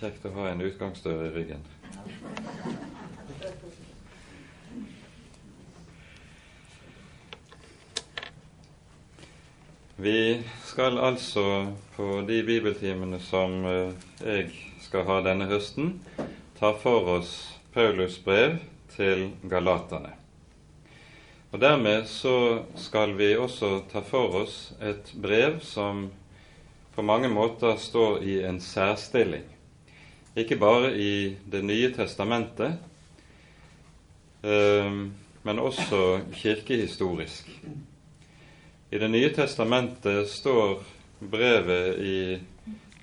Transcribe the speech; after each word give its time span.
Kjekt 0.00 0.26
å 0.26 0.32
ha 0.34 0.48
en 0.50 0.64
utgangsdør 0.64 1.26
i 1.28 1.32
ryggen. 1.34 1.62
Vi 9.96 10.42
skal 10.64 10.98
altså 10.98 11.44
på 11.94 12.08
de 12.26 12.40
bibeltimene 12.42 13.20
som 13.22 13.62
eh, 13.70 13.94
jeg 14.18 14.50
skal 14.82 15.06
ha 15.06 15.20
denne 15.22 15.46
høsten, 15.46 15.94
ta 16.58 16.72
for 16.82 17.12
oss 17.20 17.36
Paulus 17.72 18.18
brev 18.26 18.58
til 18.96 19.28
galaterne. 19.46 20.16
Og 21.54 21.62
Dermed 21.62 22.10
så 22.10 22.36
skal 22.74 23.14
vi 23.14 23.36
også 23.38 23.84
ta 23.92 24.02
for 24.02 24.42
oss 24.42 24.58
et 24.82 25.14
brev 25.14 25.60
som 25.62 26.08
på 26.94 27.02
mange 27.06 27.30
måter 27.30 27.78
står 27.78 28.22
i 28.26 28.40
en 28.42 28.58
særstilling. 28.60 29.53
Ikke 30.36 30.56
bare 30.58 30.90
i 30.98 31.36
Det 31.46 31.62
nye 31.62 31.92
testamentet, 31.94 32.78
eh, 34.42 34.94
men 35.42 35.58
også 35.58 36.20
kirkehistorisk. 36.32 37.50
I 38.90 38.98
Det 38.98 39.10
nye 39.10 39.30
testamentet 39.34 40.28
står 40.28 40.82
brevet 41.20 41.98
i 41.98 42.40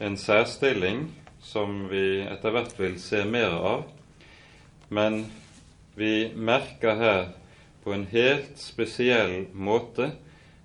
en 0.02 0.18
særstilling 0.18 1.08
som 1.42 1.88
vi 1.90 2.22
etter 2.22 2.52
hvert 2.52 2.76
vil 2.80 3.00
se 3.00 3.24
mer 3.26 3.56
av, 3.56 3.86
men 4.90 5.26
vi 5.96 6.34
merker 6.36 6.96
her 7.00 7.24
på 7.84 7.94
en 7.96 8.06
helt 8.12 8.60
spesiell 8.60 9.48
måte 9.54 10.12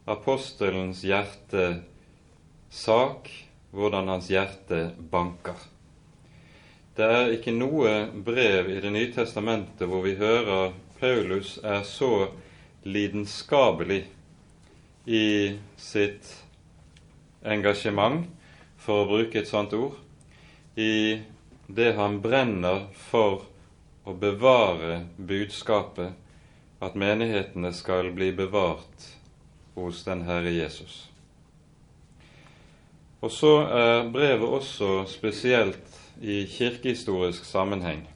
apostelens 0.07 1.05
hjerte 1.07 1.83
sak, 2.71 3.31
hvordan 3.71 4.09
hans 4.09 4.31
hjerte 4.31 4.91
banker. 5.11 5.76
Det 6.97 7.05
er 7.05 7.35
ikke 7.35 7.53
noe 7.53 7.91
brev 8.25 8.71
i 8.73 8.79
Det 8.81 8.89
nye 8.89 9.11
testamentet 9.13 9.85
hvor 9.85 10.01
vi 10.07 10.15
hører 10.17 10.71
Paulus 10.97 11.59
er 11.61 11.83
så 11.85 12.31
lidenskapelig 12.89 14.07
i 15.05 15.27
sitt 15.77 16.31
engasjement, 17.45 18.25
for 18.81 19.03
å 19.03 19.09
bruke 19.11 19.43
et 19.43 19.51
sånt 19.51 19.75
ord, 19.77 19.99
i 20.73 21.21
det 21.69 21.91
han 21.99 22.17
brenner 22.25 22.87
for 23.11 23.45
å 24.09 24.15
bevare 24.17 25.03
budskapet, 25.19 26.17
at 26.81 26.97
menighetene 26.97 27.75
skal 27.77 28.09
bli 28.17 28.31
bevart 28.37 29.11
hos 29.77 30.01
den 30.09 30.25
Herre 30.25 30.55
Jesus. 30.55 30.97
Og 33.21 33.33
så 33.37 33.53
er 33.69 34.11
brevet 34.17 34.49
også 34.63 35.05
spesielt 35.13 35.96
i 36.21 36.45
kirkehistorisk 36.49 37.45
sammenheng, 37.45 38.07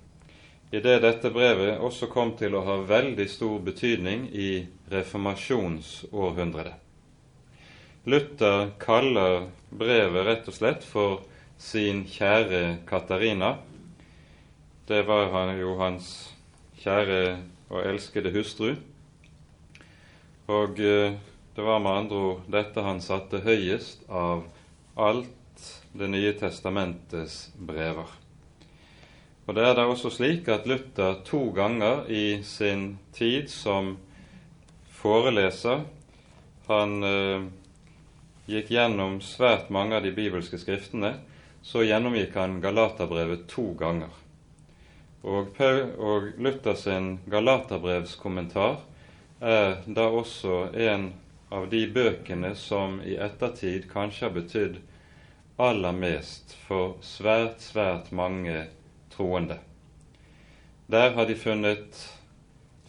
i 0.70 0.80
det 0.80 1.00
dette 1.02 1.30
brevet 1.34 1.80
også 1.82 2.06
kom 2.12 2.36
til 2.38 2.54
å 2.54 2.62
ha 2.62 2.76
veldig 2.86 3.26
stor 3.28 3.58
betydning 3.66 4.28
i 4.30 4.66
reformasjonsårhundret. 4.92 6.76
Luther 8.06 8.70
kaller 8.80 9.48
brevet 9.70 10.26
rett 10.26 10.46
og 10.48 10.56
slett 10.56 10.86
for 10.86 11.24
sin 11.60 12.04
kjære 12.08 12.86
Katarina. 12.88 13.56
Det 14.88 15.02
var 15.08 15.28
han, 15.34 15.52
jo 15.58 15.74
hans 15.82 16.30
kjære 16.80 17.18
og 17.68 17.82
elskede 17.84 18.32
hustru. 18.34 18.72
Og 20.50 20.80
eh, 20.80 21.18
det 21.56 21.66
var 21.66 21.82
med 21.82 21.98
andre 21.98 22.22
ord 22.30 22.48
dette 22.50 22.86
han 22.86 23.02
satte 23.04 23.42
høyest 23.44 24.06
av 24.08 24.46
alt 24.96 25.34
Det 25.92 26.08
nye 26.10 26.32
testamentets 26.38 27.50
brever. 27.56 28.08
Og 29.46 29.54
Det 29.54 29.64
er 29.66 29.74
da 29.74 29.86
også 29.90 30.12
slik 30.14 30.48
at 30.48 30.66
Luther 30.70 31.16
to 31.26 31.48
ganger 31.50 32.04
i 32.06 32.42
sin 32.46 32.98
tid 33.12 33.48
som 33.50 33.96
foreleser 35.00 35.82
Han 36.68 37.02
eh, 37.02 37.48
gikk 38.46 38.70
gjennom 38.70 39.16
svært 39.24 39.72
mange 39.74 39.96
av 39.96 40.04
de 40.04 40.12
bibelske 40.14 40.58
skriftene. 40.60 41.16
Så 41.62 41.82
gjennomgikk 41.82 42.36
han 42.38 42.60
Galaterbrevet 42.62 43.48
to 43.50 43.72
ganger. 43.78 44.12
Og, 45.26 45.58
og 45.98 46.30
Luther 46.38 46.78
sin 46.78 47.18
Galaterbrevskommentar 47.26 48.78
er 49.40 49.82
da 49.86 50.06
også 50.08 50.70
en 50.78 51.10
av 51.50 51.66
de 51.72 51.82
bøkene 51.90 52.54
som 52.56 53.00
i 53.02 53.18
ettertid 53.20 53.90
kanskje 53.90 54.28
har 54.28 54.34
betydd 54.36 54.78
aller 55.60 55.92
mest 55.92 56.54
for 56.66 56.96
svært, 57.04 57.60
svært 57.60 58.12
mange 58.12 58.64
troende. 59.12 59.58
Der 60.90 61.12
har 61.14 61.28
de 61.28 61.36
funnet 61.38 61.98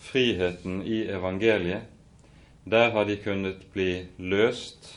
friheten 0.01 0.81
i 0.81 1.03
evangeliet, 1.11 1.81
der 2.63 2.91
har 2.91 3.05
de 3.05 3.17
kunnet 3.17 3.65
bli 3.73 4.05
løst 4.17 4.95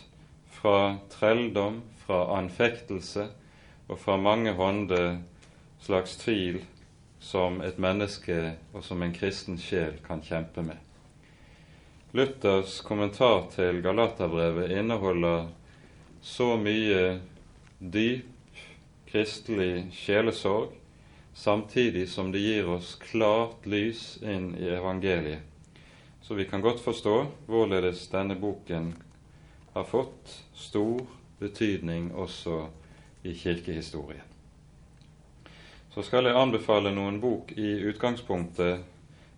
fra 0.53 0.97
trelldom, 1.11 1.83
fra 2.07 2.39
anfektelse 2.39 3.27
og 3.89 3.99
fra 3.99 4.17
mange 4.17 4.53
hånde 4.53 5.01
slags 5.81 6.17
tvil 6.21 6.61
som 7.21 7.61
et 7.65 7.79
menneske 7.81 8.55
og 8.73 8.85
som 8.85 9.03
en 9.03 9.15
kristen 9.17 9.57
sjel 9.61 9.97
kan 10.05 10.21
kjempe 10.25 10.65
med. 10.65 10.77
Luthers 12.15 12.79
kommentar 12.85 13.49
til 13.55 13.81
Galaterbrevet 13.83 14.71
inneholder 14.71 15.49
så 16.23 16.55
mye 16.61 17.19
dyp 17.91 18.25
kristelig 19.07 19.93
sjelesorg, 19.93 20.69
samtidig 21.35 22.09
som 22.09 22.33
det 22.33 22.39
gir 22.39 22.69
oss 22.69 22.95
klart 22.95 23.67
lys 23.67 24.17
inn 24.23 24.55
i 24.57 24.69
evangeliet. 24.75 25.43
Så 26.23 26.35
vi 26.35 26.45
kan 26.49 26.65
godt 26.65 26.81
forstå 26.81 27.27
hvorledes 27.47 28.07
denne 28.09 28.35
boken 28.41 28.95
har 29.75 29.85
fått 29.85 30.39
stor 30.57 31.05
betydning 31.39 32.09
også 32.15 32.63
i 33.23 33.35
kirkehistorien. 33.37 34.25
Så 35.95 36.03
skal 36.03 36.27
jeg 36.27 36.39
anbefale 36.39 36.91
noen 36.91 37.21
bok 37.23 37.53
i 37.55 37.77
utgangspunktet 37.87 38.81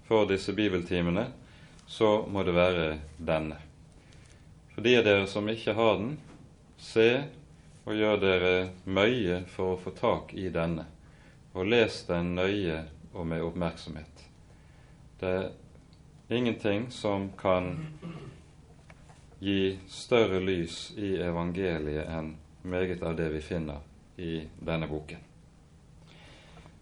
for 0.07 0.29
disse 0.31 0.55
bibeltimene, 0.57 1.27
så 1.87 2.23
må 2.31 2.47
det 2.47 2.55
være 2.57 2.87
denne. 3.19 3.59
For 4.73 4.87
de 4.87 4.95
av 5.01 5.05
dere 5.05 5.27
som 5.29 5.49
ikke 5.53 5.75
har 5.77 5.99
den, 6.01 6.15
se 6.79 7.11
og 7.87 7.95
gjør 7.95 8.17
dere 8.19 8.55
møye 8.85 9.43
for 9.51 9.75
å 9.75 9.81
få 9.81 9.93
tak 9.95 10.35
i 10.35 10.49
denne, 10.51 10.85
og 11.55 11.71
les 11.71 12.03
den 12.09 12.35
nøye 12.35 12.83
og 13.15 13.27
med 13.31 13.45
oppmerksomhet. 13.47 14.25
Det 15.21 15.31
er 15.31 16.35
ingenting 16.37 16.91
som 16.91 17.31
kan 17.39 17.71
gi 19.39 19.79
større 19.89 20.41
lys 20.43 20.91
i 20.99 21.15
evangeliet 21.23 22.11
enn 22.11 22.35
meget 22.67 23.03
av 23.07 23.15
det 23.17 23.29
vi 23.33 23.41
finner 23.41 23.81
i 24.17 24.41
denne 24.59 24.89
boken. 24.91 25.23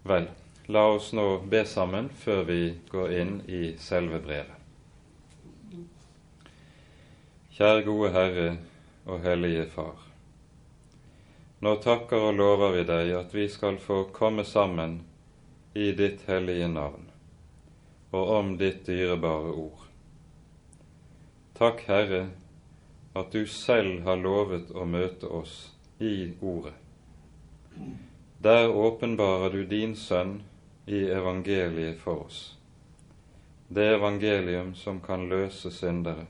Vel, 0.05 0.27
la 0.67 0.87
oss 0.95 1.11
nå 1.13 1.27
be 1.49 1.61
sammen 1.69 2.09
før 2.09 2.43
vi 2.49 2.61
går 2.89 3.13
inn 3.19 3.37
i 3.45 3.75
selve 3.81 4.21
brevet. 4.25 4.51
Kjære 7.55 7.85
gode 7.87 8.11
Herre 8.11 8.49
og 9.05 9.21
Hellige 9.23 9.69
Far. 9.71 10.04
Nå 11.59 11.75
takker 11.83 12.29
og 12.29 12.37
lover 12.39 12.75
vi 12.75 12.83
deg 12.87 13.11
at 13.15 13.35
vi 13.35 13.47
skal 13.49 13.77
få 13.79 14.03
komme 14.15 14.43
sammen 14.43 14.99
i 15.73 15.91
ditt 15.95 16.25
hellige 16.27 16.67
navn 16.71 17.11
og 18.15 18.29
om 18.31 18.51
ditt 18.57 18.85
dyrebare 18.87 19.51
ord. 19.59 19.85
Takk, 21.55 21.81
Herre, 21.87 22.21
at 23.15 23.31
du 23.31 23.47
selv 23.47 24.03
har 24.07 24.19
lovet 24.19 24.71
å 24.75 24.85
møte 24.87 25.27
oss 25.27 25.55
i 25.99 26.31
Ordet. 26.41 26.75
Der 28.43 28.69
åpenbarer 28.71 29.49
du 29.51 29.65
din 29.65 29.95
Sønn 29.95 30.41
i 30.85 31.01
evangeliet 31.11 31.99
for 31.99 32.27
oss, 32.27 32.39
det 33.67 33.87
evangelium 33.95 34.75
som 34.75 34.99
kan 35.01 35.27
løse 35.31 35.71
syndere 35.73 36.27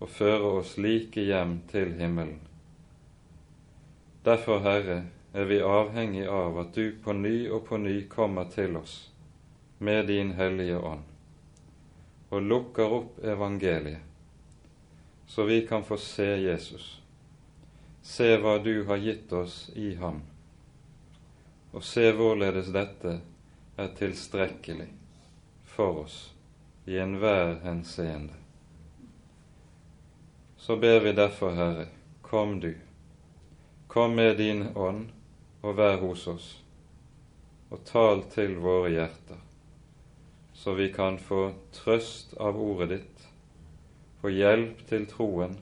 og 0.00 0.08
føre 0.12 0.54
oss 0.60 0.76
like 0.78 1.20
hjem 1.20 1.58
til 1.70 1.94
himmelen. 1.98 2.45
Derfor, 4.26 4.58
Herre, 4.64 4.98
er 5.32 5.46
vi 5.46 5.60
avhengig 5.62 6.26
av 6.26 6.58
at 6.58 6.74
du 6.74 6.96
på 7.04 7.14
ny 7.14 7.36
og 7.46 7.68
på 7.68 7.78
ny 7.78 8.00
kommer 8.10 8.50
til 8.50 8.74
oss 8.80 8.98
med 9.78 10.10
din 10.10 10.34
Hellige 10.34 10.80
Ånd 10.82 11.06
og 12.34 12.42
lukker 12.42 12.98
opp 12.98 13.22
evangeliet 13.22 14.06
så 15.26 15.42
vi 15.42 15.66
kan 15.66 15.84
få 15.84 15.96
se 15.96 16.26
Jesus, 16.26 17.02
se 18.02 18.36
hva 18.36 18.58
du 18.58 18.84
har 18.84 18.96
gitt 18.96 19.32
oss 19.32 19.70
i 19.74 19.94
ham, 19.94 20.22
og 21.72 21.84
se 21.84 22.12
hvorledes 22.14 22.70
dette 22.74 23.18
er 23.76 23.90
tilstrekkelig 23.98 24.88
for 25.66 26.04
oss 26.04 26.18
i 26.86 26.98
enhver 27.02 27.58
henseende. 27.64 28.38
Så 30.56 30.76
ber 30.76 31.00
vi 31.00 31.12
derfor, 31.12 31.50
Herre, 31.54 31.86
kom 32.22 32.60
du, 32.60 32.72
kom 33.96 34.14
med 34.14 34.36
din 34.36 34.66
ånd 34.76 35.06
og 35.64 35.78
vær 35.78 35.94
hos 36.02 36.26
oss, 36.28 36.46
og 37.72 37.78
tal 37.88 38.18
til 38.28 38.58
våre 38.60 38.90
hjerter, 38.92 39.38
så 40.52 40.74
vi 40.76 40.90
kan 40.92 41.14
få 41.16 41.38
trøst 41.72 42.34
av 42.36 42.58
ordet 42.60 42.90
ditt, 42.90 43.22
få 44.20 44.34
hjelp 44.36 44.82
til 44.90 45.06
troen, 45.08 45.54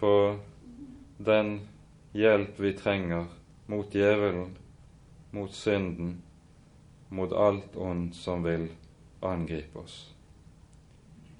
få 0.00 0.16
den 1.22 1.52
hjelp 2.18 2.58
vi 2.64 2.74
trenger 2.82 3.30
mot 3.70 3.94
djevelen, 3.94 4.50
mot 5.30 5.54
synden, 5.54 6.16
mot 7.14 7.30
alt 7.30 7.78
ondt 7.78 8.18
som 8.18 8.42
vil 8.42 8.66
angripe 9.20 9.86
oss. 9.86 10.00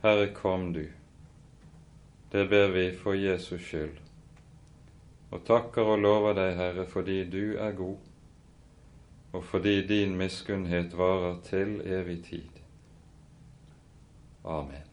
Herre, 0.06 0.30
kom 0.38 0.70
du. 0.78 0.86
Det 2.30 2.46
ber 2.54 2.70
vi 2.78 2.86
for 3.02 3.18
Jesus 3.18 3.66
skyld. 3.66 4.01
Og 5.32 5.44
takker 5.48 5.94
og 5.94 6.02
lover 6.04 6.36
deg, 6.36 6.56
Herre, 6.58 6.86
fordi 6.88 7.22
du 7.24 7.56
er 7.56 7.72
god, 7.76 7.96
og 9.32 9.44
fordi 9.48 9.78
din 9.88 10.16
miskunnhet 10.20 10.92
varer 10.98 11.38
til 11.46 11.78
evig 11.88 12.18
tid. 12.26 12.60
Amen. 14.44 14.88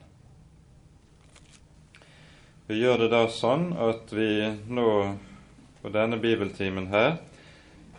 Vi 2.69 2.77
gjør 2.79 3.03
det 3.03 3.09
da 3.11 3.23
sånn 3.33 3.71
at 3.81 4.11
vi 4.13 4.29
nå 4.69 4.89
på 5.81 5.91
denne 5.91 6.19
bibeltimen 6.21 6.91
her 6.91 7.15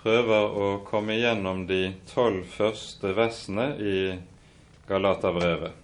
prøver 0.01 0.55
å 0.57 0.69
komme 0.87 1.17
igjennom 1.19 1.67
de 1.69 1.91
tolv 2.09 2.45
første 2.55 3.13
versene 3.19 3.73
i 3.77 3.97
Galaterbrevet. 4.89 5.75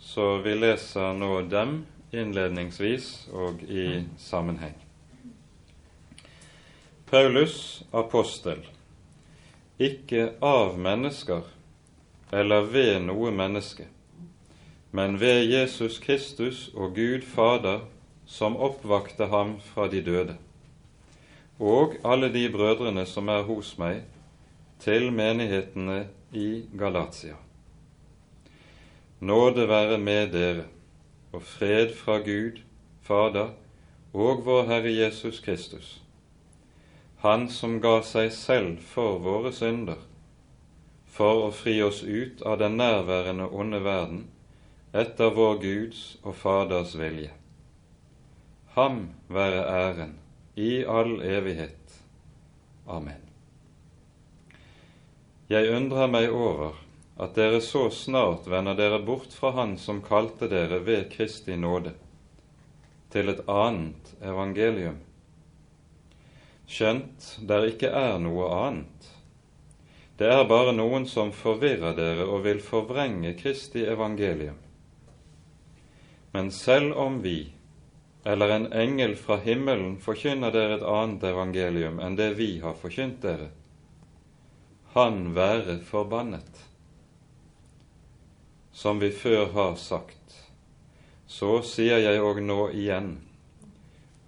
Så 0.00 0.38
vi 0.44 0.54
leser 0.56 1.12
nå 1.18 1.42
dem 1.50 1.82
innledningsvis 2.14 3.10
og 3.36 3.66
i 3.68 4.06
sammenheng. 4.18 4.78
Paulus, 7.10 7.82
apostel, 7.90 8.60
ikke 9.82 10.28
av 10.46 10.76
mennesker 10.78 11.42
eller 12.30 12.68
ved 12.70 13.00
noe 13.02 13.32
menneske, 13.34 13.88
men 14.94 15.16
ved 15.18 15.48
Jesus 15.50 15.96
Kristus 15.98 16.68
og 16.70 16.94
Gud 16.94 17.24
Fader, 17.26 17.80
som 18.30 18.54
oppvakte 18.54 19.26
ham 19.26 19.56
fra 19.72 19.88
de 19.90 20.04
døde, 20.06 20.36
og 21.58 21.96
alle 22.06 22.28
de 22.30 22.44
brødrene 22.52 23.02
som 23.10 23.26
er 23.28 23.42
hos 23.48 23.72
meg, 23.78 24.04
til 24.78 25.10
menighetene 25.10 26.04
i 26.30 26.62
Galatia. 26.78 27.34
Nåde 29.18 29.66
være 29.68 29.98
med 29.98 30.30
dere 30.36 30.68
og 31.32 31.42
fred 31.42 31.90
fra 31.98 32.20
Gud, 32.22 32.62
Fader 33.02 33.50
og 34.14 34.46
vår 34.46 34.70
Herre 34.70 34.94
Jesus 34.94 35.42
Kristus, 35.42 35.98
Han 37.22 37.48
som 37.52 37.80
ga 37.80 37.98
seg 38.00 38.30
selv 38.32 38.80
for 38.80 39.18
våre 39.20 39.52
synder, 39.52 39.98
for 41.04 41.42
å 41.44 41.50
fri 41.52 41.74
oss 41.84 42.00
ut 42.00 42.40
av 42.48 42.56
den 42.62 42.78
nærværende 42.80 43.48
onde 43.52 43.82
verden, 43.84 44.22
etter 44.96 45.34
vår 45.36 45.58
Guds 45.60 46.04
og 46.24 46.38
Faders 46.40 46.94
vilje. 46.96 47.34
Ham 48.72 49.10
være 49.28 49.66
æren 49.68 50.14
i 50.56 50.84
all 50.88 51.18
evighet. 51.20 51.98
Amen. 52.88 53.20
Jeg 55.50 55.68
undrer 55.76 56.08
meg 56.08 56.32
over 56.32 56.78
at 57.20 57.36
dere 57.36 57.60
så 57.60 57.88
snart 57.92 58.48
vender 58.48 58.78
dere 58.78 59.02
bort 59.04 59.34
fra 59.36 59.52
Han 59.58 59.76
som 59.78 60.00
kalte 60.00 60.48
dere 60.48 60.80
ved 60.86 61.10
Kristi 61.12 61.56
nåde, 61.58 61.92
til 63.12 63.28
et 63.28 63.44
annet 63.50 64.14
evangelium, 64.24 64.96
skjønt 66.70 67.32
der 67.50 67.66
ikke 67.72 67.90
er 67.90 68.18
noe 68.22 68.48
annet. 68.54 69.08
Det 70.20 70.28
er 70.30 70.44
bare 70.48 70.74
noen 70.76 71.06
som 71.08 71.32
forvirrer 71.32 71.96
dere 71.96 72.26
og 72.28 72.44
vil 72.44 72.60
forvrenge 72.62 73.34
Kristi 73.40 73.86
evangelium. 73.88 74.58
Men 76.30 76.50
selv 76.54 76.94
om 77.00 77.18
vi, 77.24 77.50
eller 78.24 78.54
en 78.54 78.68
engel 78.72 79.16
fra 79.18 79.40
himmelen, 79.42 79.96
forkynner 79.98 80.52
dere 80.54 80.78
et 80.78 80.86
annet 80.86 81.24
evangelium 81.32 81.98
enn 82.04 82.18
det 82.20 82.34
vi 82.38 82.52
har 82.62 82.76
forkynt 82.78 83.22
dere, 83.24 83.48
han 84.94 85.30
være 85.34 85.80
forbannet 85.86 86.66
som 88.80 88.98
vi 88.98 89.10
før 89.10 89.50
har 89.52 89.74
sagt, 89.76 90.36
så 91.26 91.58
sier 91.66 92.00
jeg 92.00 92.22
òg 92.24 92.38
nå 92.40 92.70
igjen, 92.72 93.10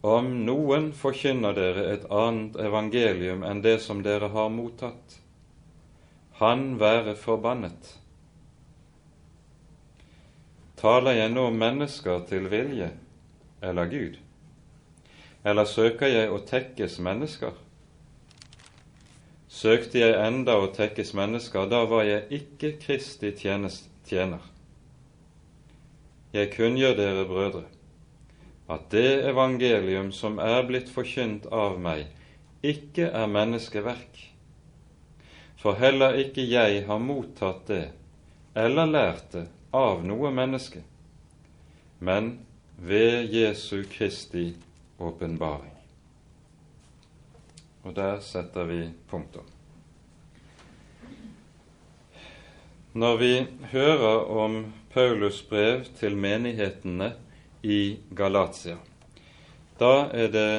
om 0.03 0.29
noen 0.47 0.91
forkynner 0.99 1.55
dere 1.55 1.87
et 1.93 2.07
annet 2.11 2.57
evangelium 2.59 3.45
enn 3.47 3.63
det 3.63 3.79
som 3.85 4.03
dere 4.03 4.33
har 4.35 4.49
mottatt, 4.51 5.19
han 6.43 6.73
være 6.81 7.15
forbannet. 7.15 7.93
Taler 10.83 11.15
jeg 11.15 11.31
nå 11.31 11.45
mennesker 11.55 12.25
til 12.27 12.49
vilje 12.51 12.91
eller 13.63 13.87
Gud? 13.87 14.17
Eller 15.47 15.69
søker 15.71 16.11
jeg 16.11 16.33
å 16.35 16.41
tekkes 16.47 16.99
mennesker? 16.99 17.55
Søkte 19.53 20.01
jeg 20.01 20.17
enda 20.19 20.57
å 20.59 20.73
tekkes 20.75 21.13
mennesker, 21.15 21.69
da 21.71 21.85
var 21.87 22.03
jeg 22.09 22.41
ikke 22.41 22.73
Kristi 22.83 23.31
tjener. 23.39 24.43
Jeg 26.33 26.51
kunngjør 26.57 26.97
dere, 26.99 27.27
brødre, 27.29 27.67
at 28.71 28.91
det 28.91 29.25
evangelium 29.29 30.13
som 30.13 30.39
er 30.39 30.63
blitt 30.69 30.91
forkynt 30.93 31.49
av 31.53 31.81
meg, 31.83 32.07
ikke 32.63 33.09
er 33.11 33.31
menneskeverk. 33.31 34.21
For 35.59 35.79
heller 35.79 36.19
ikke 36.19 36.45
jeg 36.47 36.85
har 36.87 37.03
mottatt 37.03 37.67
det 37.71 37.85
eller 38.55 38.87
lært 38.87 39.33
det 39.33 39.47
av 39.73 40.03
noe 40.05 40.31
menneske, 40.35 40.83
men 41.99 42.35
ved 42.77 43.31
Jesu 43.33 43.85
Kristi 43.91 44.53
åpenbaring. 44.99 45.73
Og 47.83 47.95
der 47.95 48.21
setter 48.23 48.67
vi 48.69 48.85
punktum. 49.11 49.47
Når 52.93 53.17
vi 53.17 53.33
hører 53.73 54.27
om 54.29 54.57
Paulus 54.93 55.41
brev 55.49 55.87
til 55.97 56.17
menighetene 56.21 57.15
i 57.63 57.99
Galatia, 58.11 58.77
da 59.79 60.09
er 60.13 60.33
det 60.35 60.51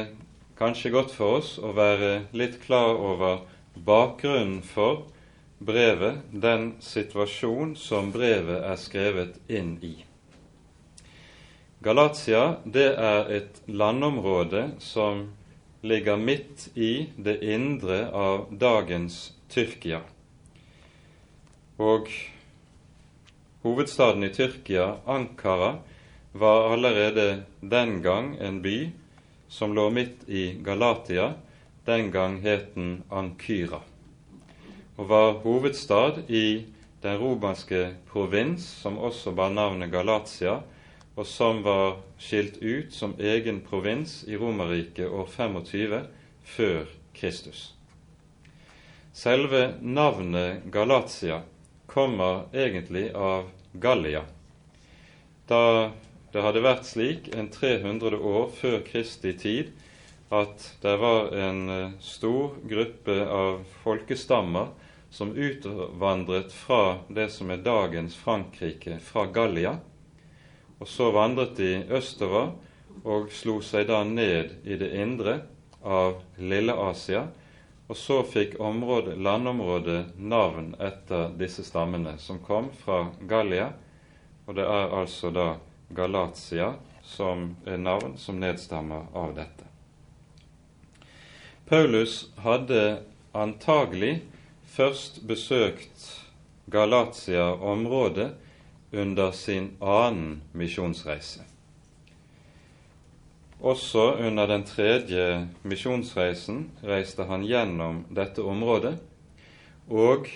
kanskje 0.59 0.94
godt 0.94 1.11
for 1.15 1.39
oss 1.39 1.57
å 1.59 1.73
være 1.75 2.30
litt 2.35 2.59
klar 2.63 2.95
over 2.95 3.44
bakgrunnen 3.75 4.61
for 4.63 5.06
brevet, 5.63 6.23
den 6.31 6.73
situasjon 6.83 7.75
som 7.80 8.11
brevet 8.13 8.63
er 8.63 8.80
skrevet 8.80 9.39
inn 9.51 9.78
i. 9.83 9.95
Galatia 11.83 12.59
det 12.63 12.89
er 12.95 13.31
et 13.35 13.61
landområde 13.68 14.69
som 14.80 15.25
ligger 15.83 16.19
midt 16.19 16.69
i 16.80 17.09
det 17.18 17.42
indre 17.44 18.06
av 18.16 18.45
dagens 18.56 19.33
Tyrkia. 19.51 19.99
Og 21.83 22.07
hovedstaden 23.66 24.23
i 24.23 24.31
Tyrkia, 24.31 24.85
Ankara, 25.06 25.73
var 26.33 26.73
allerede 26.73 27.44
den 27.61 28.02
gang 28.02 28.35
en 28.42 28.61
by 28.61 28.92
som 29.47 29.73
lå 29.75 29.90
midt 29.90 30.30
i 30.30 30.54
Galatia. 30.54 31.33
Den 31.85 32.11
gang 32.11 32.40
het 32.42 32.75
den 32.75 33.04
Ankyra, 33.11 33.81
og 34.95 35.07
var 35.09 35.33
hovedstad 35.44 36.23
i 36.31 36.63
den 37.04 37.18
romerske 37.19 37.95
provins, 38.07 38.63
som 38.63 38.97
også 38.97 39.33
bar 39.35 39.52
navnet 39.52 39.92
Galatia, 39.92 40.61
og 41.16 41.28
som 41.28 41.59
var 41.63 41.99
skilt 42.18 42.57
ut 42.63 42.94
som 42.95 43.13
egen 43.19 43.59
provins 43.68 44.23
i 44.28 44.37
Romerriket 44.40 45.11
år 45.11 45.28
25 45.28 45.99
før 46.56 46.85
Kristus. 47.13 47.73
Selve 49.13 49.73
navnet 49.81 50.63
Galatia 50.71 51.44
kommer 51.85 52.47
egentlig 52.56 53.11
av 53.13 53.52
Gallia. 53.73 54.23
Da 55.45 55.92
det 56.33 56.42
hadde 56.42 56.63
vært 56.66 56.87
slik 56.90 57.30
en 57.37 57.49
300 57.54 58.18
år 58.18 58.47
før 58.57 58.80
Kristi 58.87 59.35
tid 59.37 59.73
at 60.33 60.66
det 60.81 60.95
var 60.97 61.30
en 61.37 61.59
eh, 61.69 61.92
stor 62.02 62.56
gruppe 62.66 63.19
av 63.21 63.59
folkestammer 63.83 64.71
som 65.13 65.35
utvandret 65.37 66.49
fra 66.54 66.97
det 67.07 67.28
som 67.30 67.52
er 67.54 67.61
dagens 67.61 68.16
Frankrike, 68.18 68.97
fra 68.97 69.28
Gallia. 69.30 69.75
Og 70.81 70.90
så 70.90 71.11
vandret 71.13 71.54
de 71.59 71.83
østover 71.94 72.56
og 73.06 73.30
slo 73.30 73.59
seg 73.61 73.85
da 73.92 74.02
ned 74.07 74.57
i 74.66 74.80
det 74.81 74.90
indre 74.97 75.37
av 75.85 76.18
Lille-Asia 76.42 77.28
og 77.87 77.97
så 77.97 78.21
fikk 78.25 78.56
området, 78.63 79.19
landområdet 79.21 80.16
navn 80.18 80.71
etter 80.81 81.33
disse 81.37 81.66
stammene, 81.68 82.16
som 82.18 82.40
kom 82.42 82.71
fra 82.73 83.04
Gallia. 83.30 83.68
Og 84.47 84.56
det 84.57 84.63
er 84.66 84.95
altså 84.97 85.30
da 85.35 85.47
Galatia 85.95 86.73
som 87.04 87.56
navn 87.66 88.18
som 88.18 88.40
nedstammer 88.40 89.06
av 89.14 89.35
dette. 89.35 89.69
Paulus 91.69 92.30
hadde 92.44 93.04
antagelig 93.31 94.21
først 94.66 95.21
besøkt 95.28 96.09
Galatia-området 96.66 98.30
under 98.92 99.31
sin 99.31 99.71
annen 99.80 100.42
misjonsreise. 100.52 101.44
Også 103.64 104.12
under 104.19 104.47
den 104.47 104.66
tredje 104.68 105.47
misjonsreisen 105.64 106.66
reiste 106.83 107.23
han 107.30 107.45
gjennom 107.47 108.04
dette 108.12 108.44
området, 108.44 108.97
og 109.88 110.28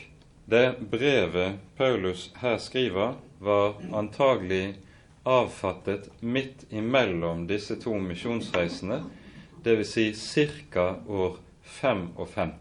det 0.47 0.77
brevet 0.79 1.59
Paulus 1.77 2.29
her 2.39 2.55
skriver, 2.57 3.17
var 3.39 3.75
antagelig 3.93 4.77
avfattet 5.27 6.09
midt 6.19 6.65
imellom 6.69 7.45
disse 7.47 7.75
to 7.81 7.93
misjonsreisene, 7.99 9.01
dvs. 9.63 9.93
Si 10.15 10.47
ca. 10.71 10.95
år 11.07 11.37
55, 11.63 12.51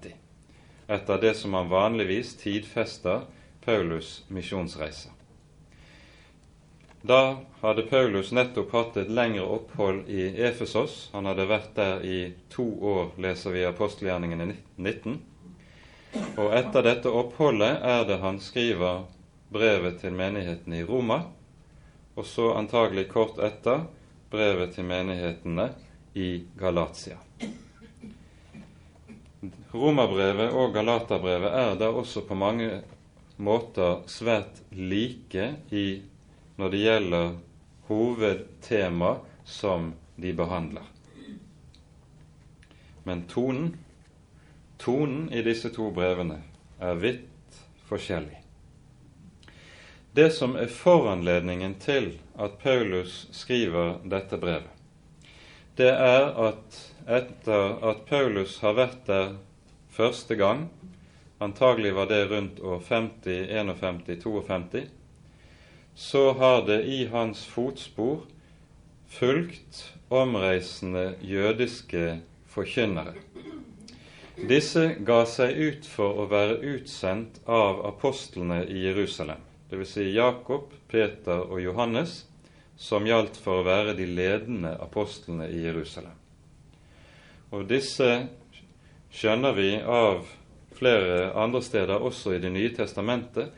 etter 0.87 1.20
det 1.20 1.35
som 1.35 1.54
han 1.54 1.68
vanligvis 1.68 2.37
tidfester 2.37 3.20
Paulus' 3.64 4.23
misjonsreise. 4.28 5.08
Da 7.06 7.37
hadde 7.61 7.82
Paulus 7.82 8.32
nettopp 8.32 8.73
hatt 8.75 8.96
et 8.99 9.11
lengre 9.11 9.44
opphold 9.46 10.08
i 10.11 10.25
Efesos. 10.42 11.08
Han 11.12 11.28
hadde 11.30 11.46
vært 11.46 11.76
der 11.78 12.02
i 12.02 12.18
to 12.50 12.66
år, 12.82 13.12
leser 13.23 13.54
vi 13.54 13.62
i 13.62 13.68
apostelgjerningene 13.68 14.49
19. 14.75 15.20
Og 16.35 16.50
etter 16.56 16.82
dette 16.82 17.12
oppholdet 17.12 17.78
er 17.87 18.02
det 18.08 18.18
han 18.25 18.40
skriver 18.42 19.04
brevet 19.54 20.00
til 20.02 20.18
menigheten 20.18 20.75
i 20.75 20.82
Roma, 20.82 21.20
og 22.16 22.26
så 22.26 22.50
antagelig 22.56 23.08
kort 23.12 23.38
etter 23.44 23.85
brevet 24.32 24.73
til 24.75 24.88
menighetene 24.88 25.68
i 26.16 26.30
Galatia. 26.58 27.18
Romerbrevet 29.76 30.54
og 30.56 30.73
Galaterbrevet 30.73 31.52
er 31.52 31.75
da 31.76 31.90
også 31.92 32.25
på 32.25 32.38
mange 32.38 32.80
måter 33.37 34.00
svært 34.08 34.62
like 34.73 35.50
i, 35.70 36.00
når 36.56 36.73
det 36.73 36.80
gjelder 36.80 37.35
hovedtema 37.90 39.12
som 39.44 39.92
de 40.16 40.32
behandler. 40.32 40.88
Men 43.04 43.26
tonen, 43.30 43.76
tonen 44.80 45.28
i 45.32 45.44
disse 45.46 45.70
to 45.76 45.92
brevene 45.94 46.40
er 46.80 46.96
vidt 46.99 47.61
forskjellig. 47.87 48.46
Det 50.16 50.30
som 50.32 50.54
er 50.56 50.70
foranledningen 50.73 51.75
til 51.76 52.06
at 52.40 52.54
Paulus 52.62 53.26
skriver 53.37 53.99
dette 54.08 54.38
brevet, 54.40 54.70
det 55.76 55.90
er 55.92 56.30
at 56.40 56.78
etter 57.04 57.75
at 57.85 57.99
Paulus 58.08 58.54
har 58.62 58.78
vært 58.78 59.02
der 59.11 59.35
første 59.92 60.38
gang, 60.40 60.70
antagelig 61.37 61.92
var 61.99 62.08
det 62.08 62.23
rundt 62.30 62.62
år 62.64 62.80
50, 62.88 63.28
51, 63.61 64.00
52, 64.25 64.87
så 65.94 66.23
har 66.40 66.64
det 66.64 66.78
i 66.88 67.02
hans 67.12 67.44
fotspor 67.52 68.25
fulgt 69.18 69.82
omreisende 70.08 71.11
jødiske 71.20 72.23
forkynnere. 72.56 73.18
Disse 74.49 74.94
ga 75.04 75.23
seg 75.28 75.61
ut 75.61 75.87
for 75.88 76.25
å 76.25 76.26
være 76.32 76.56
utsendt 76.73 77.38
av 77.44 77.85
apostlene 77.88 78.62
i 78.64 78.82
Jerusalem, 78.88 79.44
dvs. 79.70 79.92
Si 79.92 80.11
Jakob, 80.14 80.73
Peter 80.88 81.44
og 81.46 81.61
Johannes, 81.62 82.25
som 82.76 83.06
gjaldt 83.08 83.38
for 83.40 83.61
å 83.61 83.66
være 83.66 83.96
de 83.96 84.06
ledende 84.06 84.75
apostlene 84.82 85.49
i 85.49 85.62
Jerusalem. 85.64 86.14
Og 87.54 87.64
disse 87.70 88.11
skjønner 89.14 89.56
vi 89.56 89.70
av 89.80 90.26
flere 90.76 91.32
andre 91.38 91.62
steder, 91.64 92.02
også 92.02 92.35
i 92.37 92.40
Det 92.42 92.52
nye 92.52 92.73
testamentet. 92.76 93.52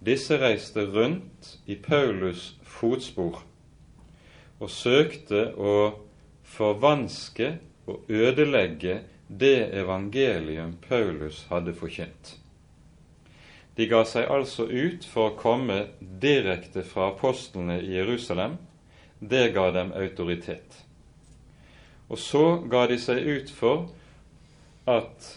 Disse 0.00 0.38
reiste 0.40 0.86
rundt 0.86 1.58
i 1.66 1.76
Paulus' 1.76 2.54
fotspor 2.64 3.42
og 4.60 4.70
søkte 4.70 5.50
å 5.56 5.74
forvanske 6.44 7.50
og 7.88 8.08
ødelegge 8.08 9.00
det 9.28 9.70
evangelium 9.76 10.76
Paulus 10.88 11.44
hadde 11.50 11.74
forkynt. 11.74 12.39
De 13.80 13.86
ga 13.88 14.02
seg 14.04 14.26
altså 14.28 14.66
ut 14.68 15.06
for 15.08 15.30
å 15.30 15.36
komme 15.40 15.76
direkte 16.20 16.82
fra 16.84 17.06
apostlene 17.14 17.78
i 17.80 17.94
Jerusalem. 17.94 18.58
Det 19.20 19.54
ga 19.54 19.70
dem 19.72 19.94
autoritet. 19.96 20.74
Og 22.12 22.18
så 22.20 22.42
ga 22.68 22.82
de 22.90 22.98
seg 23.00 23.24
ut 23.24 23.52
for 23.56 23.86
at 24.84 25.30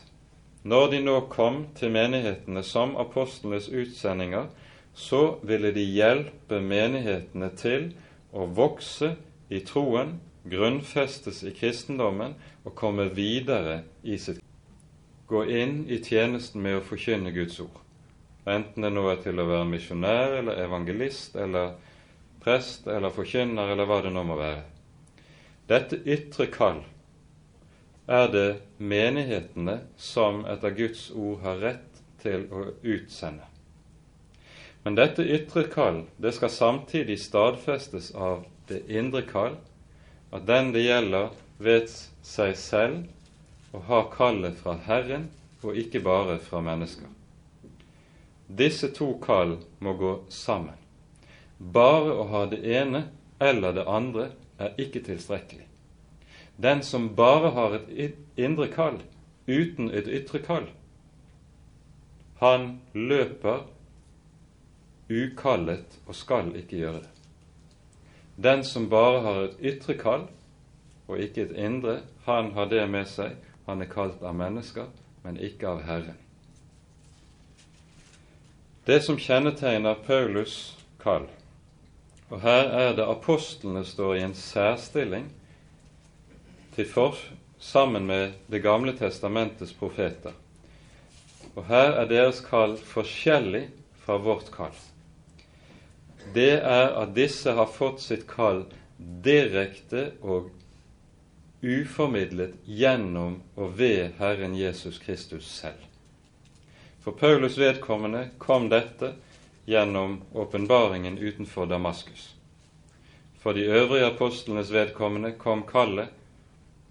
når 0.67 0.89
de 0.91 0.99
nå 1.05 1.13
kom 1.31 1.61
til 1.79 1.93
menighetene 1.95 2.65
som 2.67 2.97
apostlenes 2.99 3.69
utsendinger, 3.71 4.49
så 4.93 5.37
ville 5.47 5.71
de 5.71 5.85
hjelpe 5.87 6.59
menighetene 6.59 7.47
til 7.61 7.93
å 8.35 8.49
vokse 8.59 9.13
i 9.47 9.61
troen, 9.63 10.17
grunnfestes 10.43 11.39
i 11.47 11.53
kristendommen 11.55 12.35
og 12.65 12.75
komme 12.75 13.07
videre 13.15 13.85
i 14.03 14.19
sitt 14.19 14.43
Gå 15.31 15.45
inn 15.47 15.85
i 15.87 16.01
tjenesten 16.03 16.59
med 16.61 16.81
å 16.81 16.83
forkynne 16.83 17.31
Guds 17.31 17.61
ord 17.63 17.82
enten 18.45 18.83
det 18.83 18.91
nå 18.91 19.05
er 19.11 19.21
til 19.23 19.39
å 19.39 19.47
være 19.47 19.69
misjonær 19.69 20.37
eller 20.41 20.59
evangelist 20.65 21.37
eller 21.39 21.75
prest 22.43 22.87
eller 22.91 23.13
forkynner 23.15 23.71
eller 23.71 23.87
hva 23.87 24.01
det 24.03 24.11
nå 24.13 24.23
må 24.27 24.37
være. 24.39 24.63
Dette 25.69 26.01
ytre 26.03 26.49
kall 26.51 26.81
er 28.11 28.27
det 28.33 28.47
menighetene 28.77 29.77
som 29.95 30.43
etter 30.51 30.75
Guds 30.75 31.07
ord 31.15 31.39
har 31.45 31.61
rett 31.63 32.01
til 32.23 32.49
å 32.51 32.65
utsende. 32.81 33.47
Men 34.83 34.99
dette 34.99 35.23
ytre 35.23 35.63
kall 35.71 36.03
det 36.19 36.33
skal 36.35 36.51
samtidig 36.51 37.21
stadfestes 37.23 38.11
av 38.11 38.43
det 38.67 38.81
indre 38.91 39.23
kall, 39.27 39.55
at 40.35 40.43
den 40.47 40.73
det 40.75 40.83
gjelder, 40.83 41.31
vet 41.63 41.91
seg 42.25 42.57
selv 42.59 43.73
og 43.73 43.87
har 43.87 44.09
kallet 44.11 44.57
fra 44.59 44.75
Herren 44.83 45.29
og 45.63 45.77
ikke 45.79 46.01
bare 46.03 46.39
fra 46.43 46.59
mennesker. 46.65 47.07
Disse 48.53 48.91
to 48.93 49.13
kall 49.21 49.57
må 49.79 49.95
gå 49.97 50.13
sammen. 50.29 50.77
Bare 51.57 52.13
å 52.13 52.25
ha 52.29 52.45
det 52.51 52.59
ene 52.61 53.07
eller 53.41 53.73
det 53.73 53.85
andre 53.89 54.27
er 54.61 54.75
ikke 54.81 55.01
tilstrekkelig. 55.07 55.65
Den 56.61 56.83
som 56.85 57.09
bare 57.17 57.49
har 57.55 57.79
et 57.89 58.19
indre 58.37 58.67
kall 58.69 58.99
uten 59.47 59.89
et 59.89 60.07
ytre 60.07 60.43
kall, 60.43 60.67
han 62.43 62.67
løper 62.93 63.63
ukallet 65.09 65.97
og 66.05 66.15
skal 66.15 66.53
ikke 66.59 66.81
gjøre 66.83 67.01
det. 67.05 67.11
Den 68.35 68.63
som 68.63 68.89
bare 68.89 69.21
har 69.25 69.41
et 69.47 69.59
ytre 69.73 69.97
kall 69.97 70.27
og 71.07 71.19
ikke 71.19 71.47
et 71.47 71.57
indre, 71.57 72.01
han 72.25 72.53
har 72.53 72.69
det 72.71 72.85
med 72.89 73.09
seg. 73.09 73.35
Han 73.65 73.81
er 73.81 73.89
kalt 73.91 74.23
av 74.23 74.35
mennesker, 74.35 74.89
men 75.23 75.39
ikke 75.39 75.69
av 75.69 75.83
Herren. 75.87 76.22
Det 78.85 79.01
som 79.01 79.15
kjennetegner 79.15 79.95
Paulus' 80.03 80.75
kall, 80.99 81.29
og 82.27 82.41
her 82.43 82.65
er 82.67 82.95
det 82.97 83.05
apostlene 83.07 83.85
står 83.87 84.17
i 84.17 84.23
en 84.25 84.33
særstilling 84.35 85.29
til 86.75 86.89
for, 86.91 87.15
sammen 87.63 88.03
med 88.05 88.33
Det 88.51 88.59
gamle 88.59 88.91
testamentets 88.97 89.71
profeter. 89.73 90.33
Og 91.55 91.63
her 91.69 91.95
er 92.01 92.09
deres 92.11 92.41
kall 92.43 92.75
forskjellig 92.75 93.69
fra 94.03 94.17
vårt 94.17 94.51
kall. 94.51 94.75
Det 96.35 96.59
er 96.59 96.91
at 96.99 97.15
disse 97.15 97.55
har 97.55 97.71
fått 97.71 98.03
sitt 98.03 98.27
kall 98.27 98.65
direkte 99.23 100.09
og 100.19 100.51
uformidlet 101.63 102.59
gjennom 102.67 103.39
og 103.55 103.77
ved 103.79 104.19
Herren 104.19 104.59
Jesus 104.59 104.99
Kristus 104.99 105.47
selv. 105.47 105.92
For 107.03 107.11
Paulus 107.11 107.57
vedkommende 107.57 108.29
kom 108.37 108.69
dette 108.69 109.13
gjennom 109.65 110.21
åpenbaringen 110.33 111.17
utenfor 111.17 111.65
Damaskus. 111.65 112.35
For 113.39 113.53
de 113.53 113.65
øvrige 113.65 114.05
apostlenes 114.05 114.71
vedkommende 114.71 115.31
kom 115.31 115.63
kallet 115.67 116.09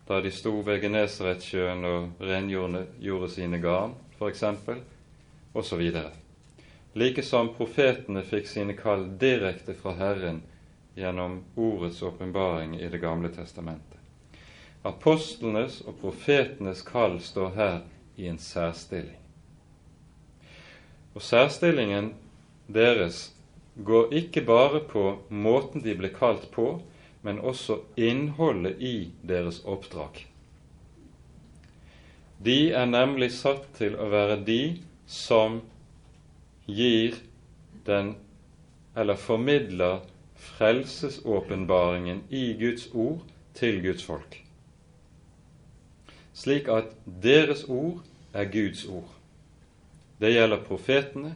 da 0.09 0.21
de 0.21 0.31
sto 0.31 0.52
ved 0.61 0.83
Genesaretsjøen 0.83 1.85
og 1.85 2.21
rengjorde 2.21 3.28
sine 3.33 3.61
garn, 3.62 3.95
f.eks., 4.19 4.45
osv. 5.52 5.83
Like 6.92 7.23
som 7.25 7.49
profetene 7.57 8.21
fikk 8.28 8.50
sine 8.50 8.76
kall 8.76 9.07
direkte 9.16 9.73
fra 9.73 9.95
Herren 9.97 10.42
gjennom 10.95 11.40
ordets 11.57 12.02
åpenbaring 12.02 12.76
i 12.81 12.88
Det 12.88 13.00
gamle 13.00 13.33
testamentet. 13.33 13.97
Apostlenes 14.83 15.81
og 15.87 15.97
profetenes 16.04 16.83
kall 16.83 17.21
står 17.21 17.50
her 17.57 17.81
i 18.16 18.28
en 18.28 18.38
særstilling. 18.38 19.22
Og 21.14 21.23
særstillingen 21.23 22.14
deres 22.73 23.33
går 23.85 24.12
ikke 24.12 24.45
bare 24.49 24.81
på 24.88 25.04
måten 25.28 25.85
de 25.85 25.95
ble 25.97 26.12
kalt 26.12 26.49
på, 26.52 26.81
men 27.23 27.38
også 27.38 27.78
innholdet 27.97 28.81
i 28.81 29.11
deres 29.28 29.62
oppdrag. 29.64 30.25
De 32.45 32.73
er 32.75 32.88
nemlig 32.90 33.31
satt 33.37 33.69
til 33.78 33.95
å 33.95 34.09
være 34.11 34.40
de 34.45 34.81
som 35.07 35.61
gir 36.66 37.14
den, 37.87 38.16
eller 38.97 39.16
formidler 39.16 40.02
frelsesåpenbaringen 40.42 42.25
i 42.31 42.52
Guds 42.59 42.88
ord 42.92 43.23
til 43.54 43.78
Guds 43.85 44.02
folk. 44.04 44.40
Slik 46.35 46.69
at 46.73 46.90
deres 47.23 47.64
ord 47.69 48.02
er 48.35 48.50
Guds 48.50 48.85
ord. 48.88 49.22
Det 50.23 50.31
gjelder 50.31 50.61
profetene, 50.62 51.33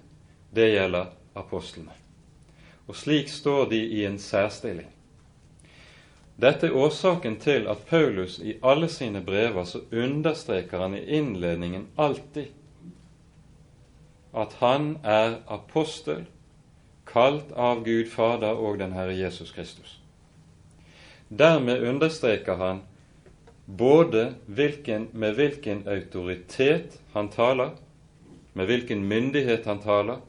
det 0.54 0.68
gjelder 0.70 1.08
apostlene. 1.34 1.94
Og 2.86 2.94
slik 2.94 3.32
står 3.32 3.64
de 3.72 3.80
i 3.82 4.04
en 4.06 4.18
særstilling. 4.22 4.92
Dette 6.38 6.68
er 6.68 6.76
årsaken 6.76 7.38
til 7.42 7.66
at 7.66 7.82
Paulus 7.88 8.36
i 8.38 8.58
alle 8.62 8.86
sine 8.92 9.24
brever 9.26 9.64
så 9.66 9.80
understreker 9.90 10.84
han 10.84 10.94
i 10.94 11.02
innledningen 11.18 11.88
alltid 11.96 12.52
at 14.36 14.52
han 14.60 14.98
er 15.02 15.38
apostel, 15.48 16.26
kalt 17.08 17.50
av 17.56 17.80
Gud 17.86 18.10
Fader 18.12 18.58
og 18.60 18.78
den 18.82 18.92
Herre 18.92 19.14
Jesus 19.16 19.50
Kristus. 19.56 19.96
Dermed 21.28 21.82
understreker 21.88 22.60
han 22.60 22.82
både 23.66 24.34
hvilken, 24.46 25.08
med 25.12 25.34
hvilken 25.40 25.86
autoritet 25.88 27.00
han 27.14 27.32
taler, 27.32 27.72
med 28.56 28.70
hvilken 28.70 29.04
myndighet 29.08 29.66
han 29.68 29.82
taler, 29.84 30.22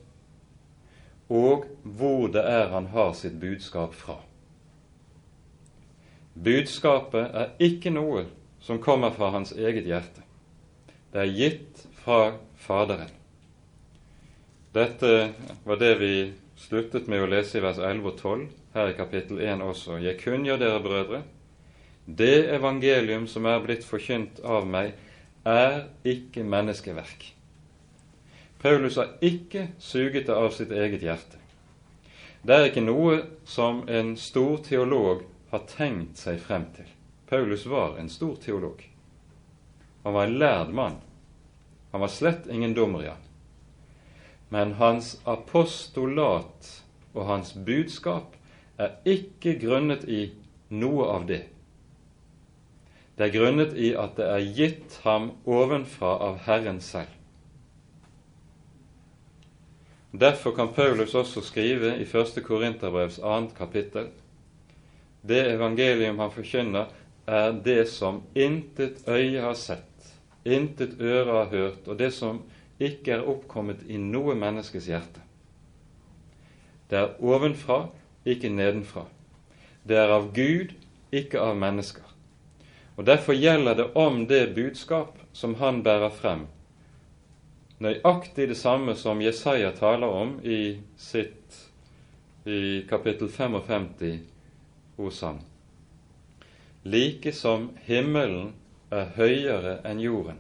og 1.28 1.68
hvor 1.84 2.28
det 2.32 2.44
er 2.44 2.72
han 2.72 2.90
har 2.92 3.14
sitt 3.16 3.40
budskap 3.40 3.96
fra. 3.96 4.18
Budskapet 6.36 7.34
er 7.34 7.54
ikke 7.64 7.92
noe 7.92 8.26
som 8.62 8.82
kommer 8.84 9.16
fra 9.16 9.32
hans 9.34 9.54
eget 9.56 9.88
hjerte. 9.88 10.24
Det 11.12 11.24
er 11.24 11.32
gitt 11.34 11.86
fra 12.04 12.36
Faderen. 12.60 13.14
Dette 14.76 15.32
var 15.64 15.80
det 15.80 15.94
vi 16.02 16.12
sluttet 16.60 17.08
med 17.08 17.24
å 17.24 17.30
lese 17.32 17.58
i 17.58 17.64
vers 17.64 17.80
11 17.80 18.12
og 18.12 18.20
12 18.20 18.44
her 18.76 18.92
i 18.92 18.98
kapittel 18.98 19.40
1 19.42 19.64
også. 19.66 20.02
Jeg 20.04 20.20
kunngjør 20.22 20.60
dere, 20.62 20.84
brødre, 20.84 21.24
det 22.06 22.48
evangelium 22.56 23.26
som 23.28 23.48
er 23.50 23.64
blitt 23.64 23.88
forkynt 23.88 24.44
av 24.44 24.68
meg, 24.68 24.94
er 25.48 25.88
ikke 26.08 26.44
menneskeverk. 26.44 27.37
Paulus 28.62 28.96
har 28.98 29.18
ikke 29.22 29.68
suget 29.80 30.28
det 30.28 30.36
av 30.36 30.50
sitt 30.56 30.72
eget 30.72 31.04
hjerte. 31.06 31.38
Det 32.42 32.56
er 32.56 32.70
ikke 32.70 32.86
noe 32.86 33.18
som 33.46 33.84
en 33.90 34.16
stor 34.18 34.62
teolog 34.66 35.26
har 35.52 35.66
tenkt 35.70 36.22
seg 36.22 36.40
frem 36.42 36.66
til. 36.76 36.88
Paulus 37.30 37.66
var 37.68 37.98
en 38.00 38.10
stor 38.10 38.38
teolog. 38.42 38.82
Han 40.04 40.14
var 40.14 40.26
en 40.28 40.38
lærd 40.40 40.74
mann. 40.74 41.02
Han 41.92 42.02
var 42.02 42.14
slett 42.14 42.48
ingen 42.48 42.74
dumrian. 42.74 43.22
Men 44.50 44.78
hans 44.80 45.18
apostolat 45.28 46.72
og 47.14 47.26
hans 47.28 47.54
budskap 47.54 48.38
er 48.80 48.96
ikke 49.06 49.58
grunnet 49.60 50.06
i 50.08 50.30
noe 50.70 51.10
av 51.12 51.28
det. 51.28 51.44
Det 53.18 53.28
er 53.28 53.34
grunnet 53.34 53.74
i 53.76 53.92
at 53.98 54.16
det 54.16 54.30
er 54.30 54.50
gitt 54.56 55.00
ham 55.04 55.32
ovenfra 55.44 56.14
av 56.30 56.44
Herren 56.46 56.80
selv. 56.86 57.17
Derfor 60.12 60.56
kan 60.56 60.74
Paulus 60.74 61.16
også 61.16 61.42
skrive 61.42 61.98
i 62.00 62.06
1. 62.08 62.44
Korinterbrevs 62.44 63.20
2. 63.20 63.52
kapittel 63.58 64.08
det 65.28 65.44
evangelium 65.52 66.20
han 66.20 66.32
forkynner, 66.32 66.86
er 67.28 67.52
det 67.64 67.90
som 67.92 68.22
intet 68.36 69.04
øye 69.08 69.42
har 69.42 69.56
sett, 69.60 70.12
intet 70.46 71.02
øre 71.02 71.32
har 71.32 71.50
hørt, 71.52 71.88
og 71.88 71.98
det 72.00 72.14
som 72.16 72.42
ikke 72.80 73.18
er 73.18 73.28
oppkommet 73.28 73.84
i 73.90 73.98
noe 74.00 74.36
menneskes 74.38 74.88
hjerte. 74.88 75.24
Det 76.88 77.00
er 77.02 77.18
ovenfra, 77.20 77.90
ikke 78.24 78.54
nedenfra. 78.54 79.04
Det 79.84 79.98
er 80.00 80.14
av 80.14 80.30
Gud, 80.36 80.72
ikke 81.12 81.42
av 81.42 81.58
mennesker. 81.60 82.06
Og 82.96 83.06
Derfor 83.06 83.36
gjelder 83.36 83.76
det 83.76 83.90
om 83.96 84.24
det 84.28 84.56
budskap 84.56 85.18
som 85.34 85.58
han 85.60 85.84
bærer 85.84 86.10
frem, 86.10 86.48
nøyaktig 87.84 88.48
det 88.50 88.58
samme 88.58 88.96
som 88.96 89.22
Jesaja 89.22 89.72
taler 89.78 90.08
om 90.10 90.38
i 90.44 90.80
sitt 90.98 91.60
i 92.48 92.82
kapittel 92.90 93.30
55 93.30 94.20
hos 94.98 95.22
ham. 95.22 95.40
Like 96.84 97.32
som 97.32 97.70
himmelen 97.86 98.54
er 98.90 99.12
høyere 99.18 99.78
enn 99.86 100.00
jorden, 100.00 100.40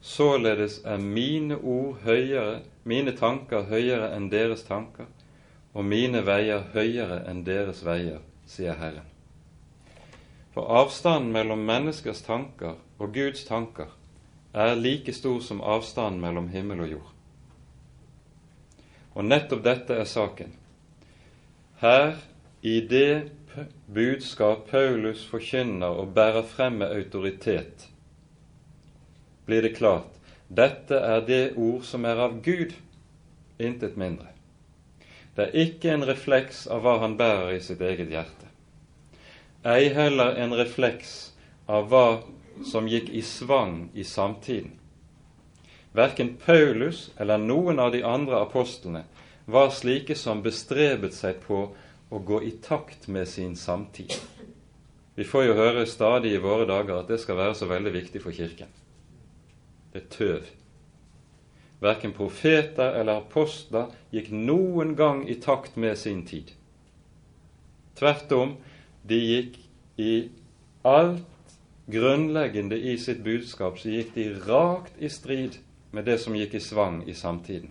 således 0.00 0.80
er 0.84 0.98
mine 0.98 1.56
ord 1.56 2.02
høyere, 2.04 2.60
mine 2.84 3.14
tanker 3.16 3.68
høyere 3.70 4.10
enn 4.16 4.28
deres 4.32 4.66
tanker, 4.66 5.06
og 5.72 5.86
mine 5.86 6.24
veier 6.26 6.66
høyere 6.74 7.22
enn 7.30 7.44
deres 7.46 7.84
veier, 7.86 8.20
sier 8.46 8.74
Herren. 8.78 9.06
For 10.54 10.66
avstanden 10.70 11.32
mellom 11.34 11.64
menneskers 11.66 12.22
tanker 12.22 12.76
og 12.98 13.14
Guds 13.14 13.46
tanker 13.46 13.94
er 14.54 14.76
like 14.78 15.12
stor 15.12 15.40
som 15.40 15.60
avstanden 15.60 16.20
mellom 16.22 16.48
himmel 16.48 16.84
og 16.84 16.92
jord. 16.94 17.10
Og 19.14 19.26
nettopp 19.26 19.64
dette 19.64 19.96
er 19.98 20.06
saken. 20.10 20.54
Her, 21.82 22.16
i 22.62 22.80
det 22.80 23.30
budskap 23.94 24.68
Paulus 24.70 25.26
forkynner 25.30 25.98
og 26.00 26.14
bærer 26.14 26.46
frem 26.46 26.80
med 26.82 26.94
autoritet, 26.94 27.88
blir 29.44 29.62
det 29.62 29.76
klart 29.76 30.14
dette 30.48 30.96
er 30.96 31.24
det 31.26 31.56
ord 31.56 31.82
som 31.84 32.04
er 32.04 32.20
av 32.20 32.40
Gud, 32.44 32.74
intet 33.58 33.96
mindre. 33.96 34.30
Det 35.34 35.48
er 35.48 35.62
ikke 35.64 35.90
en 35.94 36.06
refleks 36.06 36.66
av 36.70 36.84
hva 36.84 36.98
han 37.02 37.16
bærer 37.18 37.56
i 37.56 37.62
sitt 37.64 37.80
eget 37.82 38.12
hjerte. 38.12 38.50
Ei 39.64 39.88
heller 39.94 40.36
en 40.38 40.54
refleks 40.54 41.32
av 41.66 41.88
hva 41.90 42.06
som 42.62 42.88
gikk 42.88 43.08
i 43.10 43.22
svang 43.22 43.88
i 43.94 44.04
samtiden. 44.04 44.78
Verken 45.94 46.36
Paulus 46.46 47.10
eller 47.16 47.38
noen 47.38 47.78
av 47.78 47.92
de 47.92 48.02
andre 48.02 48.40
apostlene 48.42 49.04
var 49.46 49.70
slike 49.70 50.16
som 50.18 50.42
bestrebet 50.42 51.14
seg 51.14 51.42
på 51.44 51.68
å 52.10 52.18
gå 52.18 52.40
i 52.42 52.50
takt 52.62 53.08
med 53.08 53.28
sin 53.28 53.56
samtid. 53.56 54.14
Vi 55.14 55.24
får 55.24 55.44
jo 55.44 55.54
høre 55.58 55.86
stadig 55.86 56.32
i 56.34 56.42
våre 56.42 56.66
dager 56.66 56.98
at 56.98 57.10
det 57.10 57.20
skal 57.22 57.38
være 57.38 57.54
så 57.54 57.68
veldig 57.70 57.92
viktig 57.94 58.22
for 58.22 58.34
Kirken. 58.34 58.70
Det 59.92 60.02
er 60.02 60.10
tøv. 60.10 60.48
Verken 61.84 62.14
profeter 62.16 62.96
eller 62.98 63.20
apostler 63.20 63.92
gikk 64.14 64.32
noen 64.34 64.94
gang 64.98 65.22
i 65.30 65.36
takt 65.42 65.76
med 65.76 65.98
sin 66.00 66.24
tid. 66.26 66.50
Tvert 67.94 68.32
om, 68.34 68.56
de 69.06 69.20
gikk 69.20 69.60
i 70.00 70.14
alt 70.82 71.22
grunnleggende 71.86 72.78
i 72.78 72.98
sitt 72.98 73.24
budskap, 73.24 73.78
så 73.78 73.92
gikk 73.92 74.14
de 74.14 74.28
rakt 74.46 74.96
i 74.98 75.08
strid 75.08 75.58
med 75.92 76.08
det 76.08 76.18
som 76.22 76.36
gikk 76.36 76.56
i 76.56 76.62
svang 76.62 77.02
i 77.08 77.14
samtiden. 77.14 77.70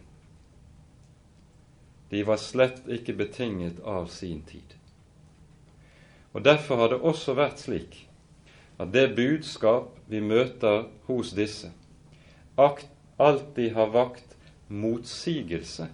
De 2.10 2.21
var 2.23 2.38
slett 2.38 2.84
ikke 2.88 3.15
betinget 3.17 3.80
av 3.84 4.06
sin 4.13 4.43
tid. 4.45 4.76
Og 6.34 6.43
Derfor 6.45 6.78
har 6.82 6.93
det 6.93 7.02
også 7.02 7.34
vært 7.38 7.62
slik 7.62 8.04
at 8.82 8.93
det 8.93 9.15
budskap 9.15 9.91
vi 10.10 10.21
møter 10.21 10.88
hos 11.08 11.34
disse, 11.38 11.71
alltid 12.58 13.73
har 13.73 13.93
vakt 13.93 14.38
motsigelse 14.67 15.88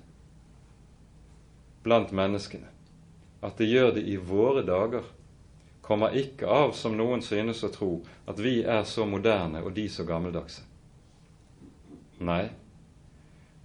blant 1.84 2.12
menneskene. 2.12 2.68
At 3.44 3.60
det 3.60 3.70
gjør 3.70 3.94
det 3.96 4.04
i 4.08 4.16
våre 4.16 4.64
dager, 4.68 5.04
kommer 5.90 6.14
ikke 6.14 6.46
av, 6.46 6.76
som 6.78 6.94
noen 6.94 7.24
synes 7.26 7.64
å 7.66 7.72
tro, 7.74 7.94
at 8.30 8.38
vi 8.38 8.60
er 8.62 8.84
så 8.86 9.08
moderne 9.10 9.64
og 9.66 9.74
de 9.74 9.88
så 9.90 10.06
gammeldagse. 10.06 10.62
Nei, 12.22 12.52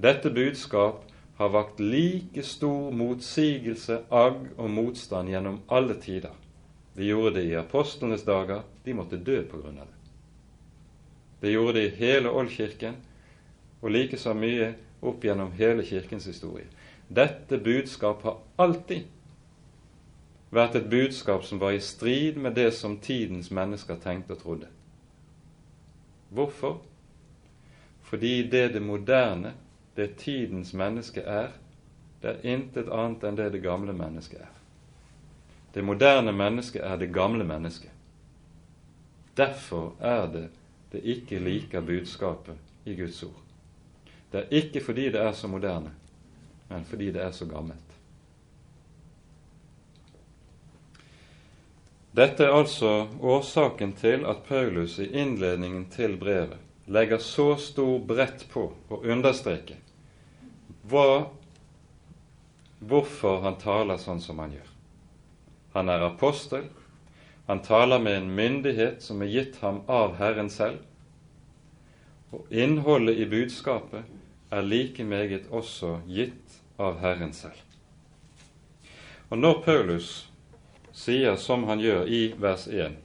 dette 0.01 0.33
budskap 0.33 1.03
har 1.37 1.51
vakt 1.53 1.83
like 1.83 2.43
stor 2.47 2.95
motsigelse, 2.97 4.01
agg 4.09 4.55
og 4.57 4.71
motstand 4.71 5.29
gjennom 5.29 5.61
alle 5.69 5.99
tider. 6.01 6.33
De 6.95 7.11
gjorde 7.11 7.35
det 7.41 7.45
i 7.51 7.59
apostlenes 7.59 8.23
dager. 8.25 8.63
De 8.85 8.95
måtte 8.95 9.19
dø 9.19 9.43
på 9.51 9.61
grunn 9.61 9.81
av 9.83 9.91
det. 9.91 10.01
Det 11.43 11.53
gjorde 11.53 11.77
det 11.77 11.85
i 11.89 11.97
hele 11.99 12.31
Oldkirken, 12.31 12.97
og 13.83 13.91
like 13.93 14.17
så 14.17 14.33
mye 14.39 14.71
opp 15.05 15.25
gjennom 15.27 15.53
hele 15.59 15.85
Kirkens 15.85 16.31
historie. 16.31 16.71
Dette 17.09 17.59
budskap 17.61 18.23
har 18.25 18.39
alltid 18.57 19.11
vært 20.55 20.79
et 20.79 20.89
budskap 20.91 21.45
som 21.45 21.61
var 21.61 21.75
i 21.75 21.83
strid 21.83 22.39
med 22.41 22.55
det 22.55 22.71
som 22.75 22.99
tidens 23.03 23.51
mennesker 23.51 23.99
tenkte 24.03 24.37
og 24.37 24.43
trodde. 24.43 24.71
Hvorfor? 26.35 26.81
Fordi 28.03 28.49
det 28.51 28.73
det 28.75 28.83
moderne 28.83 29.55
det 29.97 30.17
tidens 30.17 30.73
menneske 30.75 31.21
er, 31.21 31.49
det 32.23 32.31
er 32.31 32.55
intet 32.55 32.89
annet 32.91 33.25
enn 33.25 33.37
det 33.39 33.53
det 33.53 33.63
gamle 33.63 33.93
mennesket 33.93 34.41
er. 34.41 34.53
Det 35.75 35.85
moderne 35.85 36.33
mennesket 36.33 36.83
er 36.83 36.97
det 36.97 37.13
gamle 37.15 37.45
mennesket. 37.45 37.91
Derfor 39.37 39.95
er 40.01 40.27
det 40.33 40.49
det 40.93 41.01
ikke 41.03 41.39
liker 41.39 41.81
budskapet 41.81 42.55
i 42.85 42.95
Guds 42.95 43.23
ord. 43.23 43.41
Det 44.33 44.41
er 44.41 44.53
ikke 44.63 44.81
fordi 44.81 45.09
det 45.11 45.21
er 45.21 45.33
så 45.33 45.49
moderne, 45.49 45.91
men 46.69 46.85
fordi 46.85 47.11
det 47.11 47.23
er 47.23 47.31
så 47.31 47.47
gammelt. 47.47 47.84
Dette 52.15 52.45
er 52.47 52.55
altså 52.55 53.09
årsaken 53.27 53.97
til 53.99 54.23
at 54.31 54.45
Paulus 54.47 55.01
i 55.03 55.09
innledningen 55.19 55.89
til 55.91 56.13
brevet 56.21 56.61
legger 56.87 57.19
så 57.19 57.57
stor 57.59 57.97
brett 58.07 58.45
på 58.53 58.69
å 58.93 59.01
understreke 59.03 59.81
hva, 60.87 61.27
hvorfor 62.79 63.41
han 63.43 63.57
taler 63.59 63.99
sånn 63.99 64.21
som 64.23 64.39
han 64.39 64.53
gjør. 64.53 64.69
Han 65.75 65.91
er 65.91 66.05
apostel, 66.07 66.69
han 67.49 67.63
taler 67.65 67.99
med 67.99 68.19
en 68.19 68.29
myndighet 68.37 69.03
som 69.03 69.25
er 69.25 69.33
gitt 69.33 69.57
ham 69.65 69.81
av 69.91 70.15
Herren 70.21 70.53
selv, 70.53 70.85
og 72.31 72.53
innholdet 72.53 73.19
i 73.19 73.27
budskapet 73.31 74.07
er 74.55 74.63
like 74.63 75.03
meget 75.03 75.49
også 75.51 75.97
gitt 76.07 76.61
av 76.79 77.01
Herren 77.03 77.35
selv. 77.35 77.59
Og 79.33 79.41
når 79.41 79.61
Paulus 79.65 80.13
sier 80.95 81.37
som 81.37 81.67
han 81.69 81.83
gjør 81.83 82.07
i 82.09 82.23
vers 82.39 82.69
1 82.71 83.01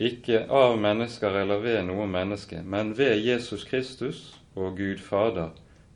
ikke 0.00 0.46
av 0.48 0.78
mennesker 0.80 1.34
eller 1.42 1.60
ved 1.60 1.82
noe 1.84 2.06
menneske, 2.08 2.62
men 2.64 2.94
ved 2.96 3.18
Jesus 3.20 3.66
Kristus 3.68 4.20
og 4.56 4.78
Gud 4.78 5.00
Fader, 5.04 5.50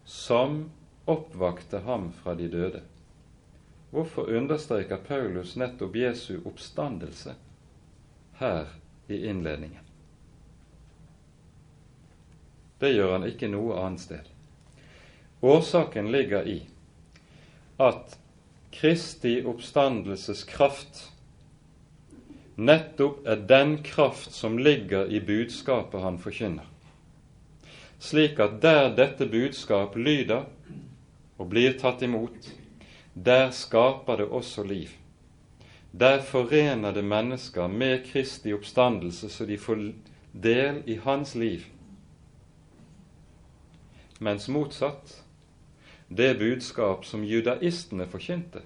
som 0.05 0.67
oppvakte 1.09 1.81
ham 1.87 2.11
fra 2.13 2.35
de 2.37 2.51
døde. 2.53 2.83
Hvorfor 3.95 4.29
understreker 4.29 5.01
Paulus 5.01 5.55
nettopp 5.57 5.97
Jesu 5.97 6.37
oppstandelse 6.45 7.33
her 8.43 8.75
i 9.09 9.23
innledningen? 9.31 9.81
Det 12.79 12.93
gjør 12.93 13.13
han 13.17 13.25
ikke 13.25 13.49
noe 13.49 13.79
annet 13.81 14.05
sted. 14.05 14.29
Årsaken 15.41 16.13
ligger 16.13 16.45
i 16.45 16.59
at 17.81 18.19
Kristi 18.75 19.37
oppstandelses 19.47 20.43
kraft 20.51 21.11
nettopp 22.57 23.27
er 23.27 23.37
den 23.37 23.77
kraft 23.87 24.33
som 24.35 24.59
ligger 24.59 25.07
i 25.07 25.21
budskapet 25.21 26.03
han 26.03 26.19
forkynner. 26.19 26.67
Slik 28.03 28.41
at 28.43 28.61
der 28.63 28.91
dette 28.95 29.27
budskap 29.31 29.97
lyder 29.97 30.49
og 31.39 31.49
blir 31.51 31.79
tatt 31.79 32.03
imot, 32.03 32.51
der 33.15 33.51
skaper 33.55 34.19
det 34.21 34.27
også 34.27 34.67
liv. 34.67 34.91
Der 35.95 36.19
forener 36.27 36.93
det 36.93 37.05
mennesker 37.07 37.71
med 37.71 38.03
Kristi 38.11 38.53
oppstandelse, 38.53 39.31
så 39.31 39.47
de 39.47 39.59
får 39.59 39.87
del 40.35 40.83
i 40.91 40.99
hans 41.05 41.35
liv 41.39 41.71
mens 44.25 44.47
motsatt, 44.49 45.24
det 46.09 46.35
budskap 46.39 47.07
som 47.07 47.25
judaistene 47.25 48.07
forkynte, 48.07 48.63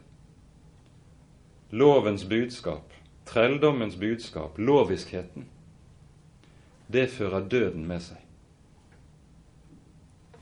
lovens 1.70 2.24
budskap, 2.24 2.92
trelldommens 3.24 3.96
budskap, 3.96 4.58
loviskheten, 4.58 5.44
det 6.86 7.06
fører 7.12 7.44
døden 7.44 7.84
med 7.86 8.00
seg. 8.00 8.24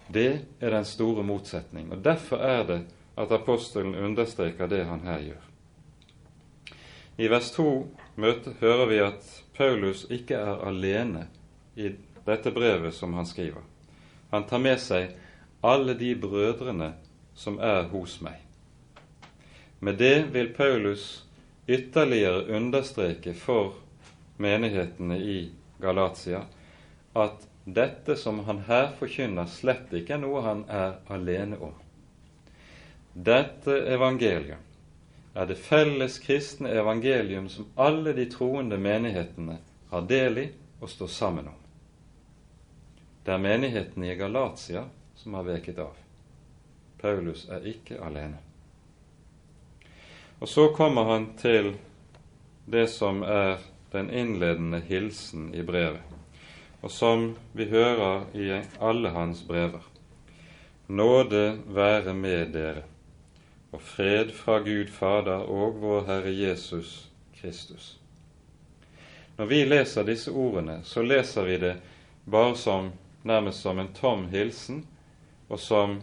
Det 0.07 0.47
er 0.61 0.71
den 0.71 0.87
store 0.87 1.25
motsetning, 1.27 1.91
og 1.93 2.05
derfor 2.05 2.39
er 2.39 2.63
det 2.67 2.81
at 3.19 3.33
apostelen 3.33 3.95
understreker 3.95 4.71
det 4.71 4.85
han 4.87 5.03
her 5.03 5.21
gjør. 5.21 5.47
I 7.19 7.29
vers 7.33 7.51
2 7.57 7.69
møte, 8.21 8.53
hører 8.61 8.87
vi 8.87 8.99
at 9.01 9.29
Paulus 9.57 10.05
ikke 10.13 10.37
er 10.37 10.63
alene 10.69 11.27
i 11.77 11.91
dette 12.27 12.53
brevet 12.53 12.95
som 12.95 13.15
han 13.17 13.27
skriver. 13.27 13.65
Han 14.31 14.45
tar 14.47 14.61
med 14.61 14.79
seg 14.83 15.15
alle 15.61 15.95
de 15.95 16.15
brødrene 16.15 16.93
som 17.35 17.59
er 17.59 17.89
hos 17.93 18.21
meg. 18.25 18.41
Med 19.81 19.99
det 20.01 20.33
vil 20.33 20.53
Paulus 20.57 21.25
ytterligere 21.69 22.47
understreke 22.57 23.35
for 23.35 23.75
menighetene 24.37 25.19
i 25.19 25.39
Galatia 25.81 26.45
at 27.17 27.49
dette 27.65 28.17
som 28.17 28.39
han 28.47 28.63
her 28.69 28.93
forkynner, 28.99 29.49
slett 29.51 29.93
ikke 29.97 30.15
er 30.15 30.23
noe 30.23 30.43
han 30.45 30.63
er 30.71 31.01
alene 31.11 31.59
om. 31.59 31.75
Dette 33.13 33.75
evangeliet 33.91 34.63
er 35.37 35.49
det 35.49 35.59
felles 35.61 36.19
kristne 36.23 36.71
evangelium 36.73 37.49
som 37.53 37.67
alle 37.75 38.15
de 38.17 38.29
troende 38.33 38.79
menighetene 38.81 39.59
har 39.91 40.07
del 40.09 40.39
i 40.39 40.47
og 40.81 40.89
står 40.91 41.11
sammen 41.13 41.49
om. 41.49 41.59
Det 43.25 43.35
er 43.35 43.43
menigheten 43.43 44.05
i 44.05 44.15
Galatia 44.15 44.85
som 45.17 45.35
har 45.35 45.43
veket 45.43 45.79
av. 45.79 45.97
Paulus 47.01 47.49
er 47.49 47.67
ikke 47.67 48.01
alene. 48.03 48.39
Og 50.39 50.49
så 50.49 50.69
kommer 50.77 51.05
han 51.05 51.31
til 51.41 51.75
det 52.67 52.87
som 52.93 53.23
er 53.23 53.59
den 53.93 54.11
innledende 54.11 54.81
hilsen 54.81 55.55
i 55.55 55.63
brevet, 55.63 56.03
og 56.83 56.91
som 56.91 57.31
vi 57.53 57.69
hører 57.71 58.27
i 58.37 58.51
alle 58.81 59.13
hans 59.15 59.43
brever. 59.47 59.85
Nåde 60.87 61.59
være 61.67 62.15
med 62.15 62.53
dere, 62.53 62.83
og 63.73 63.81
fred 63.83 64.33
fra 64.35 64.59
Gud 64.59 64.93
Fader 64.93 65.49
og 65.49 65.81
vår 65.81 66.05
Herre 66.07 66.35
Jesus 66.35 67.09
Kristus. 67.41 67.97
Når 69.37 69.47
vi 69.47 69.65
leser 69.65 70.05
disse 70.05 70.31
ordene, 70.33 70.81
så 70.85 71.03
leser 71.03 71.45
vi 71.45 71.57
det 71.61 71.75
bare 72.25 72.57
som 72.57 72.93
nærmest 73.23 73.61
som 73.61 73.79
en 73.79 73.93
tom 73.93 74.29
hilsen, 74.29 74.87
og 75.49 75.61
som 75.61 76.01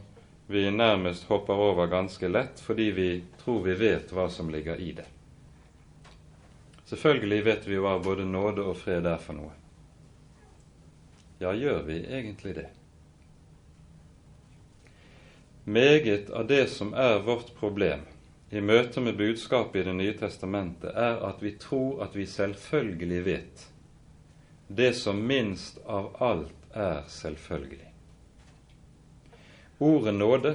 vi 0.48 0.72
nærmest 0.72 1.28
hopper 1.28 1.54
over 1.54 1.88
ganske 1.88 2.28
lett 2.28 2.60
fordi 2.60 2.92
vi 2.92 3.10
tror 3.44 3.64
vi 3.64 3.76
vet 3.80 4.12
hva 4.14 4.30
som 4.30 4.52
ligger 4.54 4.80
i 4.80 4.92
det. 4.92 5.08
Selvfølgelig 6.86 7.46
vet 7.46 7.68
vi 7.68 7.80
hva 7.82 7.98
både 8.04 8.26
nåde 8.28 8.64
og 8.64 8.78
fred 8.78 9.08
er 9.08 9.20
for 9.22 9.40
noe. 9.40 9.52
Ja, 11.40 11.54
gjør 11.56 11.82
vi 11.88 12.00
egentlig 12.06 12.56
det? 12.56 12.70
Meget 15.64 16.30
av 16.30 16.48
det 16.48 16.68
som 16.72 16.94
er 16.94 17.24
vårt 17.24 17.54
problem 17.56 18.04
i 18.54 18.62
møte 18.62 19.02
med 19.02 19.18
budskapet 19.18 19.82
i 19.82 19.84
Det 19.88 19.96
nye 19.96 20.14
testamentet, 20.20 20.92
er 20.92 21.24
at 21.26 21.42
vi 21.42 21.56
tror 21.58 22.04
at 22.04 22.16
vi 22.16 22.26
selvfølgelig 22.26 23.26
vet 23.26 23.64
det 24.68 24.94
som 24.96 25.18
minst 25.28 25.80
av 25.88 26.12
alt 26.22 26.76
er 26.76 27.02
selvfølgelig. 27.08 27.93
Ordet 29.84 30.16
nåde, 30.16 30.54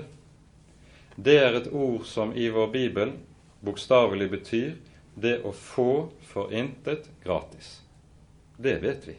det 1.17 1.37
er 1.43 1.59
et 1.59 1.73
ord 1.75 2.07
som 2.09 2.33
i 2.33 2.47
vår 2.55 2.71
bibel 2.73 3.12
bokstavelig 3.61 4.31
betyr 4.33 4.77
det 5.19 5.41
å 5.45 5.53
få 5.53 5.91
for 6.31 6.55
intet 6.55 7.11
gratis. 7.25 7.81
Det 8.57 8.79
vet 8.83 9.09
vi. 9.09 9.17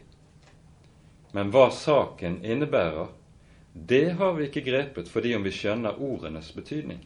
Men 1.36 1.52
hva 1.54 1.68
saken 1.70 2.40
innebærer, 2.44 3.12
det 3.72 4.16
har 4.18 4.34
vi 4.34 4.48
ikke 4.48 4.64
grepet 4.66 5.12
fordi 5.12 5.36
om 5.36 5.46
vi 5.46 5.52
skjønner 5.54 6.00
ordenes 6.02 6.50
betydning. 6.56 7.04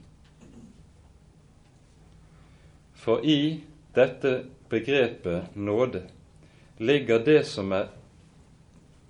For 2.95 3.21
i 3.21 3.61
dette 3.95 4.47
begrepet 4.73 5.59
nåde 5.59 6.07
ligger 6.81 7.21
det 7.27 7.43
som 7.51 7.75
er 7.77 7.90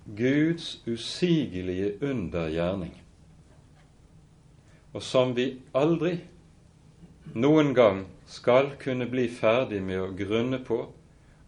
Guds 0.05 0.81
usigelige 0.85 1.95
undergjerning, 2.01 2.91
og 4.95 5.03
som 5.03 5.33
vi 5.35 5.49
aldri 5.75 6.13
noen 7.35 7.73
gang 7.75 8.05
skal 8.31 8.71
kunne 8.79 9.09
bli 9.11 9.27
ferdig 9.27 9.81
med 9.83 9.99
å 9.99 10.13
grunne 10.15 10.61
på 10.63 10.77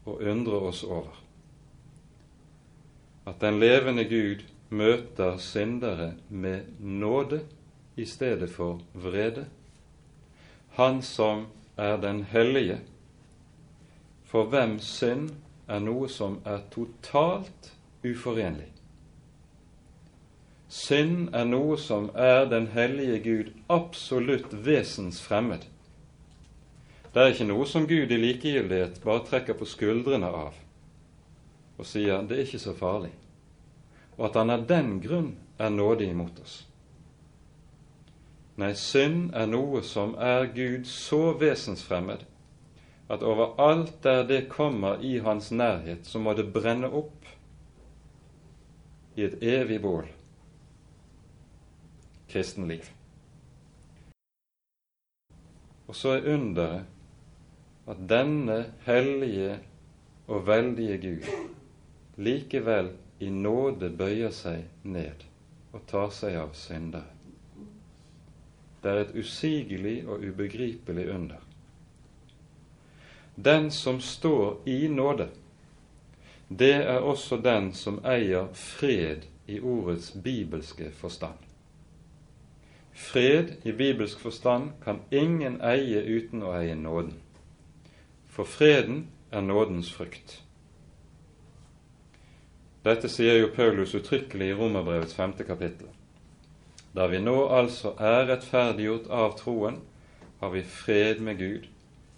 og 0.07 0.21
undre 0.31 0.59
oss 0.69 0.83
over. 0.83 1.15
At 3.27 3.39
den 3.39 3.59
levende 3.59 4.03
Gud 4.07 4.43
møter 4.69 5.39
syndere 5.39 6.13
med 6.27 6.67
nåde 6.79 7.41
i 7.95 8.05
stedet 8.05 8.49
for 8.51 8.81
vrede. 8.93 9.45
Han 10.75 11.01
som 11.01 11.47
er 11.77 11.97
den 12.03 12.23
hellige, 12.27 12.81
for 14.27 14.51
hvem 14.51 14.77
synd 14.83 15.31
er 15.67 15.79
noe 15.83 16.09
som 16.11 16.41
er 16.45 16.63
totalt 16.71 17.71
uforenlig. 18.03 18.76
Synd 20.67 21.29
er 21.35 21.45
noe 21.47 21.77
som 21.79 22.09
er 22.11 22.45
den 22.51 22.67
hellige 22.73 23.19
Gud 23.23 23.51
absolutt 23.71 24.51
vesensfremmed. 24.51 25.63
Det 27.13 27.21
er 27.23 27.31
ikke 27.31 27.47
noe 27.47 27.65
som 27.65 27.87
Gud 27.87 28.11
i 28.11 28.19
likegyldighet 28.19 28.99
bare 29.05 29.23
trekker 29.29 29.55
på 29.55 29.67
skuldrene 29.67 30.27
av 30.27 30.57
og 31.77 31.85
sier 31.85 32.23
'det 32.25 32.37
er 32.37 32.41
ikke 32.43 32.59
så 32.59 32.73
farlig', 32.73 33.13
og 34.17 34.25
at 34.25 34.35
han 34.35 34.49
av 34.49 34.65
den 34.67 34.99
grunn 34.99 35.35
er 35.59 35.69
nådig 35.69 36.09
imot 36.09 36.39
oss. 36.41 36.65
Nei, 38.57 38.73
synd 38.73 39.33
er 39.33 39.45
noe 39.45 39.81
som 39.81 40.15
er 40.15 40.49
Gud 40.55 40.85
så 40.85 41.37
vesensfremmed 41.37 42.25
at 43.09 43.23
overalt 43.23 44.03
der 44.03 44.23
det 44.27 44.49
kommer 44.49 44.99
i 45.01 45.17
hans 45.17 45.51
nærhet, 45.51 46.07
så 46.07 46.19
må 46.19 46.33
det 46.33 46.53
brenne 46.53 46.89
opp 46.91 47.25
i 49.15 49.23
et 49.23 49.37
evig 49.41 49.81
bål 49.81 50.16
kristenliv. 52.29 52.89
Og 55.87 55.95
så 55.95 56.17
er 56.17 56.33
underet 56.33 56.85
at 57.87 57.99
denne 58.09 58.73
hellige 58.85 59.59
og 60.27 60.47
veldige 60.47 60.97
Gud 60.97 61.29
likevel 62.17 62.91
i 63.19 63.29
nåde 63.29 63.89
bøyer 63.97 64.33
seg 64.35 64.65
ned 64.83 65.23
og 65.71 65.85
tar 65.87 66.11
seg 66.11 66.35
av 66.41 66.51
syndere. 66.57 67.13
Det 68.83 68.91
er 68.91 69.01
et 69.05 69.15
usigelig 69.15 69.97
og 70.07 70.23
ubegripelig 70.23 71.07
under. 71.13 71.41
Den 73.35 73.71
som 73.71 74.01
står 74.01 74.61
i 74.65 74.87
nåde, 74.87 75.29
det 76.49 76.73
er 76.75 76.99
også 76.99 77.37
den 77.43 77.73
som 77.73 77.99
eier 78.05 78.47
fred 78.53 79.27
i 79.47 79.59
ordets 79.59 80.11
bibelske 80.11 80.91
forstand. 80.91 81.46
Fred 82.97 83.53
i 83.63 83.71
bibelsk 83.71 84.19
forstand 84.19 84.71
kan 84.83 85.03
ingen 85.13 85.59
eie 85.61 86.01
uten 86.01 86.41
å 86.41 86.55
eie 86.57 86.73
nåden. 86.75 87.13
For 88.25 88.49
freden 88.49 89.03
er 89.31 89.45
nådens 89.45 89.91
frukt. 89.93 90.39
Dette 92.87 93.09
sier 93.11 93.37
jo 93.37 93.53
Paulus 93.53 93.93
uttrykkelig 93.93 94.49
i 94.49 94.57
Romerbrevets 94.57 95.13
femte 95.13 95.45
kapittel. 95.45 95.93
Da 96.97 97.05
vi 97.11 97.21
nå 97.21 97.37
altså 97.53 97.93
er 98.01 98.25
rettferdiggjort 98.31 99.09
av 99.13 99.37
troen, 99.37 99.81
har 100.41 100.53
vi 100.57 100.65
fred 100.65 101.21
med 101.21 101.37
Gud 101.37 101.67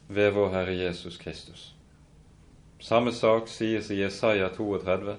ved 0.07 0.31
vår 0.35 0.53
Herre 0.55 0.75
Jesus 0.79 1.19
Kristus. 1.19 1.73
Samme 2.79 3.11
sak 3.11 3.51
sies 3.51 3.91
i 3.91 3.99
Jesaja 3.99 4.47
32. 4.55 5.17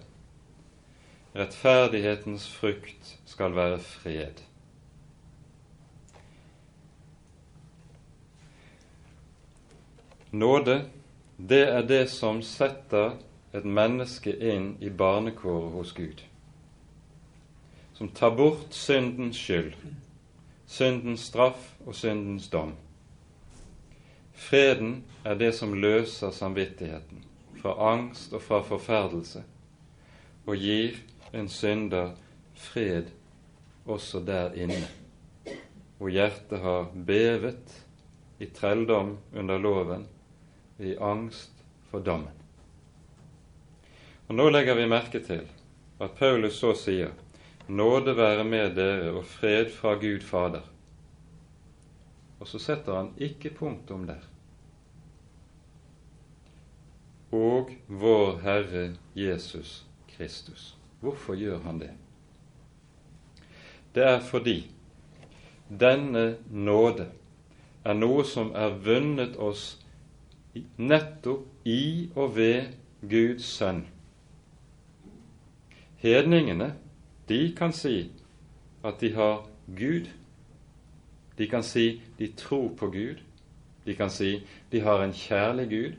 Rettferdighetens 1.37 2.49
frukt 2.49 3.19
skal 3.29 3.53
være 3.57 3.83
fred. 3.85 4.41
Nåde, 10.31 10.85
det 11.37 11.69
er 11.69 11.83
det 11.83 12.05
som 12.11 12.39
setter 12.43 13.17
et 13.51 13.65
menneske 13.67 14.31
inn 14.31 14.77
i 14.79 14.91
barnekåret 14.95 15.73
hos 15.75 15.91
Gud. 15.97 16.21
Som 17.99 18.13
tar 18.15 18.37
bort 18.39 18.71
syndens 18.71 19.41
skyld, 19.41 19.75
syndens 20.71 21.25
straff 21.33 21.73
og 21.83 21.97
syndens 21.99 22.47
dom. 22.49 22.77
Freden 24.35 25.03
er 25.27 25.35
det 25.35 25.51
som 25.59 25.75
løser 25.75 26.31
samvittigheten 26.31 27.27
fra 27.59 27.75
angst 27.91 28.33
og 28.33 28.43
fra 28.47 28.63
forferdelse, 28.63 29.43
og 30.47 30.63
gir 30.63 30.95
en 31.35 31.51
synder 31.51 32.15
fred 32.55 33.11
også 33.85 34.23
der 34.23 34.55
inne, 34.55 34.87
hvor 35.99 36.09
hjertet 36.09 36.63
har 36.63 36.89
bevet 36.95 37.77
i 38.39 38.47
trelldom 38.47 39.17
under 39.35 39.59
loven 39.59 40.07
i 40.81 40.97
angst 40.97 41.65
for 41.91 42.01
dommen. 42.01 42.37
Og 44.29 44.35
Nå 44.35 44.49
legger 44.51 44.79
vi 44.79 44.87
merke 44.87 45.21
til 45.25 45.47
at 46.01 46.15
Paulus 46.19 46.61
så 46.61 46.73
sier 46.79 47.11
nåde 47.67 48.15
være 48.17 48.45
med 48.45 48.77
dere 48.77 49.13
og 49.13 49.25
fred 49.27 49.71
fra 49.75 49.95
Gud 49.99 50.23
Fader. 50.27 50.63
Og 52.41 52.49
så 52.49 52.59
setter 52.63 52.97
han 52.97 53.11
ikke 53.19 53.51
punktum 53.55 54.07
der. 54.07 54.23
Og 57.33 57.71
vår 57.87 58.39
Herre 58.43 58.85
Jesus 59.15 59.85
Kristus. 60.09 60.77
Hvorfor 61.01 61.35
gjør 61.35 61.59
han 61.67 61.79
det? 61.81 61.91
Det 63.95 64.05
er 64.07 64.21
fordi 64.21 64.71
denne 65.81 66.37
nåde 66.51 67.11
er 67.85 67.95
noe 67.95 68.25
som 68.27 68.51
er 68.55 68.75
vunnet 68.85 69.37
oss 69.39 69.80
nettopp 70.77 71.47
i 71.65 72.11
og 72.17 72.37
ved 72.37 72.73
Guds 73.01 73.45
sønn. 73.45 73.85
Hedningene, 76.01 76.75
de 77.29 77.41
kan 77.57 77.73
si 77.73 78.11
at 78.85 79.01
de 79.01 79.13
har 79.15 79.45
Gud. 79.67 80.09
De 81.39 81.47
kan 81.49 81.63
si 81.63 82.03
de 82.19 82.33
tror 82.37 82.69
på 82.77 82.91
Gud. 82.91 83.21
De 83.85 83.95
kan 83.95 84.11
si 84.11 84.41
de 84.73 84.81
har 84.81 85.05
en 85.05 85.13
kjærlig 85.13 85.69
Gud. 85.71 85.95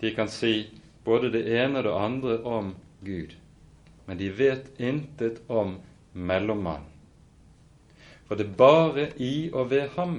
De 0.00 0.14
kan 0.14 0.28
si 0.28 0.68
både 1.04 1.32
det 1.32 1.46
ene 1.48 1.78
og 1.78 1.84
det 1.84 1.96
andre 1.96 2.38
om 2.44 2.74
Gud. 3.04 3.34
Men 4.06 4.18
de 4.18 4.30
vet 4.38 4.70
intet 4.78 5.42
om 5.48 5.78
mellommannen. 6.12 6.86
For 8.28 8.36
det 8.36 8.46
er 8.46 8.56
bare 8.60 9.06
i 9.16 9.50
og 9.52 9.70
ved 9.70 9.88
ham 9.96 10.18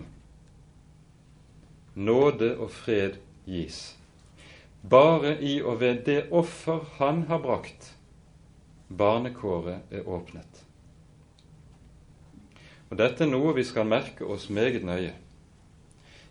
nåde 1.96 2.58
og 2.58 2.72
fred 2.72 3.20
gis. 3.50 3.80
Bare 4.82 5.36
i 5.44 5.60
og 5.62 5.82
ved 5.82 6.06
det 6.08 6.22
offer 6.32 6.86
han 7.00 7.26
har 7.28 7.42
brakt, 7.44 7.94
barnekåret 8.88 9.92
er 9.92 10.08
åpnet. 10.08 10.64
Og 12.90 12.98
Dette 12.98 13.26
er 13.26 13.30
noe 13.30 13.54
vi 13.58 13.66
skal 13.68 13.90
merke 13.90 14.26
oss 14.26 14.48
meget 14.50 14.86
nøye. 14.86 15.14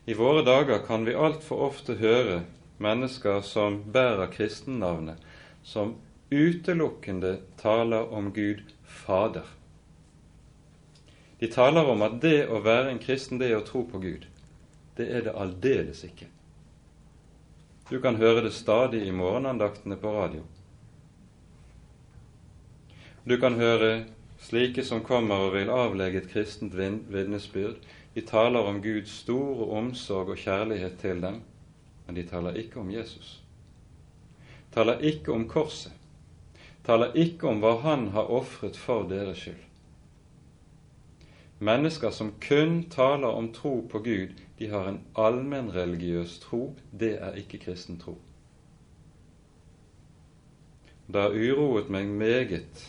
I 0.09 0.17
våre 0.17 0.43
dager 0.47 0.81
kan 0.87 1.05
vi 1.05 1.15
altfor 1.15 1.69
ofte 1.69 1.99
høre 2.01 2.41
mennesker 2.83 3.43
som 3.45 3.83
bærer 3.93 4.31
kristennavnet, 4.33 5.21
som 5.63 5.97
utelukkende 6.33 7.39
taler 7.61 8.09
om 8.15 8.33
Gud 8.33 8.65
Fader. 8.85 9.45
De 11.41 11.47
taler 11.53 11.87
om 11.87 12.03
at 12.03 12.19
det 12.23 12.49
å 12.49 12.63
være 12.65 12.91
en 12.91 13.03
kristen, 13.03 13.39
det 13.39 13.53
er 13.53 13.61
å 13.61 13.67
tro 13.67 13.85
på 13.87 14.01
Gud. 14.03 14.27
Det 14.97 15.07
er 15.13 15.29
det 15.29 15.37
aldeles 15.37 16.03
ikke. 16.09 16.27
Du 17.91 18.01
kan 18.01 18.19
høre 18.21 18.43
det 18.45 18.53
stadig 18.53 19.07
i 19.07 19.13
morgenandaktene 19.17 19.97
på 19.97 20.11
radio. 20.13 20.43
Du 23.25 23.39
kan 23.41 23.55
høre 23.57 24.05
slike 24.41 24.85
som 24.85 25.01
kommer 25.05 25.47
og 25.47 25.55
vil 25.55 25.73
avlegge 25.73 26.21
et 26.21 26.29
kristent 26.29 26.77
vitnesbyrd. 26.77 27.79
De 28.15 28.21
taler 28.21 28.61
om 28.61 28.83
Guds 28.85 29.15
store 29.23 29.71
omsorg 29.79 30.35
og 30.35 30.41
kjærlighet 30.43 30.99
til 31.01 31.23
dem, 31.23 31.41
men 32.07 32.17
de 32.17 32.27
taler 32.29 32.61
ikke 32.61 32.81
om 32.81 32.91
Jesus. 32.93 33.39
Taler 34.75 35.01
ikke 35.01 35.33
om 35.33 35.49
korset. 35.49 35.93
Taler 36.85 37.17
ikke 37.17 37.49
om 37.49 37.63
hva 37.65 37.75
Han 37.85 38.11
har 38.13 38.29
ofret 38.33 38.77
for 38.77 39.09
deres 39.09 39.39
skyld. 39.39 39.65
Mennesker 41.59 42.11
som 42.11 42.35
kun 42.41 42.85
taler 42.91 43.29
om 43.29 43.49
tro 43.53 43.81
på 43.91 43.99
Gud, 43.99 44.37
de 44.59 44.69
har 44.69 44.89
en 44.89 45.01
allmennreligiøs 45.15 46.39
tro. 46.43 46.75
Det 46.91 47.15
er 47.23 47.39
ikke 47.39 47.61
kristen 47.63 47.99
tro. 48.01 48.19
Det 51.09 51.21
har 51.23 51.33
uroet 51.33 51.89
meg 51.89 52.09
meget 52.11 52.83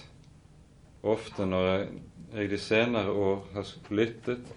ofte 1.04 1.46
når 1.48 1.68
jeg 2.34 2.50
de 2.52 2.58
senere 2.60 3.12
år 3.12 3.46
har 3.54 3.70
lyttet 3.90 4.50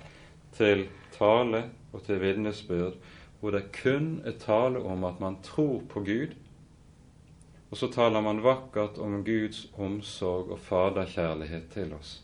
til 0.56 0.88
tale 1.14 1.68
og 1.92 2.02
til 2.06 2.18
vitnesbyrd 2.20 2.96
hvor 3.42 3.50
det 3.50 3.72
kun 3.74 4.20
er 4.24 4.36
tale 4.38 4.78
om 4.78 5.04
at 5.04 5.20
man 5.20 5.36
tror 5.42 5.80
på 5.88 6.00
Gud, 6.00 6.34
og 7.70 7.76
så 7.76 7.88
taler 7.90 8.20
man 8.20 8.42
vakkert 8.44 8.98
om 8.98 9.24
Guds 9.24 9.66
omsorg 9.74 10.52
og 10.54 10.60
faderkjærlighet 10.62 11.64
til 11.72 11.94
oss. 11.94 12.22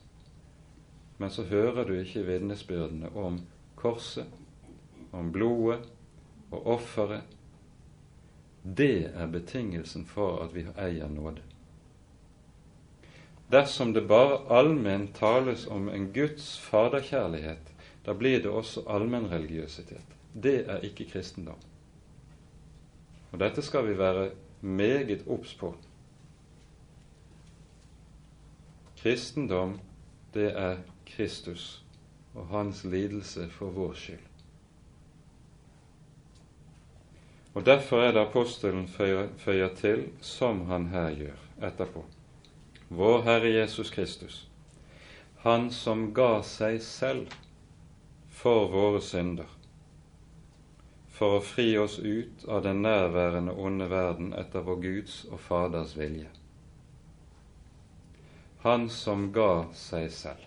Men 1.18 1.30
så 1.30 1.42
hører 1.42 1.84
du 1.84 1.92
ikke 1.98 2.22
vitnesbyrdene 2.22 3.10
om 3.16 3.40
korset, 3.74 4.26
om 5.12 5.32
blodet 5.32 5.88
og 6.50 6.66
offeret, 6.66 7.22
det 8.62 9.10
er 9.14 9.26
betingelsen 9.26 10.04
for 10.06 10.42
at 10.44 10.54
vi 10.54 10.66
eier 10.76 11.08
nåde. 11.08 11.42
Dersom 13.52 13.94
det 13.94 14.08
bare 14.08 14.42
allment 14.52 15.14
tales 15.16 15.66
om 15.66 15.88
en 15.88 16.10
Guds 16.12 16.58
faderkjærlighet, 16.60 17.72
da 18.04 18.12
blir 18.12 18.42
det 18.42 18.50
også 18.50 18.84
allmennreligiøsitet. 18.88 20.16
Det 20.34 20.68
er 20.68 20.84
ikke 20.84 21.08
kristendom. 21.08 21.58
Og 23.32 23.40
dette 23.40 23.62
skal 23.62 23.88
vi 23.88 23.98
være 23.98 24.30
meget 24.60 25.24
obs 25.26 25.54
på. 25.54 25.74
Kristendom, 29.00 29.78
det 30.34 30.52
er 30.52 30.76
Kristus 31.06 31.84
og 32.34 32.48
hans 32.48 32.84
lidelse 32.84 33.48
for 33.50 33.70
vår 33.70 33.92
skyld. 33.92 34.27
Og 37.58 37.64
Derfor 37.64 38.02
er 38.02 38.12
det 38.12 38.20
apostelen 38.20 38.84
føyer, 38.88 39.68
til, 39.74 40.04
som 40.20 40.60
han 40.66 40.84
her 40.92 41.10
gjør 41.10 41.66
etterpå. 41.66 42.04
Vår 42.88 43.22
Herre 43.22 43.48
Jesus 43.50 43.90
Kristus, 43.90 44.48
Han 45.42 45.70
som 45.70 46.12
ga 46.14 46.42
seg 46.46 46.76
selv 46.82 47.32
for 48.30 48.68
våre 48.70 49.00
synder, 49.02 49.48
for 51.10 51.40
å 51.40 51.40
fri 51.42 51.72
oss 51.82 51.96
ut 51.98 52.44
av 52.46 52.62
den 52.62 52.84
nærværende 52.86 53.56
onde 53.58 53.88
verden 53.90 54.30
etter 54.38 54.62
vår 54.62 54.78
Guds 54.84 55.16
og 55.24 55.40
Faders 55.40 55.96
vilje. 55.98 56.28
Han 58.62 58.86
som 58.88 59.32
ga 59.32 59.64
seg 59.74 60.12
selv. 60.14 60.46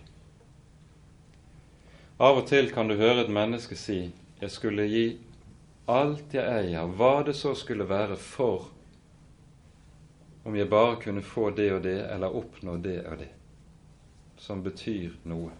Av 2.16 2.40
og 2.40 2.48
til 2.48 2.72
kan 2.72 2.88
du 2.88 2.96
høre 2.96 3.26
et 3.26 3.34
menneske 3.40 3.76
si 3.76 4.14
'Jeg 4.40 4.50
skulle 4.50 4.88
gi 4.88 5.06
alt 5.86 6.34
jeg 6.34 6.46
eier, 6.46 6.86
hva 6.86 7.22
det 7.26 7.34
så 7.36 7.54
skulle 7.58 7.88
være, 7.88 8.16
for 8.16 8.70
om 10.44 10.56
jeg 10.56 10.70
bare 10.70 10.98
kunne 11.02 11.22
få 11.22 11.50
det 11.50 11.72
og 11.72 11.82
det, 11.82 11.98
eller 12.10 12.34
oppnå 12.34 12.76
det 12.76 13.04
og 13.06 13.18
det', 13.18 13.34
som 14.36 14.62
betyr 14.62 15.10
noe. 15.24 15.52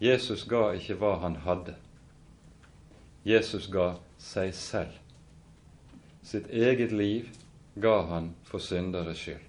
Jesus 0.00 0.44
ga 0.44 0.72
ikke 0.72 0.94
hva 0.94 1.16
han 1.18 1.36
hadde. 1.36 1.74
Jesus 3.24 3.66
ga 3.72 3.94
seg 4.18 4.54
selv. 4.54 4.92
Sitt 6.22 6.50
eget 6.50 6.92
liv 6.92 7.30
ga 7.74 8.02
han 8.02 8.34
for 8.44 8.58
synderes 8.58 9.18
skyld. 9.18 9.42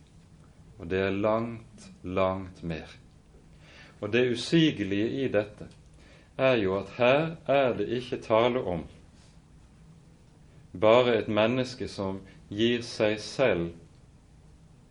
Og 0.79 0.89
det 0.89 0.99
er 0.99 1.11
langt, 1.11 1.89
langt 2.03 2.63
mer. 2.63 2.87
Og 4.01 4.13
det 4.13 4.31
usigelige 4.31 5.09
i 5.09 5.27
dette 5.27 5.67
er 6.37 6.55
jo 6.61 6.77
at 6.77 6.89
her 6.97 7.35
er 7.45 7.73
det 7.77 7.89
ikke 7.89 8.21
tale 8.21 8.61
om 8.61 8.85
bare 10.73 11.17
et 11.17 11.27
menneske 11.27 11.87
som 11.87 12.21
gir 12.49 12.81
seg 12.85 13.19
selv 13.19 13.69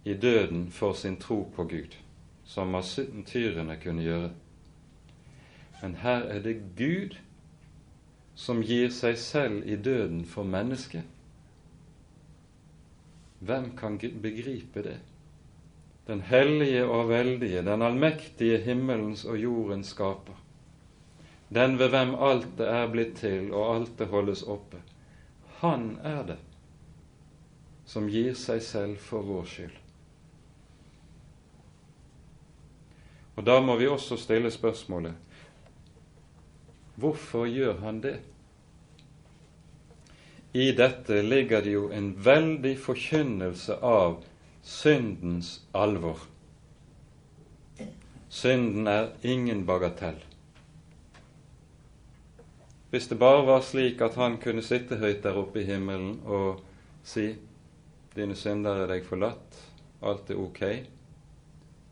i 0.05 0.15
døden 0.15 0.71
for 0.71 0.93
sin 0.93 1.17
tro 1.17 1.43
på 1.57 1.65
Gud, 1.65 1.97
som 2.45 2.71
martyrene 2.71 3.79
kunne 3.83 4.03
gjøre. 4.03 4.31
Men 5.83 5.99
her 6.03 6.29
er 6.31 6.41
det 6.41 6.61
Gud 6.79 7.19
som 8.37 8.63
gir 8.63 8.91
seg 8.93 9.19
selv 9.19 9.67
i 9.67 9.77
døden 9.77 10.25
for 10.25 10.45
mennesket. 10.45 11.05
Hvem 13.41 13.77
kan 13.77 13.99
begripe 13.99 14.83
det? 14.83 14.99
Den 16.07 16.21
hellige 16.21 16.85
og 16.87 17.09
veldige, 17.09 17.65
den 17.67 17.83
allmektige 17.83 18.59
himmelens 18.63 19.25
og 19.25 19.39
jordens 19.43 19.91
skaper. 19.91 20.37
Den 21.55 21.79
ved 21.79 21.89
hvem 21.89 22.15
alt 22.15 22.47
det 22.59 22.69
er 22.69 22.87
blitt 22.91 23.17
til, 23.17 23.53
og 23.53 23.75
alt 23.75 23.99
det 23.99 24.07
holdes 24.07 24.43
oppe. 24.43 24.81
Han 25.63 25.99
er 26.05 26.23
det 26.29 26.39
som 27.87 28.09
gir 28.11 28.35
seg 28.35 28.63
selv 28.67 28.99
for 29.01 29.23
vår 29.25 29.45
skyld. 29.47 29.77
Og 33.37 33.45
Da 33.45 33.61
må 33.61 33.77
vi 33.77 33.87
også 33.87 34.17
stille 34.17 34.51
spørsmålet 34.51 35.15
hvorfor 36.97 37.45
gjør 37.47 37.77
han 37.83 38.01
det? 38.01 38.15
I 40.57 40.71
dette 40.73 41.21
ligger 41.23 41.61
det 41.61 41.75
jo 41.75 41.91
en 41.93 42.15
veldig 42.25 42.73
forkynnelse 42.81 43.77
av 43.85 44.23
syndens 44.65 45.59
alvor. 45.77 46.23
Synden 48.33 48.89
er 48.89 49.13
ingen 49.23 49.67
bagatell. 49.69 50.17
Hvis 52.97 53.09
det 53.09 53.19
bare 53.21 53.43
var 53.45 53.61
slik 53.61 54.01
at 54.01 54.15
han 54.17 54.39
kunne 54.41 54.63
sitte 54.65 54.97
høyt 54.97 55.19
der 55.21 55.37
oppe 55.37 55.61
i 55.61 55.67
himmelen 55.69 56.15
og 56.25 56.63
si 57.05 57.27
'Dine 58.15 58.33
synder 58.33 58.79
er 58.81 58.87
deg 58.89 59.03
forlatt, 59.05 59.59
alt 60.01 60.31
er 60.33 60.39
ok', 60.41 60.87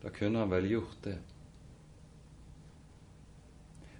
da 0.01 0.09
kunne 0.09 0.39
han 0.41 0.49
vel 0.49 0.65
gjort 0.65 1.03
det. 1.03 1.13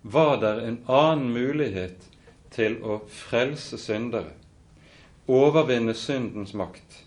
Var 0.02 0.34
det 0.42 0.54
en 0.64 0.80
annen 0.90 1.30
mulighet 1.34 2.08
til 2.50 2.80
å 2.82 2.98
frelse 3.06 3.78
syndere 3.78 4.34
overvinne 5.28 5.94
syndens 5.94 6.56
makt, 6.58 7.04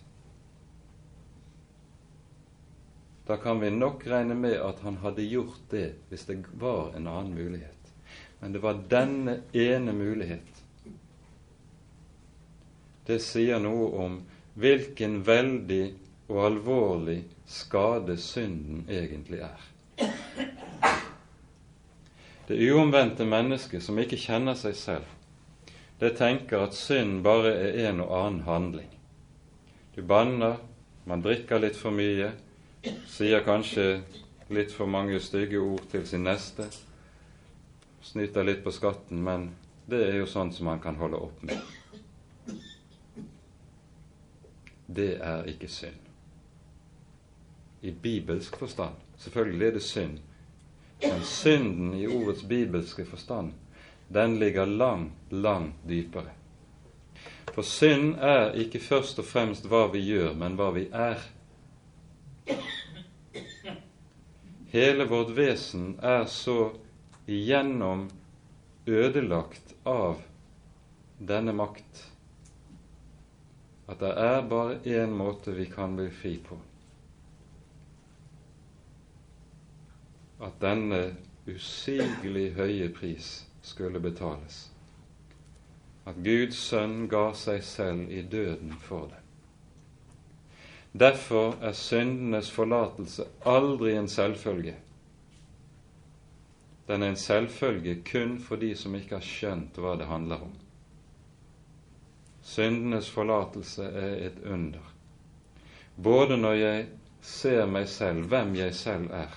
da 3.27 3.37
kan 3.37 3.59
vi 3.59 3.71
nok 3.75 4.07
regne 4.07 4.39
med 4.39 4.63
at 4.63 4.79
han 4.87 5.03
hadde 5.03 5.27
gjort 5.27 5.67
det 5.75 5.89
hvis 6.09 6.25
det 6.31 6.39
var 6.55 6.95
en 6.95 7.11
annen 7.11 7.35
mulighet. 7.35 7.78
Men 8.41 8.53
det 8.53 8.63
var 8.63 8.83
denne 8.91 9.41
ene 9.53 9.93
mulighet. 9.93 10.63
Det 13.07 13.19
sier 13.25 13.59
noe 13.63 13.89
om 14.05 14.19
hvilken 14.59 15.23
veldig 15.27 15.85
og 16.29 16.41
alvorlig 16.45 17.23
skade 17.49 18.19
synden 18.21 18.85
egentlig 18.91 19.41
er. 19.47 19.69
Det 22.49 22.57
uomvendte 22.71 23.27
mennesket 23.29 23.85
som 23.85 23.99
ikke 24.01 24.21
kjenner 24.21 24.57
seg 24.57 24.77
selv, 24.77 25.09
det 25.99 26.15
tenker 26.17 26.63
at 26.65 26.77
synd 26.79 27.23
bare 27.25 27.51
er 27.59 27.89
en 27.89 28.05
og 28.05 28.13
annen 28.15 28.45
handling. 28.47 28.91
Du 29.97 30.03
banner, 30.07 30.61
man 31.05 31.25
drikker 31.25 31.61
litt 31.61 31.77
for 31.77 31.93
mye, 31.93 32.31
sier 33.11 33.43
kanskje 33.45 33.89
litt 34.55 34.73
for 34.73 34.89
mange 34.89 35.19
stygge 35.21 35.59
ord 35.61 35.89
til 35.91 36.07
sin 36.07 36.25
neste, 36.29 36.69
snyter 38.03 38.45
litt 38.45 38.65
på 38.65 38.73
skatten, 38.73 39.23
men 39.25 39.51
det 39.87 40.03
er 40.09 40.19
jo 40.21 40.27
sånn 40.29 40.53
som 40.53 40.69
man 40.69 40.81
kan 40.81 40.99
holde 41.01 41.21
opp 41.29 41.43
med. 41.43 41.59
Det 44.87 45.15
er 45.21 45.49
ikke 45.49 45.69
synd. 45.69 46.05
I 47.81 47.93
bibelsk 47.93 48.57
forstand. 48.59 48.97
Selvfølgelig 49.17 49.67
er 49.67 49.77
det 49.77 49.85
synd. 49.85 50.19
Men 51.03 51.25
synden 51.25 51.95
i 51.95 52.07
ordets 52.07 52.43
bibelske 52.43 53.05
forstand 53.07 53.53
den 54.09 54.39
ligger 54.39 54.67
langt, 54.67 55.13
langt 55.29 55.75
dypere. 55.89 56.33
For 57.53 57.63
synd 57.63 58.17
er 58.25 58.55
ikke 58.57 58.81
først 58.81 59.19
og 59.21 59.27
fremst 59.29 59.67
hva 59.69 59.87
vi 59.93 60.01
gjør, 60.07 60.33
men 60.39 60.57
hva 60.57 60.71
vi 60.73 60.87
er. 60.93 61.21
Hele 64.73 65.05
vårt 65.09 65.33
vesen 65.37 65.95
er 66.05 66.25
så 66.29 66.71
igjennom 67.29 68.07
ødelagt 68.89 69.75
av 69.85 70.23
denne 71.19 71.53
makt 71.53 72.07
at 73.89 74.01
det 74.01 74.11
er 74.21 74.43
bare 74.49 74.79
én 74.85 75.13
måte 75.17 75.53
vi 75.57 75.67
kan 75.69 75.97
bli 75.97 76.09
fri 76.13 76.35
på. 76.45 76.57
At 80.45 80.59
denne 80.61 81.01
usigelig 81.49 82.51
høye 82.57 82.89
pris 82.93 83.31
skulle 83.65 84.01
betales. 84.01 84.67
At 86.09 86.21
Guds 86.25 86.61
sønn 86.69 87.09
ga 87.09 87.31
seg 87.37 87.65
selv 87.65 88.13
i 88.13 88.21
døden 88.23 88.77
for 88.85 89.09
det. 89.09 89.23
Derfor 90.93 91.57
er 91.65 91.77
syndenes 91.77 92.53
forlatelse 92.53 93.25
aldri 93.45 93.97
en 93.97 94.09
selvfølge. 94.09 94.77
Den 96.89 97.03
er 97.03 97.13
en 97.13 97.21
selvfølge 97.21 97.99
kun 98.09 98.39
for 98.41 98.57
de 98.57 98.73
som 98.77 98.95
ikke 98.97 99.19
har 99.19 99.27
skjønt 99.27 99.77
hva 99.77 99.95
det 100.01 100.09
handler 100.09 100.47
om. 100.49 100.55
Syndenes 102.49 103.11
forlatelse 103.13 103.85
er 103.85 104.15
et 104.31 104.39
under, 104.49 104.85
både 105.97 106.39
når 106.41 106.55
jeg 106.57 106.87
ser 107.21 107.67
meg 107.69 107.89
selv, 107.93 108.25
hvem 108.33 108.55
jeg 108.57 108.73
selv 108.75 109.13
er, 109.13 109.35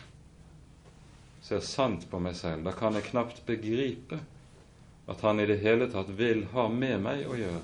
ser 1.44 1.60
sant 1.66 2.06
på 2.10 2.22
meg 2.24 2.38
selv, 2.40 2.64
da 2.64 2.72
kan 2.78 2.96
jeg 2.96 3.10
knapt 3.10 3.44
begripe 3.48 4.22
at 5.12 5.22
han 5.26 5.42
i 5.44 5.48
det 5.50 5.60
hele 5.60 5.90
tatt 5.92 6.10
vil 6.16 6.46
ha 6.54 6.68
med 6.72 7.02
meg 7.04 7.26
å 7.28 7.36
gjøre. 7.36 7.64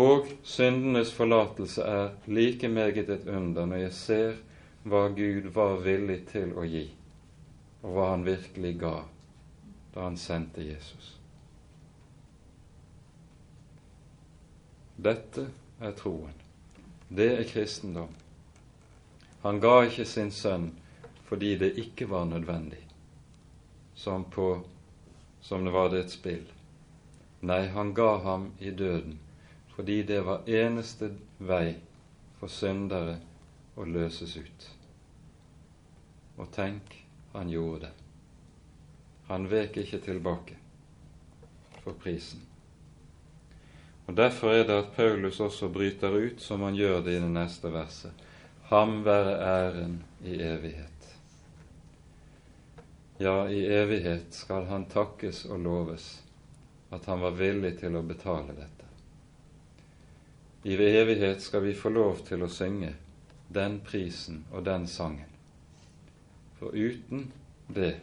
Og 0.00 0.30
syndenes 0.46 1.10
forlatelse 1.12 1.82
er 1.82 2.12
like 2.30 2.68
meget 2.70 3.10
et 3.10 3.26
under 3.28 3.66
når 3.66 3.84
jeg 3.84 3.96
ser 3.98 4.38
hva 4.86 5.08
Gud 5.12 5.50
var 5.52 5.80
villig 5.84 6.22
til 6.30 6.54
å 6.54 6.64
gi, 6.64 6.86
og 7.82 7.94
hva 7.94 8.10
han 8.12 8.26
virkelig 8.26 8.74
ga 8.80 8.96
da 9.94 10.04
han 10.06 10.16
sendte 10.20 10.62
Jesus. 10.62 11.16
Dette 14.96 15.46
er 15.80 15.94
troen. 15.96 16.34
Det 17.08 17.30
er 17.38 17.48
kristendom. 17.48 18.12
Han 19.42 19.60
ga 19.60 19.80
ikke 19.86 20.04
sin 20.04 20.30
sønn 20.30 20.70
fordi 21.30 21.54
det 21.56 21.72
ikke 21.78 22.08
var 22.10 22.24
nødvendig, 22.26 22.80
som, 23.94 24.24
på, 24.24 24.60
som 25.40 25.64
det 25.64 25.72
var 25.72 25.88
det 25.90 26.04
et 26.04 26.12
spill. 26.12 26.46
Nei, 27.40 27.68
han 27.72 27.94
ga 27.94 28.16
ham 28.26 28.50
i 28.58 28.70
døden 28.70 29.18
fordi 29.74 30.02
det 30.02 30.20
var 30.26 30.48
eneste 30.50 31.14
vei 31.38 31.78
for 32.36 32.52
syndere 32.52 33.16
å 33.80 33.86
løses 33.88 34.36
ut. 34.36 34.66
Og 36.36 36.50
tenk, 36.52 36.99
han 37.32 37.50
gjorde 37.50 37.80
det. 37.80 37.92
Han 39.30 39.46
vek 39.50 39.76
ikke 39.76 40.00
tilbake 40.02 40.56
for 41.84 41.92
prisen. 41.92 42.40
Og 44.06 44.16
Derfor 44.16 44.50
er 44.50 44.64
det 44.66 44.74
at 44.74 44.92
Paulus 44.96 45.38
også 45.40 45.68
bryter 45.70 46.10
ut, 46.10 46.40
som 46.42 46.64
han 46.66 46.74
gjør 46.74 47.04
det 47.06 47.14
i 47.14 47.22
det 47.22 47.30
neste 47.30 47.70
verset. 47.70 48.24
Ham 48.72 49.04
være 49.04 49.36
æren 49.38 50.02
i 50.26 50.34
evighet. 50.42 51.06
Ja, 53.20 53.46
i 53.46 53.62
evighet 53.66 54.34
skal 54.34 54.66
han 54.66 54.88
takkes 54.90 55.44
og 55.44 55.60
loves 55.60 56.10
at 56.90 57.06
han 57.06 57.22
var 57.22 57.38
villig 57.38 57.76
til 57.78 57.94
å 57.94 58.02
betale 58.02 58.56
dette. 58.56 58.86
I 60.66 60.74
evighet 60.74 61.42
skal 61.42 61.62
vi 61.62 61.74
få 61.74 61.92
lov 61.94 62.24
til 62.26 62.42
å 62.42 62.50
synge 62.50 62.96
den 63.48 63.78
prisen 63.86 64.42
og 64.50 64.64
den 64.66 64.90
sangen. 64.90 65.29
For 66.60 66.76
uten 66.76 67.32
det 67.72 67.94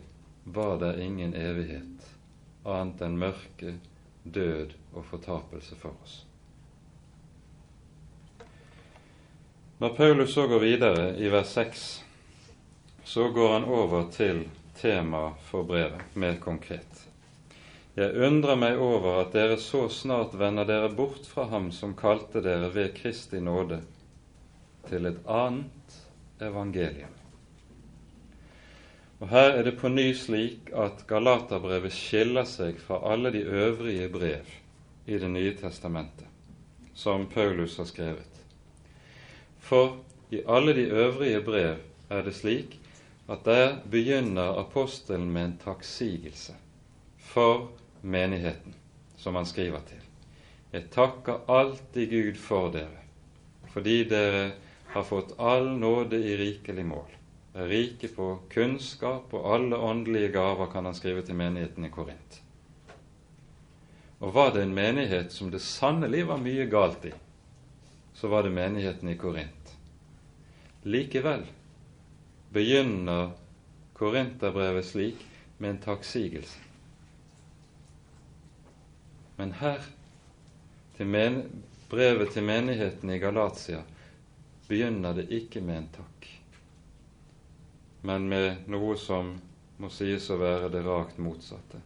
var 0.44 0.80
det 0.82 0.96
ingen 1.04 1.34
evighet 1.34 2.08
annet 2.68 3.02
enn 3.06 3.18
mørke, 3.20 3.74
død 4.24 4.74
og 4.94 5.06
fortapelse 5.08 5.78
for 5.80 5.96
oss. 6.04 6.16
Når 9.78 9.94
Paulus 9.96 10.34
så 10.34 10.48
går 10.50 10.64
videre 10.64 11.10
i 11.22 11.30
vers 11.30 11.54
6, 11.54 11.84
så 13.06 13.28
går 13.32 13.54
han 13.54 13.68
over 13.70 14.08
til 14.12 14.48
temaet 14.78 15.38
for 15.48 15.68
brevet 15.70 16.18
mer 16.18 16.40
konkret. 16.42 17.04
Jeg 17.98 18.14
undrer 18.28 18.58
meg 18.60 18.82
over 18.82 19.22
at 19.24 19.32
dere 19.34 19.58
så 19.62 19.88
snart 19.90 20.36
vender 20.38 20.68
dere 20.70 20.90
bort 20.94 21.26
fra 21.30 21.48
ham 21.54 21.72
som 21.74 21.96
kalte 21.98 22.44
dere 22.46 22.70
ved 22.74 22.92
Kristi 22.98 23.40
nåde, 23.42 23.80
til 24.90 25.10
et 25.10 25.22
annet 25.26 26.02
evangelium. 26.42 27.17
Og 29.20 29.30
Her 29.30 29.56
er 29.58 29.64
det 29.66 29.80
på 29.80 29.90
ny 29.90 30.12
slik 30.14 30.70
at 30.78 31.08
Galaterbrevet 31.10 31.94
skiller 31.94 32.46
seg 32.46 32.78
fra 32.78 33.00
alle 33.12 33.32
de 33.34 33.42
øvrige 33.42 34.10
brev 34.14 34.52
i 35.08 35.18
Det 35.18 35.30
nye 35.32 35.56
testamentet 35.58 36.28
som 36.94 37.26
Paulus 37.30 37.78
har 37.78 37.86
skrevet. 37.86 38.44
For 39.60 39.98
i 40.32 40.42
alle 40.48 40.74
de 40.74 40.86
øvrige 40.90 41.42
brev 41.42 41.76
er 42.10 42.22
det 42.22 42.36
slik 42.36 42.80
at 43.30 43.46
der 43.46 43.78
begynner 43.92 44.60
apostelen 44.60 45.32
med 45.32 45.46
en 45.46 45.58
takksigelse 45.64 46.54
for 47.18 47.72
menigheten 48.02 48.76
som 49.18 49.36
han 49.36 49.46
skriver 49.46 49.82
til. 49.88 50.02
Jeg 50.74 50.90
takker 50.92 51.50
alltid 51.50 52.10
Gud 52.10 52.36
for 52.36 52.72
dere, 52.72 53.04
fordi 53.74 54.04
dere 54.10 54.52
har 54.94 55.04
fått 55.04 55.36
all 55.40 55.72
nåde 55.80 56.20
i 56.22 56.38
rikelig 56.38 56.86
mål. 56.86 57.17
Er 57.58 57.72
rike 57.72 58.08
på 58.14 58.26
kunnskap 58.54 59.32
og 59.34 59.48
alle 59.56 59.78
åndelige 59.82 60.30
gaver, 60.36 60.70
kan 60.70 60.86
han 60.86 60.96
skrive 60.96 61.24
til 61.26 61.40
menigheten 61.40 61.88
i 61.88 61.90
Korint. 61.90 62.42
Og 64.20 64.34
var 64.34 64.52
det 64.54 64.62
en 64.66 64.76
menighet 64.78 65.34
som 65.34 65.50
det 65.54 65.62
sannelig 65.66 66.28
var 66.30 66.42
mye 66.42 66.68
galt 66.70 67.06
i, 67.10 67.14
så 68.14 68.30
var 68.30 68.46
det 68.46 68.54
menigheten 68.54 69.10
i 69.10 69.18
Korint. 69.18 69.74
Likevel 70.86 71.48
begynner 72.54 73.34
Korinterbrevet 73.98 74.86
slik 74.86 75.26
med 75.58 75.70
en 75.70 75.82
takksigelse. 75.82 76.60
Men 79.38 79.52
her, 79.54 79.82
til 80.98 81.42
brevet 81.90 82.32
til 82.34 82.44
menigheten 82.44 83.10
i 83.14 83.20
Galatia, 83.22 83.84
begynner 84.68 85.14
det 85.14 85.28
ikke 85.34 85.62
med 85.62 85.78
en 85.78 85.90
takk, 85.94 86.17
men 88.08 88.28
med 88.32 88.70
noe 88.72 88.96
som 89.00 89.36
må 89.78 89.92
sies 89.94 90.30
å 90.32 90.40
være 90.40 90.72
det 90.74 90.82
rakt 90.86 91.20
motsatte. 91.22 91.82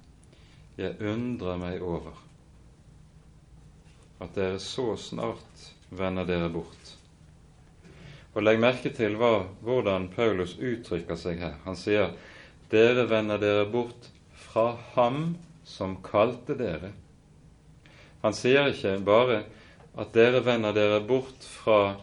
Jeg 0.78 0.96
undrer 1.02 1.60
meg 1.60 1.84
over 1.84 2.16
at 4.22 4.34
dere 4.38 4.62
så 4.62 4.94
snart 5.02 5.68
vender 5.90 6.30
dere 6.30 6.48
bort. 6.54 6.96
Og 8.32 8.46
Legg 8.46 8.62
merke 8.64 8.94
til 8.96 9.18
hva, 9.20 9.48
hvordan 9.66 10.08
Paulus 10.14 10.56
uttrykker 10.56 11.20
seg 11.20 11.42
her. 11.42 11.58
Han 11.66 11.76
sier 11.76 12.14
dere 12.72 13.10
vender 13.10 13.42
dere 13.42 13.68
bort 13.68 14.08
fra 14.48 14.70
ham 14.96 15.34
som 15.68 15.98
kalte 16.06 16.56
dere 16.56 16.94
han 18.22 18.36
sier 18.38 18.70
ikke 18.70 19.00
bare 19.06 19.42
at 20.00 20.14
dere 20.14 20.44
vender 20.46 20.76
dere 20.78 21.02
bort 21.06 21.46
fra 21.46 21.98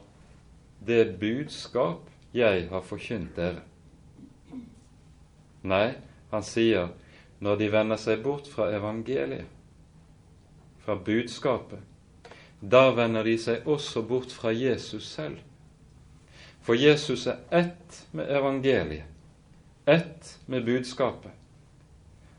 det 0.87 1.19
budskap 1.21 2.09
jeg 2.35 2.66
har 2.73 2.85
forkynt 2.87 3.37
dere. 3.39 3.62
Nei, 5.63 5.95
han 6.31 6.45
sier 6.47 6.93
når 7.41 7.59
de 7.59 7.69
vender 7.73 8.01
seg 8.01 8.23
bort 8.23 8.49
fra 8.51 8.69
evangeliet, 8.75 9.47
fra 10.83 10.97
budskapet, 10.97 11.81
da 12.61 12.89
vender 12.95 13.27
de 13.27 13.37
seg 13.39 13.67
også 13.69 14.03
bort 14.03 14.33
fra 14.35 14.51
Jesus 14.51 15.07
selv. 15.13 15.39
For 16.63 16.75
Jesus 16.75 17.27
er 17.27 17.39
ett 17.55 18.03
med 18.13 18.31
evangeliet, 18.31 19.07
ett 19.87 20.35
med 20.47 20.67
budskapet. 20.67 21.33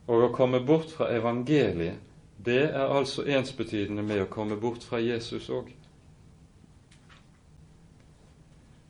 Og 0.10 0.26
å 0.26 0.34
komme 0.34 0.60
bort 0.66 0.92
fra 0.92 1.08
evangeliet 1.14 1.98
det 2.46 2.62
er 2.70 2.88
altså 2.88 3.26
ensbetydende 3.28 4.04
med 4.04 4.24
å 4.24 4.30
komme 4.32 4.56
bort 4.60 4.84
fra 4.88 5.00
Jesus 5.04 5.50
òg. 5.52 5.74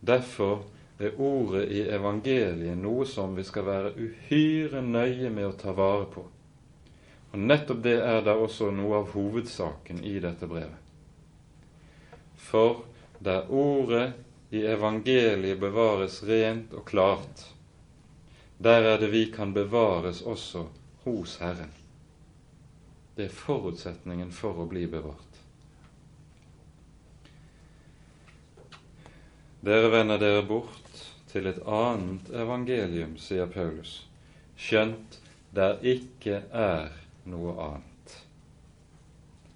Derfor 0.00 0.62
er 1.00 1.20
ordet 1.20 1.68
i 1.72 1.80
evangeliet 1.88 2.76
noe 2.76 3.06
som 3.08 3.32
vi 3.36 3.44
skal 3.48 3.64
være 3.64 3.92
uhyre 3.96 4.82
nøye 4.84 5.30
med 5.32 5.46
å 5.48 5.56
ta 5.56 5.72
vare 5.72 6.04
på. 6.12 6.24
Og 7.30 7.38
Nettopp 7.38 7.80
det 7.86 7.96
er 8.04 8.20
da 8.26 8.34
også 8.36 8.68
noe 8.74 8.98
av 9.00 9.14
hovedsaken 9.14 10.02
i 10.04 10.18
dette 10.20 10.48
brevet. 10.50 10.76
For 12.36 12.82
der 13.22 13.48
ordet 13.48 14.12
i 14.50 14.64
evangeliet 14.66 15.60
bevares 15.62 16.20
rent 16.26 16.74
og 16.74 16.84
klart, 16.90 17.46
der 18.58 18.92
er 18.92 19.00
det 19.00 19.08
vi 19.14 19.24
kan 19.32 19.54
bevares 19.56 20.20
også 20.20 20.66
hos 21.06 21.38
Herren. 21.40 21.72
Det 23.16 23.30
er 23.30 23.36
forutsetningen 23.40 24.32
for 24.36 24.60
å 24.60 24.68
bli 24.68 24.84
bevart. 24.90 25.40
Dere 29.64 29.88
vender 29.92 30.20
dere 30.20 30.44
bort 30.48 30.89
til 31.30 31.46
et 31.46 31.60
annet 31.66 32.30
evangelium, 32.34 33.16
sier 33.18 33.50
Paulus, 33.50 34.00
skjønt 34.58 35.20
der 35.54 35.78
ikke 35.82 36.42
er 36.54 36.90
noe 37.30 37.54
annet. 37.62 38.16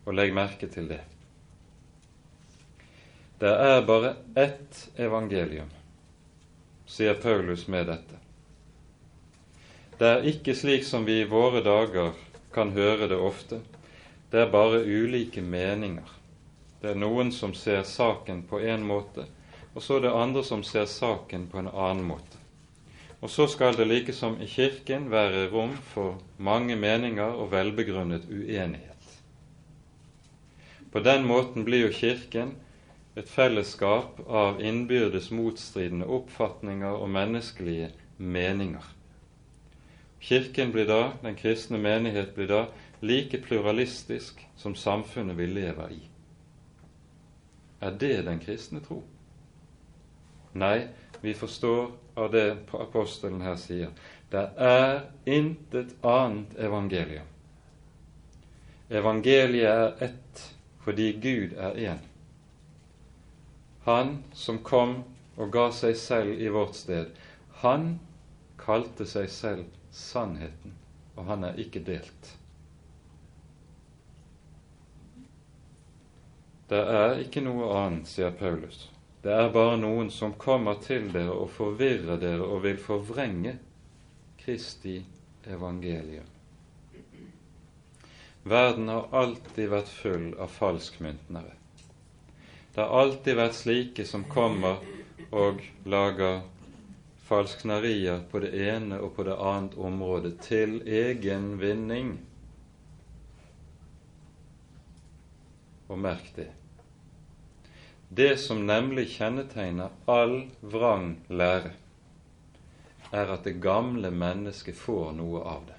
Og 0.04 0.16
legg 0.16 0.34
merke 0.36 0.68
til 0.70 0.88
det. 0.90 1.00
Det 3.38 3.50
er 3.50 3.82
bare 3.86 4.14
ett 4.38 4.88
evangelium, 4.96 5.70
sier 6.86 7.18
Paulus 7.20 7.66
med 7.68 7.88
dette. 7.90 8.20
Det 9.98 10.10
er 10.10 10.26
ikke 10.30 10.54
slik 10.58 10.86
som 10.86 11.06
vi 11.06 11.20
i 11.22 11.30
våre 11.30 11.62
dager 11.62 12.14
kan 12.54 12.72
høre 12.74 13.08
det 13.10 13.18
ofte. 13.18 13.60
Det 14.30 14.42
er 14.42 14.50
bare 14.50 14.82
ulike 14.82 15.42
meninger. 15.42 16.10
Det 16.80 16.92
er 16.92 16.98
noen 16.98 17.30
som 17.32 17.54
ser 17.54 17.82
saken 17.86 18.42
på 18.50 18.58
én 18.60 18.82
måte, 18.86 19.26
og 19.74 19.82
så 19.82 19.98
er 19.98 20.06
det 20.06 20.14
andre 20.14 20.44
som 20.46 20.62
ser 20.62 20.86
saken 20.90 21.48
på 21.50 21.58
en 21.58 21.68
annen 21.68 22.06
måte. 22.06 22.38
Og 23.24 23.30
så 23.30 23.46
skal 23.48 23.76
det 23.76 23.86
like 23.88 24.12
som 24.12 24.36
i 24.42 24.46
Kirken 24.46 25.08
være 25.10 25.48
rom 25.50 25.72
for 25.94 26.18
mange 26.38 26.76
meninger 26.76 27.38
og 27.40 27.50
velbegrunnet 27.52 28.26
uenighet. 28.28 28.90
På 30.92 31.00
den 31.00 31.24
måten 31.26 31.64
blir 31.64 31.86
jo 31.86 31.92
Kirken 31.92 32.52
et 33.16 33.30
fellesskap 33.30 34.20
av 34.26 34.60
innbyrdes 34.62 35.30
motstridende 35.30 36.06
oppfatninger 36.06 36.90
og 36.90 37.10
menneskelige 37.10 37.88
meninger. 38.18 38.84
Kirken 40.20 40.72
blir 40.72 40.86
da, 40.88 41.00
den 41.22 41.36
kristne 41.36 41.78
menighet 41.78 42.34
blir 42.34 42.50
da, 42.50 42.60
like 43.00 43.40
pluralistisk 43.44 44.40
som 44.56 44.74
samfunnet 44.74 45.36
vi 45.38 45.46
lever 45.46 45.96
i. 45.96 46.02
Er 47.80 47.96
det 48.00 48.24
den 48.26 48.40
kristne 48.40 48.80
tro? 48.84 49.02
Nei, 50.54 50.86
vi 51.20 51.34
forstår 51.34 51.90
av 52.14 52.30
det 52.32 52.56
apostelen 52.72 53.42
her 53.42 53.56
sier. 53.58 53.90
Det 54.30 54.44
er 54.58 55.00
intet 55.26 55.94
annet 56.06 56.54
evangelium. 56.58 57.26
Evangeliet 58.88 59.70
er 59.70 60.04
ett 60.08 60.44
fordi 60.84 61.12
Gud 61.18 61.56
er 61.58 61.78
én. 61.80 62.02
Han 63.84 64.18
som 64.32 64.58
kom 64.62 65.02
og 65.36 65.50
ga 65.52 65.70
seg 65.72 65.96
selv 65.98 66.40
i 66.40 66.48
vårt 66.52 66.76
sted, 66.78 67.10
han 67.64 67.98
kalte 68.60 69.06
seg 69.08 69.28
selv 69.32 69.66
sannheten, 69.90 70.76
og 71.16 71.26
han 71.28 71.44
er 71.48 71.60
ikke 71.60 71.82
delt. 71.84 72.34
Det 76.68 76.80
er 76.80 77.20
ikke 77.20 77.42
noe 77.44 77.68
annet, 77.76 78.08
sier 78.08 78.32
Paulus. 78.38 78.88
Det 79.24 79.32
er 79.32 79.46
bare 79.48 79.78
noen 79.80 80.10
som 80.12 80.34
kommer 80.36 80.76
til 80.84 81.06
dere 81.08 81.32
og 81.32 81.48
forvirrer 81.54 82.18
dere 82.20 82.44
og 82.44 82.58
vil 82.66 82.76
forvrenge 82.76 83.54
Kristi 84.36 84.98
evangelium. 85.48 86.26
Verden 88.44 88.90
har 88.92 89.06
alltid 89.16 89.70
vært 89.72 89.88
full 89.88 90.26
av 90.36 90.50
falskmyntnere. 90.52 91.54
Det 92.74 92.82
har 92.82 92.92
alltid 93.00 93.38
vært 93.38 93.56
slike 93.56 94.04
som 94.04 94.26
kommer 94.28 94.82
og 95.30 95.62
lager 95.88 96.42
falsknerier 97.24 98.26
på 98.28 98.42
det 98.44 98.50
ene 98.66 98.98
og 99.00 99.14
på 99.16 99.24
det 99.24 99.38
annet 99.40 99.78
området 99.80 100.34
til 100.44 100.82
egen 100.84 101.54
vinning. 101.62 102.12
Og 105.88 105.96
merk 106.04 106.28
det. 106.36 106.50
Det 108.16 108.36
som 108.38 108.66
nemlig 108.66 109.08
kjennetegner 109.16 109.90
all 110.06 110.36
vrang 110.60 111.16
lære, 111.26 111.72
er 113.10 113.30
at 113.34 113.46
det 113.46 113.56
gamle 113.62 114.10
mennesket 114.14 114.76
får 114.78 115.08
noe 115.18 115.40
av 115.42 115.64
det. 115.66 115.78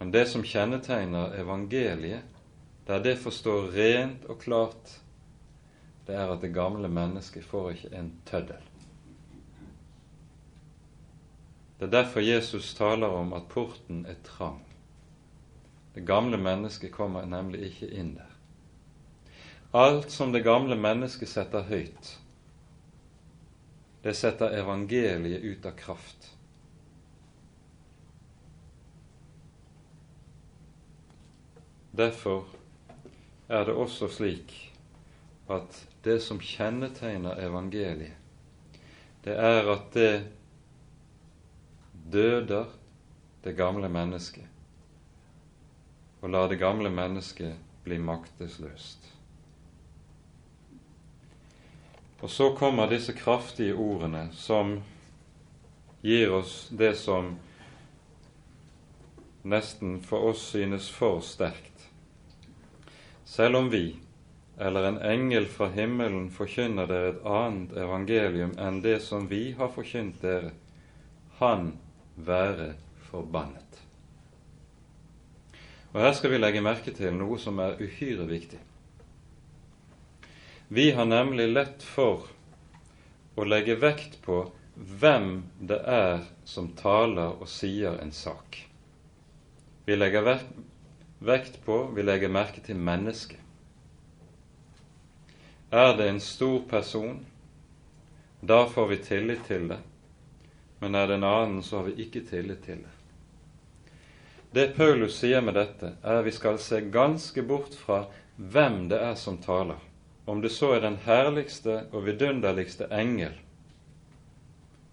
Men 0.00 0.10
det 0.14 0.24
som 0.30 0.42
kjennetegner 0.42 1.36
evangeliet, 1.38 2.24
der 2.88 3.04
det 3.04 3.14
forstår 3.22 3.70
rent 3.76 4.26
og 4.26 4.40
klart, 4.42 4.94
det 6.06 6.16
er 6.16 6.32
at 6.32 6.42
det 6.42 6.50
gamle 6.56 6.90
mennesket 6.90 7.46
får 7.46 7.70
ikke 7.76 7.90
en 7.98 8.10
tøddel. 8.26 8.64
Det 11.78 11.86
er 11.86 11.94
derfor 11.94 12.26
Jesus 12.26 12.72
taler 12.74 13.14
om 13.20 13.36
at 13.38 13.46
porten 13.52 14.02
er 14.06 14.18
trang. 14.26 14.64
Det 15.94 16.02
gamle 16.06 16.40
mennesket 16.42 16.90
kommer 16.90 17.26
nemlig 17.26 17.68
ikke 17.70 17.92
inn 17.92 18.16
der. 18.16 18.27
Alt 19.70 20.10
som 20.10 20.32
det 20.32 20.40
gamle 20.40 20.76
mennesket 20.80 21.28
setter 21.28 21.66
høyt, 21.68 22.14
det 24.02 24.14
setter 24.16 24.54
evangeliet 24.56 25.44
ut 25.44 25.66
av 25.68 25.74
kraft. 25.76 26.30
Derfor 31.98 32.46
er 33.48 33.68
det 33.68 33.74
også 33.76 34.08
slik 34.12 34.54
at 35.52 35.82
det 36.04 36.20
som 36.24 36.40
kjennetegner 36.40 37.40
evangeliet, 37.44 38.16
det 39.24 39.34
er 39.36 39.68
at 39.74 39.92
det 39.92 40.12
døder 42.12 42.72
det 43.44 43.56
gamle 43.58 43.90
mennesket 43.92 44.46
og 46.22 46.32
lar 46.32 46.48
det 46.50 46.58
gamle 46.58 46.90
mennesket 46.90 47.58
bli 47.84 47.98
maktesløst. 48.02 49.17
Og 52.20 52.30
så 52.30 52.50
kommer 52.56 52.90
disse 52.90 53.12
kraftige 53.14 53.74
ordene 53.78 54.28
som 54.34 54.80
gir 56.02 56.32
oss 56.34 56.68
det 56.70 56.96
som 56.98 57.36
nesten 59.48 60.00
for 60.02 60.32
oss 60.32 60.42
synes 60.50 60.90
for 60.90 61.20
sterkt. 61.22 61.88
Selv 63.24 63.56
om 63.56 63.70
vi 63.70 63.96
eller 64.58 64.84
en 64.84 65.02
engel 65.02 65.46
fra 65.46 65.68
himmelen 65.70 66.30
forkynner 66.34 66.88
dere 66.90 67.12
et 67.12 67.26
annet 67.26 67.76
evangelium 67.78 68.56
enn 68.58 68.80
det 68.82 68.96
som 69.04 69.28
vi 69.30 69.52
har 69.58 69.70
forkynt 69.70 70.18
dere, 70.22 70.50
han 71.38 71.76
være 72.16 72.72
forbannet. 73.10 73.78
Og 75.92 76.00
Her 76.02 76.12
skal 76.18 76.34
vi 76.34 76.40
legge 76.42 76.64
merke 76.64 76.92
til 76.94 77.14
noe 77.14 77.38
som 77.38 77.62
er 77.62 77.78
uhyre 77.78 78.26
viktig. 78.26 78.58
Vi 80.70 80.90
har 80.92 81.04
nemlig 81.04 81.48
lett 81.48 81.82
for 81.82 82.26
å 83.34 83.44
legge 83.44 83.78
vekt 83.80 84.18
på 84.22 84.42
hvem 84.74 85.30
det 85.64 85.78
er 85.88 86.26
som 86.44 86.68
taler 86.76 87.38
og 87.40 87.48
sier 87.48 87.96
en 88.02 88.12
sak. 88.12 88.58
Vi 89.88 89.96
legger 89.96 90.28
vekt 91.24 91.56
på, 91.64 91.78
vi 91.96 92.04
legger 92.04 92.28
merke 92.28 92.60
til 92.60 92.76
mennesket. 92.76 93.40
Er 95.72 95.96
det 95.96 96.10
en 96.10 96.20
stor 96.20 96.60
person, 96.68 97.24
da 98.40 98.66
får 98.68 98.92
vi 98.92 99.02
tillit 99.08 99.48
til 99.48 99.66
det, 99.72 99.80
men 100.84 100.94
er 100.94 101.08
det 101.08 101.16
en 101.16 101.28
annen, 101.32 101.62
så 101.64 101.80
har 101.80 101.88
vi 101.88 102.04
ikke 102.04 102.26
tillit 102.28 102.60
til 102.68 102.84
det. 102.84 102.94
Det 104.52 104.70
Paulus 104.76 105.16
sier 105.16 105.40
med 105.40 105.56
dette, 105.56 105.96
er 106.04 106.20
at 106.20 106.28
vi 106.28 106.36
skal 106.36 106.60
se 106.60 106.84
ganske 106.92 107.42
bort 107.42 107.72
fra 107.72 108.04
hvem 108.36 108.86
det 108.92 109.00
er 109.00 109.16
som 109.16 109.40
taler, 109.40 109.80
om 110.28 110.40
det 110.40 110.48
så 110.52 110.74
er 110.76 110.80
den 110.84 110.98
herligste 111.06 111.86
og 111.88 112.02
vidunderligste 112.04 112.84
engel. 112.92 113.32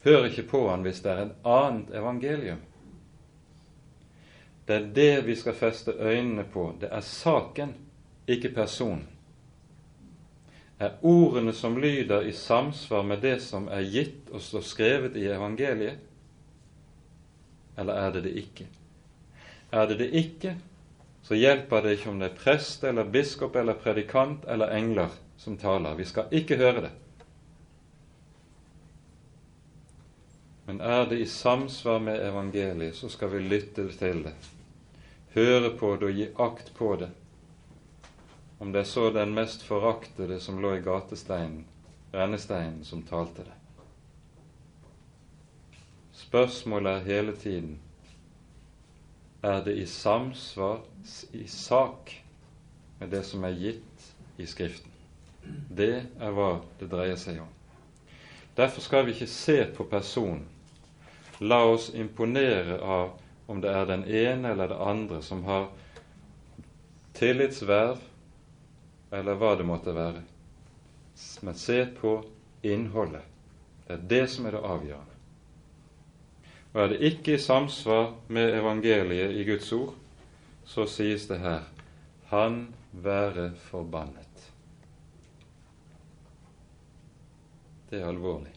Hør 0.06 0.30
ikke 0.30 0.46
på 0.48 0.62
han 0.70 0.86
hvis 0.86 1.02
det 1.04 1.12
er 1.12 1.26
et 1.26 1.50
annet 1.52 1.90
evangelium. 1.92 2.62
Det 4.68 4.76
er 4.76 4.86
det 4.96 5.26
vi 5.28 5.36
skal 5.36 5.58
feste 5.60 5.92
øynene 6.00 6.46
på. 6.54 6.70
Det 6.80 6.88
er 6.92 7.04
saken, 7.04 7.74
ikke 8.28 8.54
personen. 8.56 9.04
Er 10.80 10.96
ordene 11.04 11.54
som 11.54 11.76
lyder 11.78 12.22
i 12.22 12.32
samsvar 12.32 13.04
med 13.04 13.22
det 13.22 13.42
som 13.44 13.68
er 13.68 13.84
gitt 13.92 14.32
og 14.32 14.42
står 14.42 14.64
skrevet 14.64 15.20
i 15.20 15.28
evangeliet, 15.28 16.00
eller 17.78 17.94
er 17.94 18.16
det 18.16 18.24
det 18.24 18.34
ikke? 18.40 18.70
Er 19.72 19.88
det 19.88 20.00
det 20.00 20.10
ikke, 20.16 20.56
så 21.24 21.36
hjelper 21.36 21.82
det 21.82 21.98
ikke 21.98 22.10
om 22.10 22.20
det 22.20 22.32
er 22.32 22.40
prest 22.40 22.84
eller 22.84 23.04
biskop 23.04 23.56
eller 23.56 23.74
predikant 23.74 24.48
eller 24.48 24.72
engler 24.72 25.12
som 25.38 25.58
taler. 25.58 25.96
Vi 25.96 26.06
skal 26.06 26.32
ikke 26.32 26.58
høre 26.58 26.82
det. 26.88 26.92
Men 30.66 30.82
er 30.82 31.06
det 31.06 31.20
i 31.22 31.26
samsvar 31.30 32.00
med 32.00 32.24
evangeliet, 32.26 32.96
så 32.96 33.10
skal 33.10 33.30
vi 33.36 33.40
lytte 33.40 33.86
til 33.94 34.24
det, 34.26 34.34
høre 35.36 35.70
på 35.78 35.92
det 35.96 36.08
og 36.08 36.18
gi 36.18 36.30
akt 36.42 36.72
på 36.78 36.96
det. 37.04 37.12
Om 38.60 38.72
det 38.74 38.82
er 38.82 38.90
så 38.90 39.10
den 39.14 39.36
mest 39.36 39.64
foraktede 39.64 40.40
som 40.42 40.58
lå 40.64 40.74
i 40.78 40.82
gatesteinen, 40.82 41.66
rennesteinen, 42.14 42.82
som 42.84 43.04
talte 43.06 43.46
det. 43.46 43.60
Spørsmålet 46.16 46.92
er 46.92 47.08
hele 47.12 47.36
tiden 47.38 47.78
er 49.44 49.62
det 49.64 49.78
i 49.78 49.86
samsvar 49.86 50.82
i 51.34 51.48
sak 51.48 52.24
med 53.00 53.12
det 53.14 53.22
som 53.28 53.44
er 53.44 53.54
gitt 53.60 54.12
i 54.38 54.48
Skriften. 54.50 54.95
Det 55.70 55.94
er 56.20 56.34
hva 56.36 56.60
det 56.80 56.90
dreier 56.92 57.20
seg 57.20 57.42
om. 57.44 57.52
Derfor 58.56 58.82
skal 58.82 59.06
vi 59.06 59.16
ikke 59.16 59.28
se 59.28 59.58
på 59.76 59.84
personen. 59.92 60.46
La 61.44 61.66
oss 61.68 61.90
imponere 61.94 62.80
av 62.80 63.18
om 63.52 63.60
det 63.62 63.74
er 63.76 63.90
den 63.90 64.06
ene 64.08 64.54
eller 64.54 64.72
det 64.72 64.78
andre 64.80 65.22
som 65.22 65.44
har 65.44 65.68
tillitsverv, 67.16 68.00
eller 69.12 69.38
hva 69.40 69.52
det 69.60 69.68
måtte 69.68 69.94
være. 69.96 70.24
Men 71.42 71.60
se 71.60 71.84
på 72.00 72.18
innholdet. 72.66 73.24
Det 73.88 73.94
er 73.94 74.08
det 74.10 74.24
som 74.32 74.48
er 74.48 74.58
det 74.58 74.64
avgjørende. 74.66 75.16
Og 76.74 76.82
er 76.82 76.92
det 76.92 77.12
ikke 77.12 77.36
i 77.36 77.40
samsvar 77.40 78.10
med 78.28 78.58
evangeliet 78.58 79.36
i 79.36 79.46
Guds 79.48 79.72
ord, 79.72 79.94
så 80.66 80.88
sies 80.90 81.28
det 81.30 81.40
her 81.40 81.68
Han 82.32 82.74
være 82.92 83.52
forbannet. 83.70 84.25
Er 87.96 88.10
alvorlig. 88.10 88.52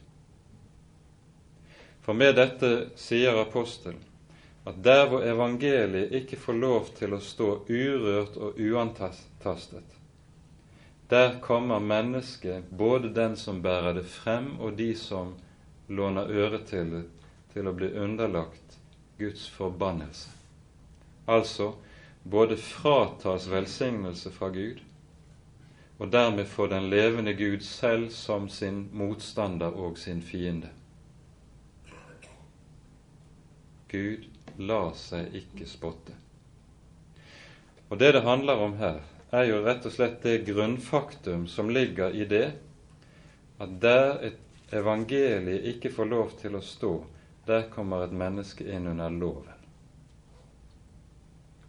For 2.03 2.16
med 2.16 2.34
dette 2.39 2.70
sier 2.99 3.36
apostelen 3.39 4.01
at 4.68 4.80
der 4.84 5.07
hvor 5.09 5.22
evangeliet 5.24 6.12
ikke 6.18 6.36
får 6.41 6.57
lov 6.59 6.89
til 6.97 7.14
å 7.16 7.20
stå 7.24 7.49
urørt 7.68 8.34
og 8.36 8.59
uantastet, 8.61 9.95
der 11.09 11.39
kommer 11.41 11.80
mennesket, 11.80 12.68
både 12.70 13.09
den 13.16 13.36
som 13.41 13.62
bærer 13.64 13.95
det 13.97 14.05
frem, 14.05 14.59
og 14.61 14.76
de 14.76 14.91
som 14.99 15.30
låner 15.89 16.28
øre 16.28 16.61
til 16.68 16.91
det, 16.93 17.05
til 17.55 17.70
å 17.70 17.72
bli 17.72 17.89
underlagt 17.97 18.76
Guds 19.20 19.47
forbannelse. 19.49 20.34
Altså 21.28 21.70
både 22.28 22.59
fratas 22.61 23.49
velsignelse 23.49 24.32
fra 24.36 24.51
Gud, 24.53 24.82
og 25.99 26.13
dermed 26.13 26.47
få 26.47 26.67
den 26.71 26.91
levende 26.91 27.35
Gud 27.35 27.61
selv 27.67 28.11
som 28.15 28.49
sin 28.49 28.89
motstander 28.93 29.75
og 29.75 29.99
sin 29.99 30.23
fiende. 30.23 30.71
Gud 33.91 34.29
lar 34.59 34.93
seg 34.95 35.35
ikke 35.35 35.67
spotte. 35.67 36.15
Og 37.89 37.99
Det 37.99 38.13
det 38.15 38.23
handler 38.23 38.61
om 38.61 38.77
her, 38.79 39.01
er 39.33 39.45
jo 39.45 39.63
rett 39.65 39.87
og 39.87 39.93
slett 39.93 40.23
det 40.23 40.47
grunnfaktum 40.47 41.47
som 41.49 41.71
ligger 41.71 42.15
i 42.15 42.25
det 42.25 42.53
at 43.59 43.81
der 43.83 44.19
et 44.23 44.73
evangeliet 44.73 45.67
ikke 45.75 45.93
får 45.93 46.09
lov 46.09 46.35
til 46.41 46.57
å 46.57 46.65
stå, 46.65 46.93
der 47.47 47.69
kommer 47.73 48.05
et 48.05 48.13
menneske 48.13 48.65
inn 48.65 48.87
under 48.87 49.11
loven. 49.11 49.58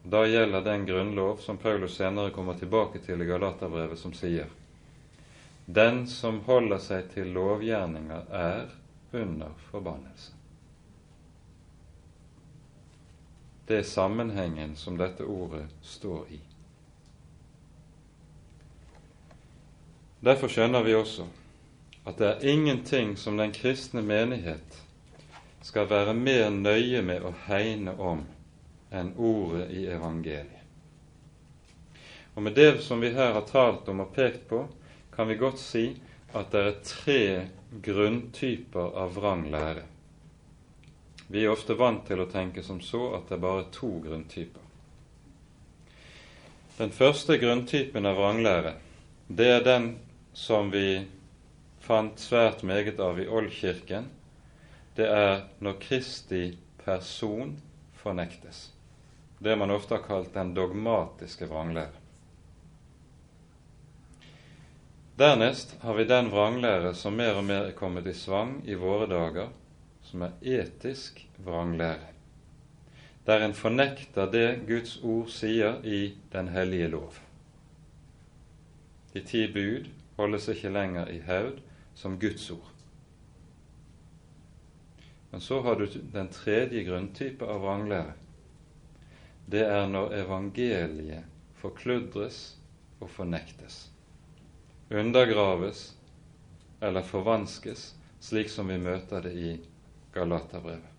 Da 0.03 0.23
gjelder 0.27 0.61
den 0.61 0.85
grunnlov 0.85 1.37
som 1.43 1.57
Paulus 1.57 1.97
senere 1.97 2.31
kommer 2.31 2.53
tilbake 2.53 2.99
til 3.03 3.21
i 3.21 3.27
Galaterbrevet, 3.27 3.99
som 3.99 4.13
sier 4.15 4.47
den 5.69 6.07
som 6.07 6.39
holder 6.47 6.79
seg 6.81 7.11
til 7.13 7.27
lovgjerninger, 7.29 8.23
er 8.33 8.71
under 9.13 9.51
forbannelse. 9.69 10.31
Det 13.69 13.77
er 13.77 13.85
sammenhengen 13.85 14.73
som 14.75 14.97
dette 14.97 15.27
ordet 15.29 15.67
står 15.85 16.31
i. 16.33 16.39
Derfor 20.25 20.49
skjønner 20.49 20.81
vi 20.83 20.97
også 20.97 21.27
at 22.09 22.17
det 22.17 22.31
er 22.31 22.49
ingenting 22.49 23.13
som 23.17 23.37
den 23.37 23.53
kristne 23.53 24.01
menighet 24.01 24.81
skal 25.61 25.85
være 25.91 26.17
mer 26.17 26.49
nøye 26.49 27.03
med 27.05 27.21
å 27.29 27.35
hegne 27.45 27.93
om 27.93 28.25
enn 28.91 29.13
ordet 29.17 29.69
i 29.71 29.85
evangeliet. 29.87 30.55
Og 32.33 32.43
med 32.43 32.55
det 32.55 32.81
som 32.83 33.01
vi 33.01 33.11
her 33.11 33.33
har 33.35 33.47
talt 33.49 33.89
om 33.89 33.99
og 34.05 34.13
pekt 34.15 34.47
på, 34.49 34.63
kan 35.11 35.27
vi 35.27 35.35
godt 35.35 35.59
si 35.59 35.85
at 36.33 36.51
det 36.53 36.61
er 36.63 36.81
tre 36.85 37.23
grunntyper 37.83 38.95
av 39.01 39.17
vrang 39.17 39.47
lære. 39.51 39.83
Vi 41.27 41.43
er 41.43 41.51
ofte 41.53 41.75
vant 41.77 42.07
til 42.07 42.21
å 42.23 42.29
tenke 42.29 42.63
som 42.65 42.79
så 42.81 43.11
at 43.17 43.27
det 43.29 43.37
er 43.37 43.43
bare 43.43 43.67
to 43.73 43.91
grunntyper. 44.01 44.63
Den 46.79 46.93
første 46.95 47.35
grunntypen 47.37 48.07
av 48.07 48.15
vranglære, 48.15 48.71
det 49.27 49.47
er 49.51 49.65
den 49.65 49.89
som 50.33 50.71
vi 50.71 51.03
fant 51.83 52.21
svært 52.23 52.63
meget 52.63 53.01
av 53.03 53.19
i 53.19 53.27
Oldkirken. 53.27 54.07
Det 54.95 55.09
er 55.11 55.41
når 55.59 55.75
Kristi 55.83 56.43
person 56.85 57.57
fornektes. 57.99 58.69
Det 59.39 59.55
man 59.55 59.71
ofte 59.71 59.95
har 59.95 60.03
kalt 60.03 60.33
den 60.33 60.53
dogmatiske 60.53 61.47
vranglære. 61.47 61.95
Dernest 65.19 65.75
har 65.81 65.93
vi 65.93 66.03
den 66.07 66.29
vranglære 66.31 66.93
som 66.95 67.15
mer 67.19 67.35
og 67.35 67.43
mer 67.43 67.65
er 67.67 67.75
kommet 67.75 68.07
i 68.07 68.13
svang 68.15 68.61
i 68.67 68.75
våre 68.79 69.07
dager, 69.07 69.49
som 70.03 70.21
er 70.23 70.35
etisk 70.43 71.19
vranglære, 71.43 72.13
der 73.27 73.43
en 73.45 73.55
fornekter 73.55 74.31
det 74.31 74.61
Guds 74.67 74.97
ord 75.03 75.27
sier 75.31 75.83
i 75.83 76.15
Den 76.31 76.47
hellige 76.47 76.87
lov. 76.87 77.13
De 79.13 79.23
ti 79.23 79.47
bud 79.53 79.87
holdes 80.17 80.47
ikke 80.47 80.71
lenger 80.71 81.11
i 81.11 81.19
hevd 81.19 81.59
som 81.95 82.19
Guds 82.19 82.49
ord. 82.51 82.71
Men 85.31 85.41
så 85.41 85.61
har 85.61 85.75
du 85.75 85.85
den 86.13 86.27
tredje 86.27 86.83
grunntype 86.83 87.45
av 87.45 87.61
vranglære. 87.63 88.18
Det 89.49 89.63
er 89.65 89.87
når 89.89 90.13
evangeliet 90.23 91.25
forkludres 91.59 92.41
og 92.99 93.09
fornektes 93.09 93.87
undergraves 94.89 95.95
eller 96.81 97.01
forvanskes, 97.01 97.95
slik 98.19 98.49
som 98.49 98.67
vi 98.67 98.77
møter 98.81 99.21
det 99.21 99.33
i 99.33 99.51
Galaterbrevet. 100.13 100.95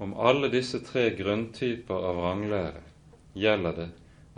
Om 0.00 0.14
alle 0.16 0.48
disse 0.48 0.80
tre 0.80 1.10
grunntyper 1.12 2.06
av 2.08 2.16
vranglære 2.22 2.80
gjelder 3.36 3.76
det 3.82 3.88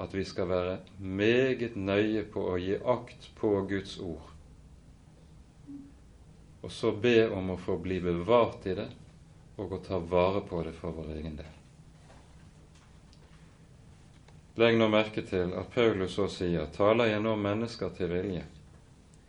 at 0.03 0.15
vi 0.17 0.25
skal 0.27 0.51
være 0.51 0.77
meget 0.99 1.77
nøye 1.77 2.25
på 2.33 2.43
å 2.51 2.59
gi 2.59 2.75
akt 2.83 3.31
på 3.39 3.55
Guds 3.71 3.95
ord, 4.03 4.27
og 6.63 6.71
så 6.71 6.91
be 6.95 7.29
om 7.31 7.55
å 7.55 7.61
få 7.61 7.77
bli 7.83 8.01
bevart 8.03 8.67
i 8.71 8.77
det 8.79 8.91
og 9.59 9.75
å 9.77 9.83
ta 9.87 9.99
vare 9.99 10.43
på 10.47 10.63
det 10.67 10.75
for 10.79 10.95
vår 10.97 11.15
egen 11.19 11.39
del. 11.39 11.62
Legg 14.61 14.77
nå 14.77 14.89
merke 14.93 15.23
til 15.25 15.55
at 15.57 15.71
Paulus 15.73 16.19
så 16.19 16.27
sier 16.29 16.69
taler 16.77 17.09
jeg 17.09 17.23
nå 17.25 17.33
mennesker 17.41 17.95
til 17.97 18.11
vilje 18.13 18.45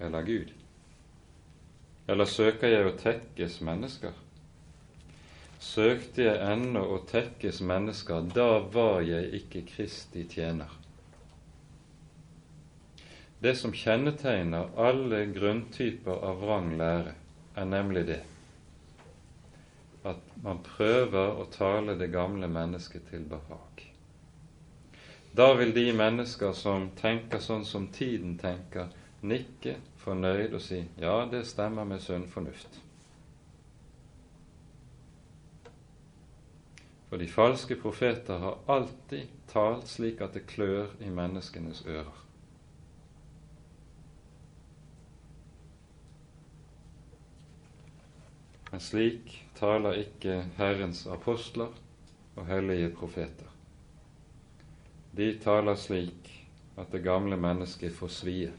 eller 0.04 0.26
Gud? 0.28 0.52
Eller 2.12 2.28
søker 2.28 2.74
jeg 2.74 2.90
å 2.90 2.98
tekkes 3.00 3.62
mennesker? 3.64 4.18
Søkte 5.64 6.26
jeg 6.26 6.42
ennå 6.44 6.82
å 6.92 6.98
tekkes 7.08 7.62
mennesker, 7.64 8.26
da 8.36 8.60
var 8.74 9.00
jeg 9.08 9.30
ikke 9.40 9.64
Kristi 9.70 10.26
tjener. 10.28 10.68
Det 13.40 13.56
som 13.60 13.72
kjennetegner 13.76 14.76
alle 14.80 15.24
grunntyper 15.32 16.20
av 16.20 16.44
vrang 16.44 16.70
lære, 16.80 17.16
er 17.56 17.72
nemlig 17.72 18.06
det 18.12 18.22
at 20.04 20.20
man 20.44 20.60
prøver 20.66 21.40
å 21.40 21.48
tale 21.52 21.96
det 21.96 22.12
gamle 22.12 22.50
mennesket 22.52 23.08
til 23.08 23.24
behag. 23.32 23.93
Da 25.38 25.54
vil 25.54 25.74
de 25.74 25.88
mennesker 25.98 26.52
som 26.54 26.92
tenker 26.94 27.42
sånn 27.42 27.64
som 27.66 27.88
tiden 27.90 28.36
tenker, 28.38 28.92
nikke 29.26 29.80
fornøyd 30.04 30.52
og 30.54 30.62
si 30.62 30.84
ja, 31.02 31.24
det 31.32 31.48
stemmer 31.50 31.88
med 31.90 32.04
sunn 32.04 32.28
fornuft. 32.30 32.78
For 37.10 37.22
de 37.22 37.30
falske 37.30 37.78
profeter 37.82 38.42
har 38.42 38.60
alltid 38.76 39.32
talt 39.50 39.90
slik 39.90 40.22
at 40.22 40.38
det 40.38 40.46
klør 40.50 40.94
i 41.02 41.10
menneskenes 41.14 41.82
ører. 41.86 42.20
Men 48.70 48.82
slik 48.82 49.34
taler 49.58 49.98
ikke 50.02 50.44
Herrens 50.58 51.06
apostler 51.10 51.74
og 52.36 52.46
hellige 52.50 52.94
profeter 52.98 53.53
de 55.16 55.34
taler 55.39 55.76
slik 55.78 56.30
at 56.76 56.91
det 56.91 57.03
gamle 57.05 57.38
mennesket 57.38 57.93
får 57.93 58.09
svie. 58.09 58.53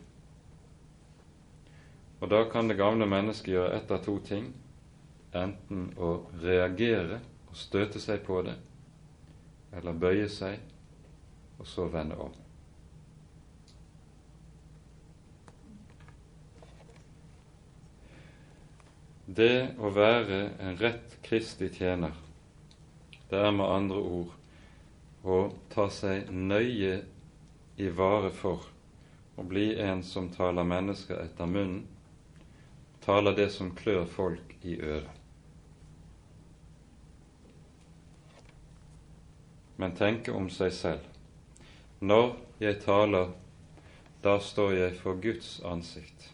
Og 2.22 2.30
da 2.30 2.44
kan 2.50 2.70
det 2.70 2.78
gamle 2.78 3.08
mennesket 3.10 3.56
gjøre 3.56 3.74
ett 3.74 3.90
av 3.90 4.04
to 4.04 4.14
ting. 4.22 4.52
Enten 5.34 5.88
å 5.98 6.12
reagere 6.44 7.18
og 7.50 7.58
støte 7.58 7.98
seg 7.98 8.22
på 8.22 8.38
det, 8.46 8.54
eller 9.74 9.98
bøye 9.98 10.28
seg 10.30 10.62
og 11.58 11.66
så 11.66 11.88
vende 11.90 12.16
om. 12.22 12.30
Det 19.26 19.74
å 19.82 19.90
være 19.90 20.40
en 20.62 20.78
rett 20.78 21.18
kristig 21.26 21.72
tjener, 21.80 22.14
det 23.30 23.42
er 23.42 23.54
med 23.56 23.66
andre 23.66 23.98
ord 23.98 24.43
og 25.24 25.54
ta 25.72 25.88
seg 25.88 26.28
nøye 26.30 26.98
i 27.80 27.88
vare 27.88 28.30
for 28.30 28.66
å 29.40 29.44
bli 29.48 29.72
en 29.80 30.02
som 30.04 30.28
taler 30.30 30.66
mennesker 30.68 31.18
etter 31.22 31.48
munnen, 31.48 31.86
taler 33.04 33.36
det 33.36 33.48
som 33.52 33.72
klør 33.76 34.04
folk 34.08 34.52
i 34.62 34.76
øret. 34.80 35.22
Men 39.76 39.96
tenke 39.98 40.32
om 40.32 40.46
seg 40.52 40.70
selv. 40.72 41.08
Når 42.00 42.36
jeg 42.62 42.78
taler, 42.84 43.32
da 44.22 44.36
står 44.40 44.76
jeg 44.76 44.94
for 45.00 45.18
Guds 45.20 45.56
ansikt. 45.66 46.30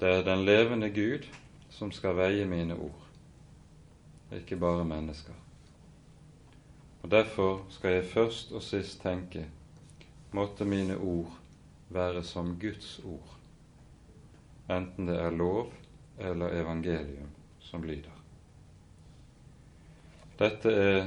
Det 0.00 0.12
er 0.12 0.22
den 0.22 0.44
levende 0.44 0.92
Gud 0.92 1.26
som 1.72 1.90
skal 1.92 2.16
veie 2.16 2.44
mine 2.48 2.76
ord, 2.76 3.02
ikke 4.32 4.56
bare 4.60 4.84
mennesker. 4.84 5.45
Og 7.06 7.10
Derfor 7.10 7.60
skal 7.70 7.92
jeg 7.92 8.04
først 8.10 8.48
og 8.52 8.62
sist 8.66 8.98
tenke 8.98 9.44
måtte 10.34 10.64
mine 10.66 10.96
ord 10.98 11.36
være 11.94 12.24
som 12.26 12.56
Guds 12.58 12.96
ord, 13.06 13.36
enten 14.66 15.06
det 15.06 15.14
er 15.22 15.30
lov 15.30 15.70
eller 16.18 16.56
evangelium 16.58 17.28
som 17.60 17.84
lyder. 17.86 18.16
Dette 20.40 20.72
er 20.72 20.98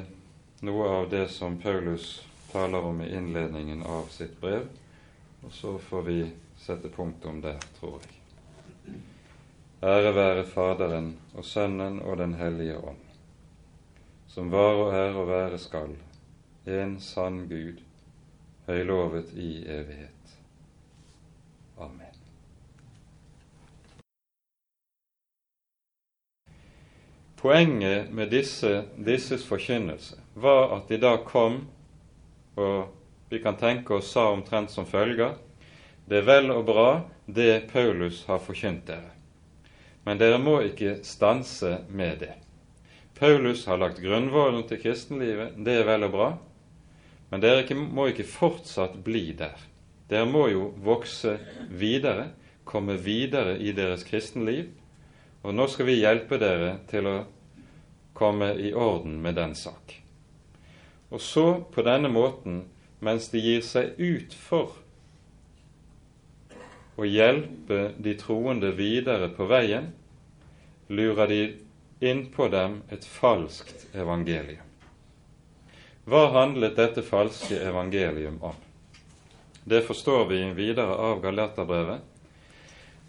noe 0.63 0.87
av 1.01 1.09
det 1.11 1.25
som 1.35 1.59
Paulus 1.59 2.07
taler 2.53 2.87
om 2.93 3.03
i 3.03 3.09
innledningen 3.19 3.83
av 3.83 4.07
sitt 4.15 4.39
brev, 4.39 4.71
og 5.43 5.51
så 5.51 5.75
får 5.89 6.07
vi 6.07 6.17
sette 6.63 6.95
punktum 6.95 7.43
der, 7.43 7.59
tror 7.81 7.99
jeg. 8.07 9.03
Ære 9.83 10.15
være 10.15 10.47
Faderen 10.47 11.11
og 11.35 11.43
Sønnen 11.43 11.99
og 11.99 12.17
Den 12.23 12.39
hellige 12.39 12.79
ånd 12.79 13.08
som 14.39 14.49
var 14.49 14.77
og 14.79 14.93
er 14.95 15.17
og 15.19 15.25
være 15.27 15.57
skal, 15.59 15.89
en 16.63 16.93
sann 17.03 17.41
Gud, 17.49 17.81
høylovet 18.69 19.33
i 19.35 19.65
evighet. 19.67 20.31
Amen. 21.75 22.15
Poenget 27.35 28.13
med 28.15 28.31
disse, 28.31 28.85
disses 28.95 29.43
forkynnelse 29.43 30.15
var 30.39 30.77
at 30.77 30.87
de 30.87 31.03
da 31.03 31.17
kom, 31.27 31.65
og 32.55 32.95
vi 33.27 33.43
kan 33.43 33.59
tenke 33.59 33.99
oss 33.99 34.15
sa 34.15 34.29
omtrent 34.31 34.71
som 34.71 34.87
følger 34.87 35.35
Det 36.07 36.23
er 36.23 36.29
vel 36.31 36.51
og 36.55 36.63
bra 36.65 36.89
det 37.27 37.67
Paulus 37.73 38.23
har 38.31 38.39
forkynt 38.39 38.87
dere, 38.87 39.11
men 40.07 40.17
dere 40.17 40.39
må 40.39 40.61
ikke 40.63 41.01
stanse 41.03 41.81
med 41.91 42.23
det. 42.23 42.37
Paulus 43.19 43.65
har 43.67 43.77
lagt 43.81 43.99
grunnvollen 43.99 44.63
til 44.69 44.79
kristenlivet, 44.79 45.57
det 45.59 45.81
er 45.81 45.87
vel 45.89 46.05
og 46.07 46.13
bra, 46.13 46.27
men 47.29 47.43
dere 47.43 47.75
må 47.75 48.07
ikke 48.07 48.23
fortsatt 48.23 48.95
bli 49.03 49.33
der. 49.35 49.59
Dere 50.07 50.25
må 50.29 50.45
jo 50.47 50.69
vokse 50.79 51.35
videre, 51.67 52.29
komme 52.63 52.95
videre 52.95 53.57
i 53.59 53.73
deres 53.75 54.05
kristenliv, 54.07 54.71
og 55.43 55.51
nå 55.55 55.67
skal 55.67 55.89
vi 55.89 55.99
hjelpe 55.99 56.39
dere 56.39 56.77
til 56.87 57.11
å 57.11 57.17
komme 58.15 58.53
i 58.55 58.71
orden 58.71 59.19
med 59.23 59.35
den 59.35 59.55
sak. 59.55 59.99
Og 61.11 61.19
så, 61.19 61.47
på 61.73 61.83
denne 61.83 62.07
måten, 62.11 62.63
mens 63.03 63.27
de 63.33 63.43
gir 63.43 63.63
seg 63.67 63.99
ut 63.99 64.31
for 64.47 64.79
å 66.99 67.07
hjelpe 67.07 67.93
de 67.99 68.15
troende 68.19 68.71
videre 68.75 69.27
på 69.35 69.47
veien, 69.49 69.91
lurer 70.87 71.31
de 71.31 71.41
innpå 71.99 72.47
dem 72.47 72.81
et 72.89 73.05
falskt 73.05 73.87
evangelium. 73.95 74.65
Hva 76.09 76.29
handlet 76.33 76.77
dette 76.79 77.03
falske 77.05 77.59
evangelium 77.59 78.39
om? 78.41 78.55
Det 79.69 79.83
forstår 79.85 80.25
vi 80.31 80.39
videre 80.57 80.95
av 80.95 81.21
Galaterbrevet. 81.21 82.01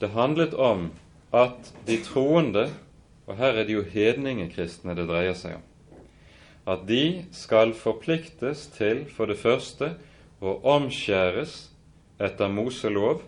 Det 0.00 0.10
handlet 0.12 0.54
om 0.54 0.90
at 1.32 1.70
de 1.86 1.96
troende, 2.04 2.66
og 3.24 3.38
her 3.38 3.60
er 3.60 3.68
det 3.68 3.76
jo 3.78 3.86
hedningekristne 3.86 4.96
det 4.98 5.06
dreier 5.08 5.38
seg 5.38 5.60
om, 5.60 5.64
at 6.68 6.84
de 6.88 7.22
skal 7.32 7.72
forpliktes 7.78 8.66
til 8.74 9.06
for 9.08 9.30
det 9.30 9.38
første 9.40 9.94
å 10.42 10.58
omskjæres 10.74 11.70
etter 12.20 12.50
Moselov, 12.52 13.22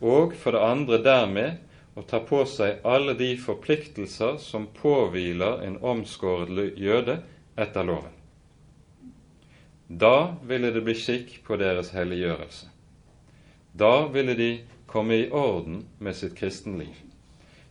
og 0.00 0.34
for 0.36 0.56
det 0.56 0.64
andre 0.64 1.00
dermed 1.04 1.69
å 1.94 2.02
ta 2.06 2.20
på 2.22 2.44
seg 2.46 2.84
alle 2.86 3.16
de 3.18 3.32
forpliktelser 3.40 4.38
som 4.42 4.68
påhviler 4.76 5.64
en 5.66 5.78
omskåret 5.82 6.78
jøde 6.78 7.20
etter 7.58 7.86
loven. 7.86 8.14
Da 9.90 10.36
ville 10.46 10.70
det 10.70 10.84
bli 10.86 10.94
skikk 10.94 11.40
på 11.46 11.58
deres 11.58 11.90
helliggjørelse. 11.90 12.68
Da 13.72 14.06
ville 14.06 14.36
de 14.38 14.50
komme 14.86 15.16
i 15.18 15.30
orden 15.30 15.84
med 15.98 16.16
sitt 16.16 16.36
kristenliv. 16.38 16.94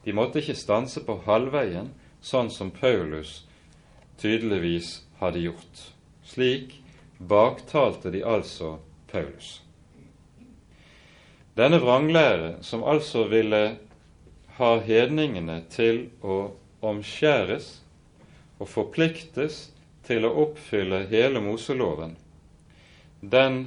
De 0.04 0.16
måtte 0.16 0.42
ikke 0.42 0.56
stanse 0.56 1.04
på 1.04 1.20
halvveien, 1.26 1.94
sånn 2.22 2.52
som 2.52 2.72
Paulus 2.76 3.46
tydeligvis 4.20 5.00
hadde 5.20 5.46
gjort. 5.48 5.84
Slik 6.28 6.76
baktalte 7.20 8.12
de 8.12 8.24
altså 8.24 8.78
Paulus. 9.12 9.62
Denne 11.56 11.80
vranglære, 11.84 12.58
som 12.64 12.84
altså 12.88 13.26
ville 13.32 13.78
ha 14.60 14.78
hedningene 14.84 15.62
til 15.72 16.10
å 16.22 16.40
omskjæres 16.86 17.72
og 18.60 18.68
forpliktes 18.68 19.70
til 20.08 20.28
å 20.28 20.34
oppfylle 20.44 21.06
hele 21.12 21.42
Moseloven, 21.44 22.16
den 23.22 23.62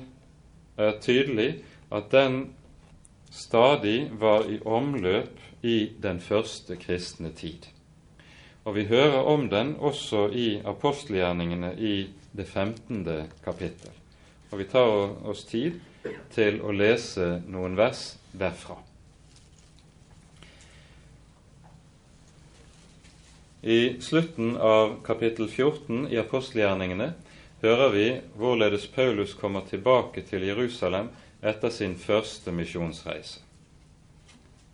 er 0.76 0.99
tydelig 1.01 1.62
at 1.93 2.11
den 2.12 2.43
stadig 3.32 4.11
var 4.20 4.49
i 4.49 4.59
omløp 4.64 5.40
i 5.62 5.93
den 6.03 6.20
første 6.20 6.76
kristne 6.76 7.32
tid. 7.36 7.68
Og 8.64 8.76
vi 8.76 8.86
hører 8.86 9.26
om 9.26 9.49
den 9.51 9.74
også 9.80 10.28
i 10.28 10.61
apostelgjerningene 10.64 11.74
i 11.78 11.97
det 12.32 12.47
15. 12.47 13.05
kapittel. 13.45 13.90
Og 14.53 14.59
vi 14.59 14.68
tar 14.70 15.26
oss 15.28 15.45
tid 15.49 15.80
til 16.34 16.61
å 16.62 16.72
lese 16.74 17.43
noen 17.49 17.76
vers 17.78 18.12
derfra. 18.32 18.91
I 23.65 24.01
slutten 24.01 24.57
av 24.57 24.97
kapittel 25.05 25.49
14 25.49 26.09
i 26.11 26.19
apostelgjerningene 26.19 27.13
hører 27.63 27.93
vi 27.95 28.07
hvorledes 28.35 28.89
Paulus 28.91 29.37
kommer 29.39 29.63
tilbake 29.69 30.25
til 30.27 30.43
Jerusalem 30.49 31.13
etter 31.39 31.71
sin 31.71 31.95
første 31.95 32.51
misjonsreise. 32.51 33.39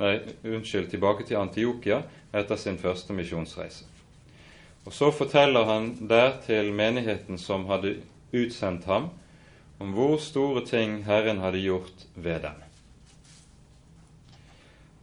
Nei, 0.01 0.15
unnskyld, 0.41 0.89
tilbake 0.89 1.27
til 1.29 1.37
Antiokia 1.37 2.01
etter 2.33 2.57
sin 2.57 2.79
første 2.81 3.13
misjonsreise. 3.13 3.85
Og 4.87 4.93
Så 4.97 5.11
forteller 5.13 5.69
han 5.69 5.91
der 6.09 6.39
til 6.47 6.73
menigheten 6.73 7.37
som 7.39 7.67
hadde 7.69 7.99
utsendt 8.33 8.89
ham, 8.89 9.11
om 9.79 9.93
hvor 9.93 10.17
store 10.17 10.65
ting 10.65 11.03
Herren 11.05 11.45
hadde 11.45 11.61
gjort 11.61 12.09
ved 12.15 12.41
dem. 12.41 12.57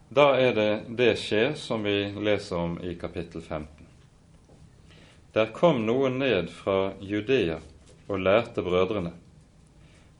Da 0.09 0.31
er 0.41 0.53
det 0.57 0.71
det 0.97 1.13
skjer 1.21 1.53
som 1.59 1.83
vi 1.83 2.07
leser 2.17 2.55
om 2.57 2.79
i 2.81 2.95
kapittel 2.97 3.41
15. 3.41 3.74
Der 5.35 5.49
kom 5.51 5.81
noen 5.83 6.13
ned 6.21 6.47
fra 6.47 6.93
Judea 7.03 7.57
og 8.07 8.21
lærte 8.23 8.63
brødrene. 8.63 9.11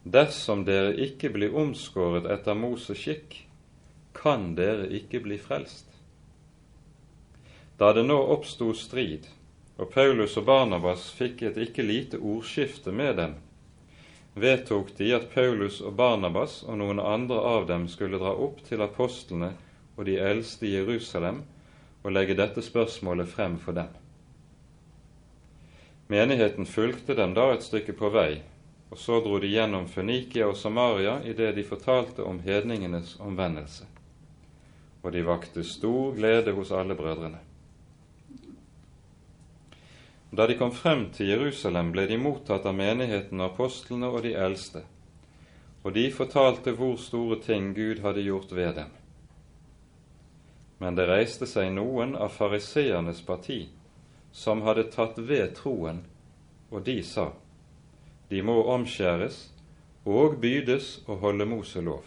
Dersom 0.04 0.66
dere 0.68 0.92
ikke 1.06 1.30
blir 1.32 1.56
omskåret 1.56 2.28
etter 2.34 2.58
Moses 2.60 3.00
skikk, 3.00 3.38
kan 4.12 4.52
dere 4.60 4.90
ikke 5.00 5.24
bli 5.24 5.40
frelst. 5.40 5.88
Da 7.80 7.94
det 7.96 8.04
nå 8.10 8.20
oppsto 8.36 8.74
strid, 8.76 9.32
og 9.80 9.88
Paulus 9.96 10.36
og 10.36 10.50
Barnabas 10.52 11.08
fikk 11.16 11.48
et 11.48 11.64
ikke 11.64 11.88
lite 11.88 12.20
ordskifte 12.20 12.92
med 12.92 13.16
dem, 13.16 13.40
vedtok 14.36 14.98
de 15.00 15.14
at 15.16 15.32
Paulus 15.32 15.80
og 15.80 15.96
Barnabas 15.96 16.62
og 16.68 16.82
noen 16.84 17.00
andre 17.00 17.40
av 17.56 17.70
dem 17.72 17.88
skulle 17.88 18.20
dra 18.20 18.36
opp 18.36 18.66
til 18.68 18.84
apostlene 18.84 19.56
og 19.96 20.10
de 20.12 20.20
eldste 20.20 20.68
i 20.68 20.76
Jerusalem 20.76 21.46
og 22.04 22.12
legge 22.12 22.36
dette 22.36 22.60
spørsmålet 22.60 23.32
frem 23.32 23.56
for 23.64 23.80
dem. 23.80 23.96
Menigheten 26.08 26.66
fulgte 26.66 27.16
dem 27.16 27.34
da 27.34 27.48
et 27.54 27.64
stykke 27.66 27.96
på 27.98 28.12
vei, 28.14 28.44
og 28.94 29.00
så 29.02 29.18
dro 29.26 29.40
de 29.42 29.50
gjennom 29.50 29.88
Fønikia 29.90 30.46
og 30.46 30.58
Samaria 30.58 31.16
idet 31.26 31.56
de 31.58 31.64
fortalte 31.66 32.22
om 32.22 32.38
hedningenes 32.46 33.16
omvendelse. 33.20 33.88
Og 35.02 35.14
de 35.16 35.24
vakte 35.26 35.64
stor 35.66 36.14
glede 36.14 36.54
hos 36.54 36.72
alle 36.72 36.94
brødrene. 36.96 37.40
Da 40.30 40.46
de 40.48 40.58
kom 40.60 40.72
frem 40.72 41.08
til 41.16 41.32
Jerusalem, 41.32 41.90
ble 41.96 42.06
de 42.10 42.20
mottatt 42.22 42.66
av 42.70 42.76
menigheten, 42.78 43.42
apostlene 43.42 44.10
og 44.12 44.22
de 44.26 44.36
eldste, 44.38 44.84
og 45.82 45.94
de 45.96 46.06
fortalte 46.14 46.74
hvor 46.78 47.00
store 47.02 47.40
ting 47.42 47.72
Gud 47.74 48.04
hadde 48.06 48.26
gjort 48.26 48.54
ved 48.54 48.76
dem. 48.78 48.94
Men 50.78 50.98
det 50.98 51.08
reiste 51.10 51.48
seg 51.50 51.72
noen 51.74 52.14
av 52.20 52.34
fariseernes 52.36 53.24
parti 53.26 53.64
som 54.36 54.66
hadde 54.68 54.90
tatt 54.92 55.18
ved 55.18 55.56
troen, 55.56 56.04
og 56.70 56.84
de 56.84 57.00
sa:" 57.04 57.32
De 58.30 58.42
må 58.44 58.58
omskjæres 58.74 59.38
og 60.06 60.40
bydes 60.42 60.88
å 61.08 61.16
holde 61.22 61.46
Moselov. 61.48 62.04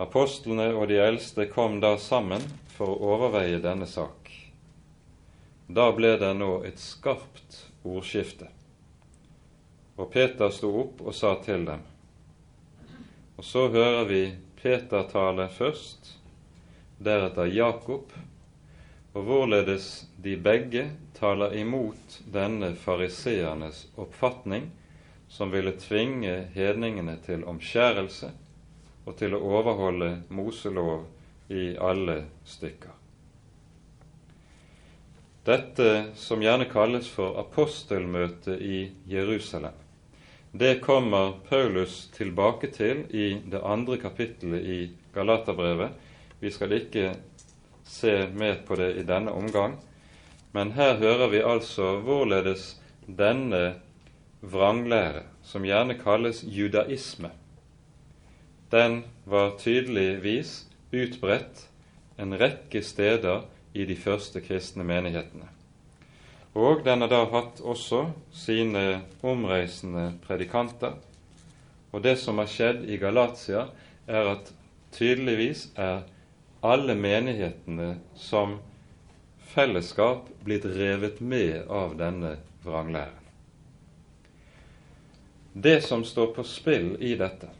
Apostlene 0.00 0.72
og 0.74 0.88
de 0.88 0.96
eldste 1.04 1.46
kom 1.52 1.78
da 1.84 1.92
sammen 2.00 2.42
for 2.74 2.90
å 2.90 3.12
overveie 3.14 3.60
denne 3.62 3.86
sak. 3.86 4.32
Da 5.68 5.90
ble 5.94 6.16
det 6.18 6.32
nå 6.40 6.64
et 6.66 6.80
skarpt 6.80 7.60
ordskifte, 7.84 8.48
og 9.96 10.10
Peter 10.16 10.50
sto 10.50 10.72
opp 10.80 11.04
og 11.04 11.14
sa 11.14 11.36
til 11.44 11.68
dem. 11.68 11.84
Og 13.36 13.44
så 13.46 13.68
hører 13.68 14.08
vi 14.10 14.24
Peter 14.62 15.06
tale 15.12 15.46
først, 15.52 16.16
deretter 16.98 17.52
Jakob, 17.52 18.12
og 19.12 19.26
hvorledes 19.26 20.06
de 20.24 20.36
begge 20.40 20.86
taler 21.16 21.52
imot 21.60 22.20
denne 22.32 22.72
fariseernes 22.80 23.84
oppfatning, 24.00 24.70
som 25.28 25.52
ville 25.52 25.74
tvinge 25.80 26.32
hedningene 26.54 27.18
til 27.24 27.44
omskjærelse 27.48 28.32
og 29.06 29.14
til 29.18 29.36
å 29.36 29.42
overholde 29.58 30.10
Moselov 30.32 31.06
i 31.52 31.72
alle 31.80 32.22
stykker. 32.48 32.92
Dette 35.42 35.88
som 36.14 36.42
gjerne 36.44 36.68
kalles 36.70 37.08
for 37.10 37.40
apostelmøtet 37.40 38.60
i 38.62 38.84
Jerusalem, 39.10 39.74
det 40.52 40.82
kommer 40.84 41.32
Paulus 41.48 42.10
tilbake 42.14 42.68
til 42.70 43.06
i 43.10 43.40
det 43.50 43.62
andre 43.64 43.96
kapittelet 43.98 44.66
i 44.68 44.80
Galaterbrevet. 45.14 45.96
Vi 46.40 46.50
skal 46.52 46.76
ikke 46.76 47.14
se 47.84 48.28
mer 48.34 48.62
på 48.66 48.76
det 48.76 48.94
i 48.96 49.06
denne 49.06 49.32
omgang, 49.32 49.76
men 50.52 50.72
her 50.76 50.96
hører 51.00 51.28
vi 51.32 51.44
altså 51.44 51.98
hvorledes 52.04 52.76
denne 53.06 53.74
vranglære, 54.42 55.22
som 55.42 55.64
gjerne 55.64 55.98
kalles 55.98 56.44
judaisme, 56.44 57.30
den 58.72 59.02
var 59.24 59.58
tydeligvis 59.58 60.64
utbredt 60.92 61.66
en 62.16 62.32
rekke 62.40 62.80
steder 62.82 63.42
i 63.76 63.84
de 63.84 63.96
første 63.96 64.40
kristne 64.40 64.84
menighetene. 64.84 65.48
Og 66.54 66.80
den 66.84 67.04
har 67.04 67.10
da 67.12 67.18
hatt 67.34 67.60
også 67.60 68.06
sine 68.32 69.02
omreisende 69.22 70.14
predikanter. 70.24 70.96
Og 71.92 72.00
det 72.04 72.16
som 72.20 72.40
har 72.40 72.48
skjedd 72.48 72.86
i 72.88 72.96
Galatia, 73.00 73.66
er 74.06 74.32
at 74.34 74.52
tydeligvis 74.96 75.68
er 75.76 76.02
alle 76.62 76.94
menighetene 76.94 77.96
som 78.14 78.58
fellesskap 79.54 80.28
blitt 80.44 80.64
revet 80.64 81.20
med 81.20 81.66
av 81.66 81.96
denne 81.98 82.36
vranglæren. 82.62 83.18
Det 85.52 85.80
som 85.84 86.04
står 86.04 86.30
på 86.36 86.44
spill 86.46 86.94
i 87.02 87.16
dette, 87.18 87.50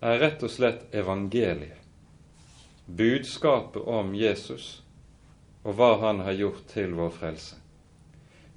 er 0.00 0.18
rett 0.18 0.42
og 0.42 0.50
slett 0.50 0.88
evangeliet, 0.96 1.76
budskapet 2.86 3.84
om 3.84 4.14
Jesus 4.16 4.80
og 5.66 5.76
hva 5.76 5.92
han 6.00 6.24
har 6.24 6.40
gjort 6.40 6.66
til 6.72 6.96
vår 6.96 7.12
frelse. 7.14 7.60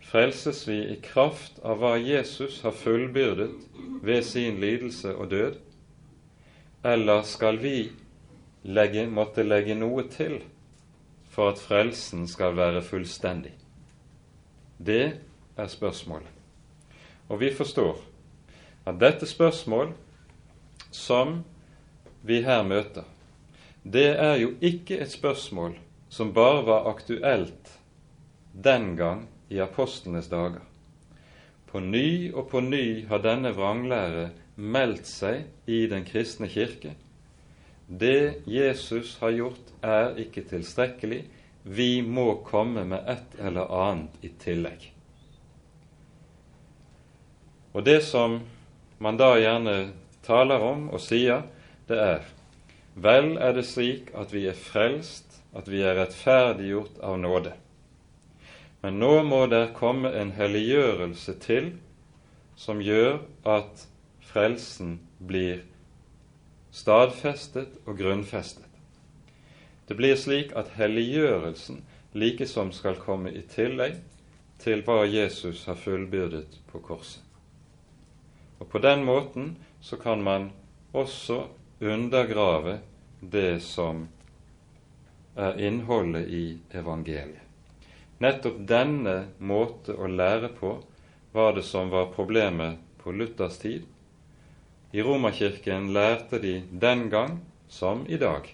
Frelses 0.09 0.63
vi 0.69 0.79
i 0.93 0.99
kraft 1.03 1.59
av 1.67 1.81
hva 1.81 1.97
Jesus 1.99 2.61
har 2.63 2.73
fullbyrdet 2.73 3.51
ved 4.05 4.23
sin 4.25 4.61
lidelse 4.61 5.11
og 5.15 5.33
død, 5.33 5.57
eller 6.87 7.25
skal 7.27 7.59
vi 7.59 7.89
legge, 8.63 9.07
måtte 9.07 9.43
legge 9.43 9.75
noe 9.75 10.05
til 10.11 10.39
for 11.29 11.53
at 11.53 11.61
frelsen 11.61 12.27
skal 12.27 12.57
være 12.57 12.81
fullstendig. 12.83 13.53
Det 14.77 15.19
er 15.57 15.67
spørsmålet. 15.67 16.31
Og 17.29 17.39
vi 17.39 17.51
forstår 17.53 17.99
at 18.89 18.99
dette 18.99 19.27
spørsmål 19.29 19.93
som 20.91 21.43
vi 22.25 22.41
her 22.41 22.63
møter, 22.63 23.05
det 23.83 24.07
er 24.19 24.35
jo 24.41 24.55
ikke 24.61 24.97
et 24.99 25.11
spørsmål 25.11 25.77
som 26.09 26.33
bare 26.33 26.65
var 26.65 26.89
aktuelt 26.89 27.79
den 28.53 28.95
gang 28.97 29.27
i 29.49 29.59
apostlenes 29.61 30.27
dager. 30.27 30.65
På 31.69 31.79
ny 31.79 32.33
og 32.33 32.49
på 32.49 32.59
ny 32.65 33.05
har 33.07 33.21
denne 33.21 33.53
vranglære 33.53 34.29
meldt 34.55 35.07
seg 35.07 35.45
i 35.69 35.85
den 35.87 36.03
kristne 36.05 36.49
kirke. 36.49 36.95
Det 37.89 38.45
Jesus 38.45 39.17
har 39.19 39.33
gjort, 39.33 39.71
er 39.81 40.13
ikke 40.21 40.43
tilstrekkelig. 40.45 41.23
Vi 41.63 42.01
må 42.05 42.43
komme 42.45 42.83
med 42.85 43.07
et 43.09 43.39
eller 43.41 43.71
annet 43.73 44.21
i 44.21 44.29
tillegg. 44.37 44.91
Og 47.73 47.85
det 47.85 48.03
som 48.05 48.39
man 49.01 49.17
da 49.17 49.31
gjerne 49.41 49.75
taler 50.25 50.61
om 50.61 50.85
og 50.93 51.01
sier, 51.01 51.47
det 51.89 51.97
er 51.97 52.27
Vel 52.99 53.37
er 53.39 53.53
det 53.55 53.63
slik 53.69 54.09
at 54.17 54.33
vi 54.33 54.43
er 54.49 54.57
frelst, 54.57 55.39
at 55.55 55.69
vi 55.71 55.79
er 55.85 55.95
rettferdiggjort 55.95 56.97
av 57.05 57.15
nåde. 57.21 57.53
Men 58.83 58.99
nå 58.99 59.11
må 59.23 59.45
der 59.47 59.71
komme 59.75 60.11
en 60.19 60.33
helliggjørelse 60.35 61.35
til 61.39 61.71
som 62.59 62.81
gjør 62.83 63.21
at 63.47 63.85
frelsen 64.29 64.97
blir 65.19 65.63
stadfestet 66.71 67.79
og 67.85 67.97
grunnfestet. 67.97 68.65
Det 69.87 69.97
blir 69.97 70.15
slik 70.19 70.53
at 70.57 70.75
helliggjørelsen 70.77 71.81
likesom 72.13 72.71
skal 72.73 72.99
komme 73.01 73.31
i 73.33 73.41
tillegg 73.49 73.97
til 74.61 74.83
hva 74.85 75.01
Jesus 75.07 75.65
har 75.69 75.79
fullbyrdet 75.79 76.59
på 76.69 76.81
korset. 76.85 77.23
Og 78.59 78.67
På 78.69 78.79
den 78.79 79.05
måten 79.07 79.55
så 79.81 79.97
kan 79.97 80.23
man 80.23 80.51
også 80.93 81.47
undergrave 81.79 82.79
det 83.21 83.61
som 83.63 84.07
er 85.35 85.59
innholdet 85.59 86.27
i 86.27 86.59
evangeliet. 86.75 87.45
Nettopp 88.19 88.57
denne 88.67 89.29
måte 89.39 89.95
å 89.95 90.07
lære 90.11 90.49
på 90.59 90.73
var 91.31 91.53
det 91.55 91.63
som 91.63 91.89
var 91.89 92.11
problemet 92.11 92.81
på 92.99 93.13
Luthers 93.15 93.57
tid. 93.61 93.85
I 94.93 95.01
Romerkirken 95.01 95.91
lærte 95.93 96.39
de 96.41 96.63
den 96.81 97.09
gang, 97.09 97.39
som 97.67 98.05
i 98.09 98.17
dag, 98.17 98.47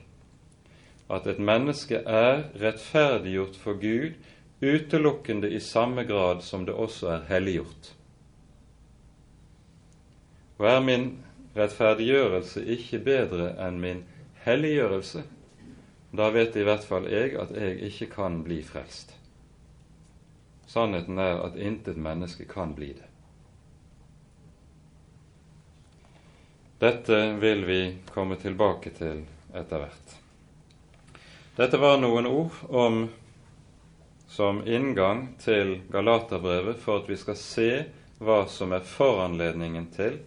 at 1.10 1.28
et 1.28 1.40
menneske 1.40 1.96
er 1.96 2.44
rettferdiggjort 2.60 3.56
for 3.56 3.80
Gud 3.80 4.18
utelukkende 4.62 5.50
i 5.50 5.60
samme 5.60 6.04
grad 6.04 6.42
som 6.42 6.66
det 6.66 6.76
også 6.76 7.08
er 7.08 7.24
helliggjort. 7.30 7.94
Og 10.58 10.68
er 10.68 10.84
min 10.84 11.08
rettferdiggjørelse 11.56 12.66
ikke 12.66 13.00
bedre 13.00 13.54
enn 13.68 13.80
min 13.80 14.04
helliggjørelse, 14.44 15.24
da 16.16 16.30
vet 16.32 16.56
i 16.56 16.64
hvert 16.68 16.84
fall 16.88 17.08
jeg 17.12 17.36
at 17.40 17.52
jeg 17.56 17.80
ikke 17.90 18.12
kan 18.12 18.42
bli 18.44 18.62
frelst. 18.64 19.16
Sannheten 20.68 21.20
er 21.20 21.44
at 21.46 21.56
intet 21.56 21.98
menneske 21.98 22.48
kan 22.48 22.74
bli 22.76 22.94
det. 22.96 23.15
Dette 26.80 27.20
vil 27.40 27.66
vi 27.66 27.82
komme 28.14 28.36
tilbake 28.36 28.92
til 28.98 29.24
etter 29.56 29.80
hvert. 29.80 30.16
Dette 31.56 31.80
var 31.80 32.02
noen 32.02 32.28
ord 32.28 32.58
om 32.68 33.06
som 34.28 34.60
inngang 34.68 35.30
til 35.40 35.78
Galaterbrevet 35.92 36.82
for 36.84 37.00
at 37.00 37.10
vi 37.10 37.16
skal 37.16 37.38
se 37.40 37.70
hva 38.20 38.42
som 38.52 38.74
er 38.76 38.84
foranledningen 38.84 39.88
til 39.96 40.18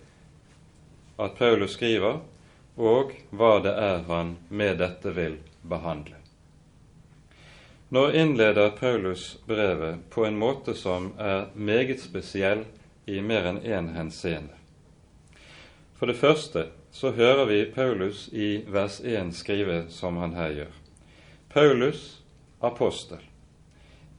at 1.20 1.36
Paulus 1.36 1.74
skriver, 1.76 2.20
og 2.78 3.12
hva 3.34 3.58
det 3.60 3.74
er 3.74 4.04
han 4.08 4.36
med 4.48 4.78
dette 4.80 5.12
vil 5.12 5.36
behandle. 5.68 6.16
Nå 7.92 8.10
innleder 8.16 8.70
Paulus 8.78 9.34
brevet 9.48 10.06
på 10.10 10.24
en 10.24 10.38
måte 10.38 10.74
som 10.78 11.10
er 11.18 11.48
meget 11.54 12.00
spesiell 12.00 12.64
i 13.08 13.20
mer 13.20 13.48
enn 13.50 13.60
én 13.64 13.78
en 13.78 13.94
henseende. 13.96 14.57
For 15.98 16.06
det 16.06 16.14
første 16.14 16.68
så 16.94 17.10
hører 17.10 17.44
vi 17.50 17.64
Paulus 17.74 18.28
i 18.32 18.62
vers 18.70 19.00
1 19.00 19.32
skrive 19.34 19.80
som 19.90 20.16
han 20.22 20.36
her 20.38 20.52
gjør. 20.54 20.76
Paulus, 21.50 22.22
apostel, 22.62 23.18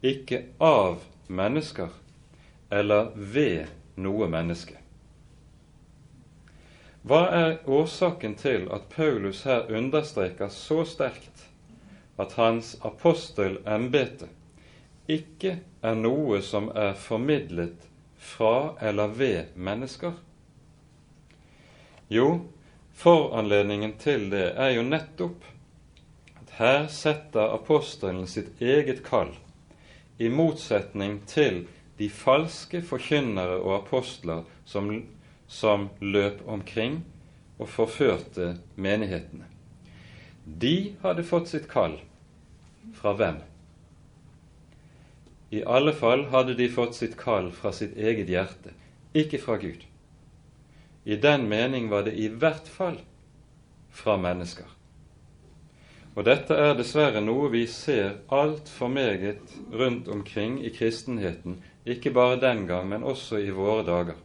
ikke 0.03 0.41
av 0.59 0.99
mennesker 1.27 1.95
eller 2.71 3.13
ved 3.15 3.71
noe 3.95 4.27
menneske. 4.27 4.75
Hva 7.07 7.23
er 7.31 7.57
årsaken 7.63 8.35
til 8.35 8.67
at 8.75 8.91
Paulus 8.91 9.45
her 9.47 9.71
understreker 9.71 10.51
så 10.51 10.83
sterkt 10.83 11.47
at 12.19 12.35
hans 12.35 12.75
apostelembete 12.83 14.27
ikke 15.07 15.61
er 15.81 15.95
noe 15.95 16.41
som 16.43 16.67
er 16.75 16.91
formidlet 16.99 17.87
fra 18.19 18.75
eller 18.83 19.15
ved 19.15 19.55
mennesker? 19.55 20.19
Jo, 22.09 22.29
foranledningen 22.97 23.93
til 24.01 24.29
det 24.33 24.47
er 24.57 24.73
jo 24.75 24.85
nettopp 24.87 25.45
at 26.41 26.55
her 26.57 26.87
setter 26.91 27.53
apostelen 27.53 28.25
sitt 28.27 28.61
eget 28.61 29.03
kall 29.05 29.35
i 30.17 30.29
motsetning 30.33 31.21
til 31.29 31.67
de 31.99 32.09
falske 32.09 32.81
forkynnere 32.81 33.59
og 33.61 33.75
apostler 33.83 34.43
som 34.65 34.89
som 35.49 35.89
løp 35.99 36.43
omkring 36.47 37.01
og 37.57 37.69
forførte 37.73 38.51
menighetene. 38.77 39.47
De 40.45 40.95
hadde 41.01 41.25
fått 41.25 41.49
sitt 41.49 41.65
kall 41.71 41.97
fra 42.95 43.15
hvem? 43.17 43.39
I 45.49 45.63
alle 45.65 45.95
fall 45.97 46.27
hadde 46.29 46.53
de 46.57 46.69
fått 46.69 46.93
sitt 46.99 47.17
kall 47.17 47.49
fra 47.51 47.73
sitt 47.73 47.97
eget 47.97 48.29
hjerte, 48.29 48.75
ikke 49.17 49.41
fra 49.41 49.57
Gud. 49.57 49.88
I 51.05 51.15
den 51.15 51.47
mening 51.49 51.89
var 51.89 52.03
det 52.07 52.15
i 52.19 52.27
hvert 52.27 52.67
fall 52.67 52.99
fra 53.91 54.17
mennesker. 54.17 54.67
Og 56.15 56.25
dette 56.27 56.55
er 56.57 56.73
dessverre 56.75 57.21
noe 57.23 57.51
vi 57.53 57.65
ser 57.71 58.17
altfor 58.33 58.91
meget 58.91 59.53
rundt 59.71 60.09
omkring 60.11 60.59
i 60.65 60.73
kristenheten, 60.75 61.61
ikke 61.85 62.11
bare 62.11 62.41
den 62.41 62.65
gang, 62.67 62.89
men 62.89 63.05
også 63.07 63.39
i 63.39 63.53
våre 63.55 63.85
dager 63.87 64.17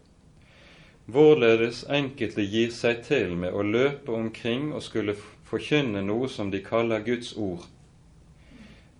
hvorledes 1.04 1.84
enkelte 1.92 2.44
gir 2.48 2.70
seg 2.72 3.02
til 3.04 3.34
med 3.36 3.52
å 3.52 3.64
løpe 3.66 4.12
omkring 4.12 4.70
og 4.72 4.82
skulle 4.84 5.16
forkynne 5.44 6.00
noe 6.04 6.30
som 6.32 6.50
de 6.50 6.62
kaller 6.64 7.04
Guds 7.04 7.34
ord, 7.36 7.66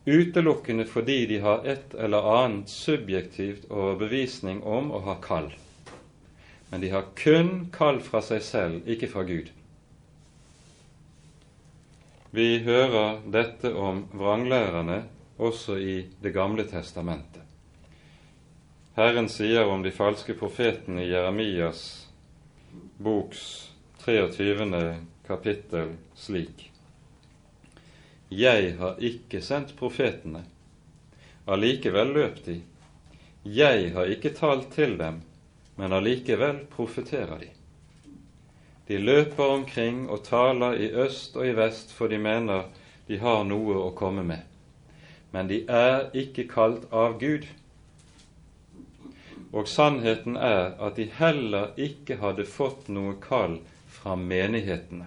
utelukkende 0.05 0.85
fordi 0.85 1.25
de 1.33 1.41
har 1.41 1.64
et 1.64 1.97
eller 1.97 2.29
annet 2.35 2.68
subjektivt 2.68 3.70
overbevisning 3.70 4.61
om 4.62 4.93
å 4.93 5.01
ha 5.09 5.16
kall. 5.25 5.49
Men 6.75 6.81
de 6.81 6.91
har 6.91 7.03
kun 7.03 7.68
kall 7.72 8.01
fra 8.03 8.18
seg 8.18 8.41
selv, 8.43 8.89
ikke 8.91 9.07
fra 9.07 9.22
Gud. 9.22 9.47
Vi 12.35 12.47
hører 12.66 13.20
dette 13.31 13.70
om 13.79 14.01
vranglærerne 14.11 14.97
også 15.39 15.77
i 15.79 15.93
Det 16.18 16.33
gamle 16.35 16.64
testamentet. 16.66 17.45
Herren 18.97 19.31
sier 19.31 19.70
om 19.70 19.85
de 19.87 19.93
falske 19.95 20.35
profetene 20.35 21.05
i 21.05 21.12
Jeremias 21.12 21.83
boks 22.99 23.45
23. 24.03 24.66
kapittel 25.29 25.93
slik 26.18 26.72
Jeg 28.35 28.72
har 28.83 28.99
ikke 28.99 29.45
sendt 29.51 29.77
profetene, 29.79 30.43
allikevel 31.47 32.11
løp 32.18 32.43
de. 32.49 32.59
Jeg 33.45 33.95
har 33.95 34.11
ikke 34.11 34.35
talt 34.35 34.72
til 34.75 34.99
dem, 34.99 35.22
men 35.77 35.93
allikevel 35.93 36.64
profeterer 36.75 37.39
de. 37.39 37.51
De 38.87 38.99
løper 38.99 39.45
omkring 39.45 40.05
og 40.11 40.25
taler 40.25 40.77
i 40.77 40.91
øst 40.93 41.37
og 41.37 41.49
i 41.49 41.57
vest, 41.57 41.93
for 41.93 42.09
de 42.09 42.18
mener 42.18 42.68
de 43.09 43.18
har 43.18 43.45
noe 43.49 43.77
å 43.81 43.91
komme 43.97 44.22
med. 44.22 44.43
Men 45.33 45.49
de 45.49 45.64
er 45.68 46.11
ikke 46.14 46.49
kalt 46.49 46.85
av 46.93 47.18
Gud 47.20 47.49
og 49.55 49.68
sannheten 49.70 50.35
er 50.37 50.72
at 50.83 50.97
de 50.99 51.07
heller 51.14 51.77
ikke 51.79 52.18
hadde 52.18 52.47
fått 52.49 52.89
noe 52.91 53.14
kall 53.22 53.61
fra 53.87 54.16
menighetene. 54.18 55.07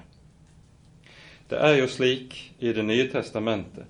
Det 1.52 1.60
er 1.60 1.76
jo 1.82 1.88
slik 1.92 2.36
i 2.60 2.72
Det 2.74 2.84
nye 2.84 3.08
testamentet 3.12 3.88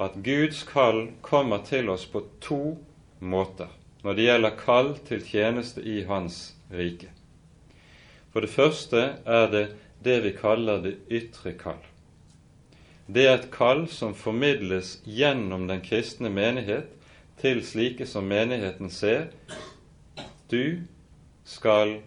at 0.00 0.16
Guds 0.24 0.62
kall 0.68 1.10
kommer 1.20 1.58
til 1.64 1.88
oss 1.92 2.04
på 2.08 2.22
to 2.40 2.76
måter 3.20 3.68
når 4.06 4.14
det 4.14 4.26
gjelder 4.28 4.58
kall 4.60 4.92
til 5.02 5.22
tjeneste 5.26 5.82
i 5.82 6.04
Hans 6.06 6.54
rike. 6.70 7.08
For 8.30 8.44
det 8.44 8.52
første 8.54 9.00
er 9.26 9.48
det 9.50 9.66
det 10.06 10.20
vi 10.22 10.30
kaller 10.36 10.78
det 10.84 10.92
ytre 11.10 11.56
kall. 11.58 11.80
Det 13.10 13.24
er 13.26 13.34
et 13.40 13.48
kall 13.50 13.88
som 13.90 14.14
formidles 14.14 15.00
gjennom 15.02 15.66
den 15.66 15.82
kristne 15.82 16.30
menighet 16.30 16.92
til 17.42 17.64
slike 17.66 18.06
som 18.06 18.30
menigheten 18.30 18.94
ser 18.94 19.26
du 20.54 20.86
skal 21.42 21.98